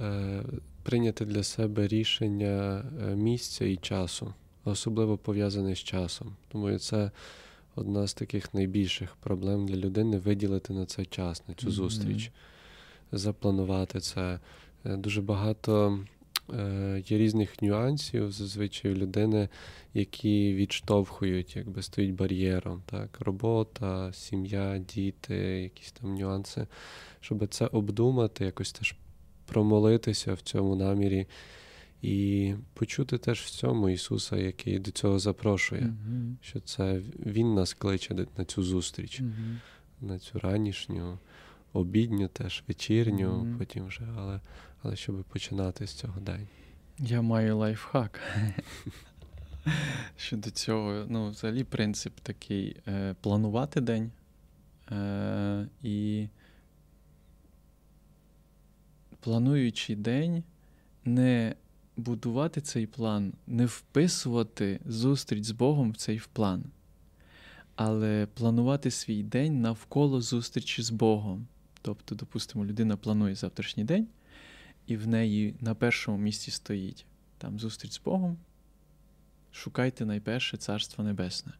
е, 0.00 0.42
прийняти 0.82 1.24
для 1.24 1.42
себе 1.42 1.88
рішення 1.88 2.84
е, 3.02 3.16
місця 3.16 3.64
і 3.64 3.76
часу, 3.76 4.34
особливо 4.64 5.18
пов'язане 5.18 5.74
з 5.74 5.78
часом. 5.78 6.36
Думаю, 6.52 6.78
це 6.78 7.10
одна 7.74 8.06
з 8.06 8.14
таких 8.14 8.54
найбільших 8.54 9.16
проблем 9.16 9.68
для 9.68 9.76
людини 9.76 10.18
виділити 10.18 10.72
на 10.72 10.86
цей 10.86 11.06
час, 11.06 11.42
на 11.48 11.54
цю 11.54 11.70
зустріч, 11.70 12.30
mm-hmm. 12.30 13.18
запланувати 13.18 14.00
це. 14.00 14.40
Дуже 14.84 15.22
багато 15.22 16.00
є 17.06 17.18
різних 17.18 17.62
нюансів 17.62 18.32
зазвичай 18.32 18.92
у 18.92 18.94
людини, 18.94 19.48
які 19.94 20.54
відштовхують, 20.54 21.56
якби 21.56 21.82
стоїть 21.82 22.14
бар'єром. 22.14 22.82
Так? 22.86 23.20
Робота, 23.20 24.12
сім'я, 24.12 24.78
діти, 24.78 25.34
якісь 25.36 25.92
там 25.92 26.14
нюанси. 26.14 26.66
Щоб 27.20 27.48
це 27.48 27.66
обдумати, 27.66 28.44
якось 28.44 28.72
теж 28.72 28.96
промолитися 29.46 30.34
в 30.34 30.40
цьому 30.40 30.76
намірі. 30.76 31.26
І 32.02 32.54
почути 32.74 33.18
теж 33.18 33.40
в 33.40 33.50
цьому 33.50 33.88
Ісуса, 33.88 34.36
який 34.36 34.78
до 34.78 34.90
цього 34.90 35.18
запрошує, 35.18 35.82
mm-hmm. 35.82 36.34
що 36.40 36.60
це 36.60 37.00
Він 37.26 37.54
нас 37.54 37.74
кличе 37.74 38.26
на 38.38 38.44
цю 38.44 38.62
зустріч, 38.62 39.20
mm-hmm. 39.20 39.56
на 40.00 40.18
цю 40.18 40.38
ранішню, 40.38 41.18
обідню, 41.72 42.28
теж 42.28 42.62
вечірню, 42.68 43.30
mm-hmm. 43.30 43.58
потім 43.58 43.86
вже, 43.86 44.08
але 44.16 44.40
але 44.86 44.96
щоб 44.96 45.24
починати 45.24 45.86
з 45.86 45.90
цього 45.90 46.20
день. 46.20 46.46
Я 46.98 47.22
маю 47.22 47.56
лайфхак. 47.56 48.20
Щодо 50.16 50.50
цього, 50.50 51.06
ну, 51.08 51.30
взагалі, 51.30 51.64
принцип 51.64 52.20
такий: 52.20 52.76
е, 52.88 53.14
планувати 53.20 53.80
день 53.80 54.10
е, 54.92 55.68
і 55.82 56.28
плануючи 59.20 59.96
день, 59.96 60.44
не 61.04 61.54
будувати 61.96 62.60
цей 62.60 62.86
план, 62.86 63.32
не 63.46 63.66
вписувати 63.66 64.80
зустріч 64.86 65.44
з 65.44 65.50
Богом 65.50 65.90
в 65.90 65.96
цей 65.96 66.22
план, 66.32 66.64
але 67.74 68.26
планувати 68.34 68.90
свій 68.90 69.22
день 69.22 69.60
навколо 69.60 70.20
зустрічі 70.20 70.82
з 70.82 70.90
Богом. 70.90 71.46
Тобто, 71.82 72.14
допустимо, 72.14 72.66
людина 72.66 72.96
планує 72.96 73.34
завтрашній 73.34 73.84
день 73.84 74.08
і 74.86 74.96
в 74.96 75.08
неї 75.08 75.54
на 75.60 75.74
першому 75.74 76.18
місці 76.18 76.50
стоїть 76.50 77.06
там 77.38 77.58
зустріч 77.58 77.92
з 77.92 78.00
Богом. 78.00 78.36
Шукайте 79.52 80.06
найперше 80.06 80.56
Царство 80.56 81.04
Небесне. 81.04 81.52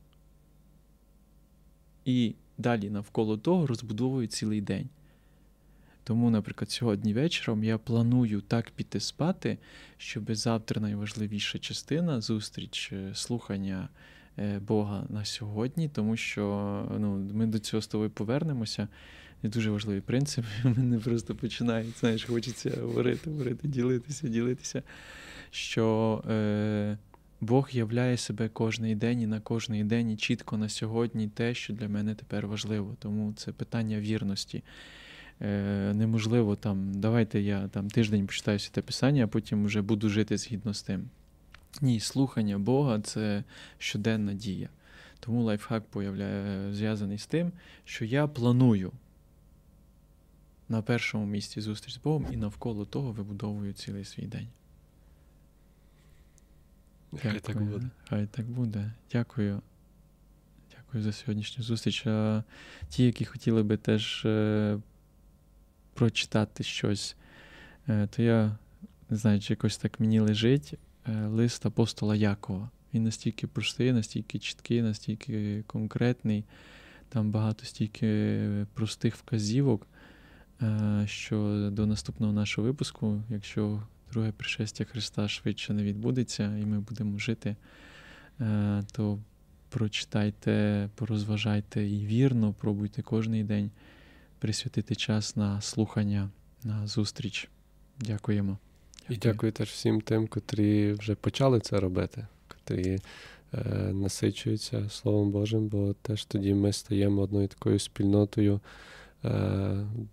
І 2.04 2.34
далі 2.58 2.90
навколо 2.90 3.38
того 3.38 3.66
розбудовую 3.66 4.26
цілий 4.26 4.60
день. 4.60 4.88
Тому, 6.04 6.30
наприклад, 6.30 6.70
сьогодні 6.70 7.14
вечором 7.14 7.64
я 7.64 7.78
планую 7.78 8.40
так 8.40 8.70
піти 8.70 9.00
спати, 9.00 9.58
щоб 9.96 10.34
завтра 10.34 10.80
найважливіша 10.80 11.58
частина 11.58 12.20
зустріч, 12.20 12.90
е, 12.92 13.14
слухання 13.14 13.88
е, 14.38 14.58
Бога 14.58 15.06
на 15.08 15.24
сьогодні, 15.24 15.88
тому 15.88 16.16
що 16.16 16.44
ну, 16.98 17.16
ми 17.32 17.46
до 17.46 17.58
цього 17.58 17.80
з 17.80 17.86
тобою 17.86 18.10
повернемося 18.10 18.88
є 19.42 19.50
дуже 19.50 19.70
важливий 19.70 20.00
принцип. 20.00 20.44
Мене 20.64 20.98
просто 20.98 21.34
починають, 21.34 21.98
знаєш, 21.98 22.24
хочеться 22.24 22.72
говорити, 22.80 23.30
говорити, 23.30 23.68
ділитися, 23.68 24.28
ділитися. 24.28 24.82
Що 25.50 26.22
е, 26.30 26.98
Бог 27.40 27.68
являє 27.72 28.16
себе 28.16 28.48
кожний 28.48 28.94
день 28.94 29.20
і 29.20 29.26
на 29.26 29.40
кожний 29.40 29.84
день, 29.84 30.10
і 30.10 30.16
чітко 30.16 30.56
на 30.56 30.68
сьогодні 30.68 31.28
те, 31.28 31.54
що 31.54 31.72
для 31.72 31.88
мене 31.88 32.14
тепер 32.14 32.46
важливо. 32.46 32.96
Тому 32.98 33.32
це 33.36 33.52
питання 33.52 34.00
вірності. 34.00 34.62
Е, 35.40 35.92
Неможливо 35.94 36.56
там, 36.56 36.92
давайте 36.94 37.40
я 37.40 37.68
там 37.68 37.90
тиждень 37.90 38.26
почитаю 38.26 38.58
те 38.58 38.82
писання, 38.82 39.24
а 39.24 39.26
потім 39.26 39.64
вже 39.64 39.82
буду 39.82 40.08
жити 40.08 40.36
згідно 40.36 40.74
з 40.74 40.82
тим. 40.82 41.08
Ні, 41.80 42.00
слухання 42.00 42.58
Бога 42.58 43.00
це 43.00 43.44
щоденна 43.78 44.34
дія. 44.34 44.68
Тому 45.20 45.42
лайфхак 45.42 45.82
зв'язаний 46.72 47.18
з 47.18 47.26
тим, 47.26 47.52
що 47.84 48.04
я 48.04 48.26
планую 48.26 48.92
на 50.68 50.82
першому 50.82 51.26
місці 51.26 51.60
зустріч 51.60 51.94
з 51.94 51.98
Богом 51.98 52.26
і 52.32 52.36
навколо 52.36 52.84
того 52.84 53.12
вибудовую 53.12 53.72
цілий 53.72 54.04
свій 54.04 54.26
день. 54.26 54.48
Хай 57.22 57.40
так 57.40 57.62
буде. 57.62 57.86
Хай 58.08 58.26
так 58.26 58.46
буде. 58.46 58.92
Дякую. 59.12 59.62
Дякую 60.76 61.04
за 61.04 61.12
сьогоднішню 61.12 61.64
зустріч. 61.64 62.06
А 62.06 62.42
Ті, 62.88 63.04
які 63.04 63.24
хотіли 63.24 63.62
би 63.62 63.76
теж 63.76 64.22
е, 64.24 64.78
прочитати 65.94 66.64
щось, 66.64 67.16
е, 67.88 68.06
то 68.06 68.22
я 68.22 68.58
не 69.10 69.16
знаю, 69.16 69.40
чи 69.40 69.52
якось 69.52 69.76
так 69.76 70.00
мені 70.00 70.20
лежить 70.20 70.74
е, 71.08 71.26
лист 71.26 71.66
апостола 71.66 72.16
Якова. 72.16 72.70
Він 72.94 73.04
настільки 73.04 73.46
простий, 73.46 73.92
настільки 73.92 74.38
чіткий, 74.38 74.82
настільки 74.82 75.62
конкретний, 75.66 76.44
там 77.08 77.30
багато 77.30 77.64
стільки 77.64 78.66
простих 78.74 79.16
вказівок. 79.16 79.86
Е, 80.62 81.04
що 81.06 81.68
до 81.72 81.86
наступного 81.86 82.32
нашого 82.32 82.66
випуску, 82.66 83.22
якщо 83.30 83.82
друге 84.12 84.32
пришестя 84.32 84.84
Христа 84.84 85.28
швидше 85.28 85.72
не 85.72 85.82
відбудеться, 85.82 86.56
і 86.56 86.66
ми 86.66 86.80
будемо 86.80 87.18
жити, 87.18 87.56
е, 88.40 88.82
то 88.92 89.18
прочитайте, 89.68 90.88
порозважайте 90.94 91.86
і 91.86 92.06
вірно, 92.06 92.52
пробуйте 92.52 93.02
кожен 93.02 93.46
день 93.46 93.70
присвятити 94.38 94.94
час 94.94 95.36
на 95.36 95.60
слухання, 95.60 96.30
на 96.64 96.86
зустріч. 96.86 97.48
Дякуємо. 98.00 98.58
І 99.08 99.16
дякую 99.16 99.52
теж 99.52 99.68
всім 99.68 100.00
тим, 100.00 100.26
котрі 100.26 100.92
вже 100.92 101.14
почали 101.14 101.60
це 101.60 101.80
робити, 101.80 102.26
котрі 102.48 102.98
е, 103.54 103.58
насичуються 103.92 104.88
Словом 104.90 105.30
Божим, 105.30 105.68
бо 105.68 105.94
теж 106.02 106.24
тоді 106.24 106.54
ми 106.54 106.72
стаємо 106.72 107.22
одною 107.22 107.48
такою 107.48 107.78
спільнотою 107.78 108.60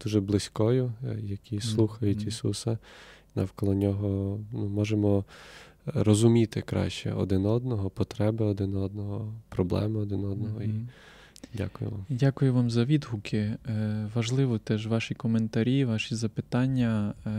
дуже 0.03 0.21
близькою, 0.21 0.93
е, 1.03 1.19
які 1.23 1.61
слухають. 1.61 2.27
Ісуса. 2.27 2.77
Навколо 3.35 3.73
нього 3.73 4.39
ну, 4.51 4.69
можемо 4.69 5.25
розуміти 5.85 6.61
краще 6.61 7.13
один 7.13 7.45
одного, 7.45 7.89
потреби 7.89 8.45
один 8.45 8.75
одного, 8.75 9.33
проблеми 9.49 9.99
один 9.99 10.25
одного. 10.25 10.61
І 10.61 10.69
Дякую 11.53 11.91
вам. 11.91 12.05
Дякую 12.09 12.53
вам 12.53 12.69
за 12.69 12.85
відгуки. 12.85 13.37
Е, 13.37 14.09
важливо 14.15 14.57
теж 14.57 14.87
ваші 14.87 15.15
коментарі, 15.15 15.85
ваші 15.85 16.15
запитання, 16.15 17.13
е, 17.25 17.29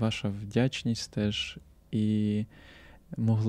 ваша 0.00 0.28
вдячність 0.28 1.10
теж. 1.10 1.58
І 1.92 2.44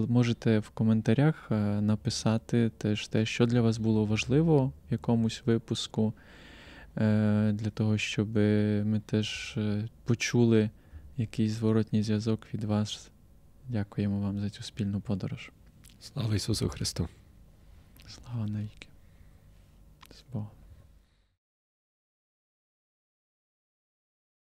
можете 0.07 0.59
в 0.59 0.69
коментарях 0.69 1.47
е, 1.51 1.55
написати 1.81 2.71
теж 2.77 3.07
те, 3.07 3.25
що 3.25 3.45
для 3.45 3.61
вас 3.61 3.77
було 3.77 4.05
важливо 4.05 4.71
в 4.89 4.91
якомусь 4.91 5.41
випуску, 5.45 6.13
для 7.53 7.69
того, 7.73 7.97
щоб 7.97 8.35
ми 8.85 9.01
теж 9.05 9.57
почули 10.05 10.69
якийсь 11.17 11.51
зворотній 11.51 12.03
зв'язок 12.03 12.47
від 12.53 12.63
вас. 12.63 13.09
Дякуємо 13.69 14.19
вам 14.19 14.39
за 14.39 14.49
цю 14.49 14.63
спільну 14.63 15.01
подорож. 15.01 15.51
Слава 15.99 16.35
Ісусу 16.35 16.69
Христу! 16.69 17.09
Слава 18.07 18.47
навіки! 18.47 18.87
З 20.11 20.33
Богом. 20.33 20.62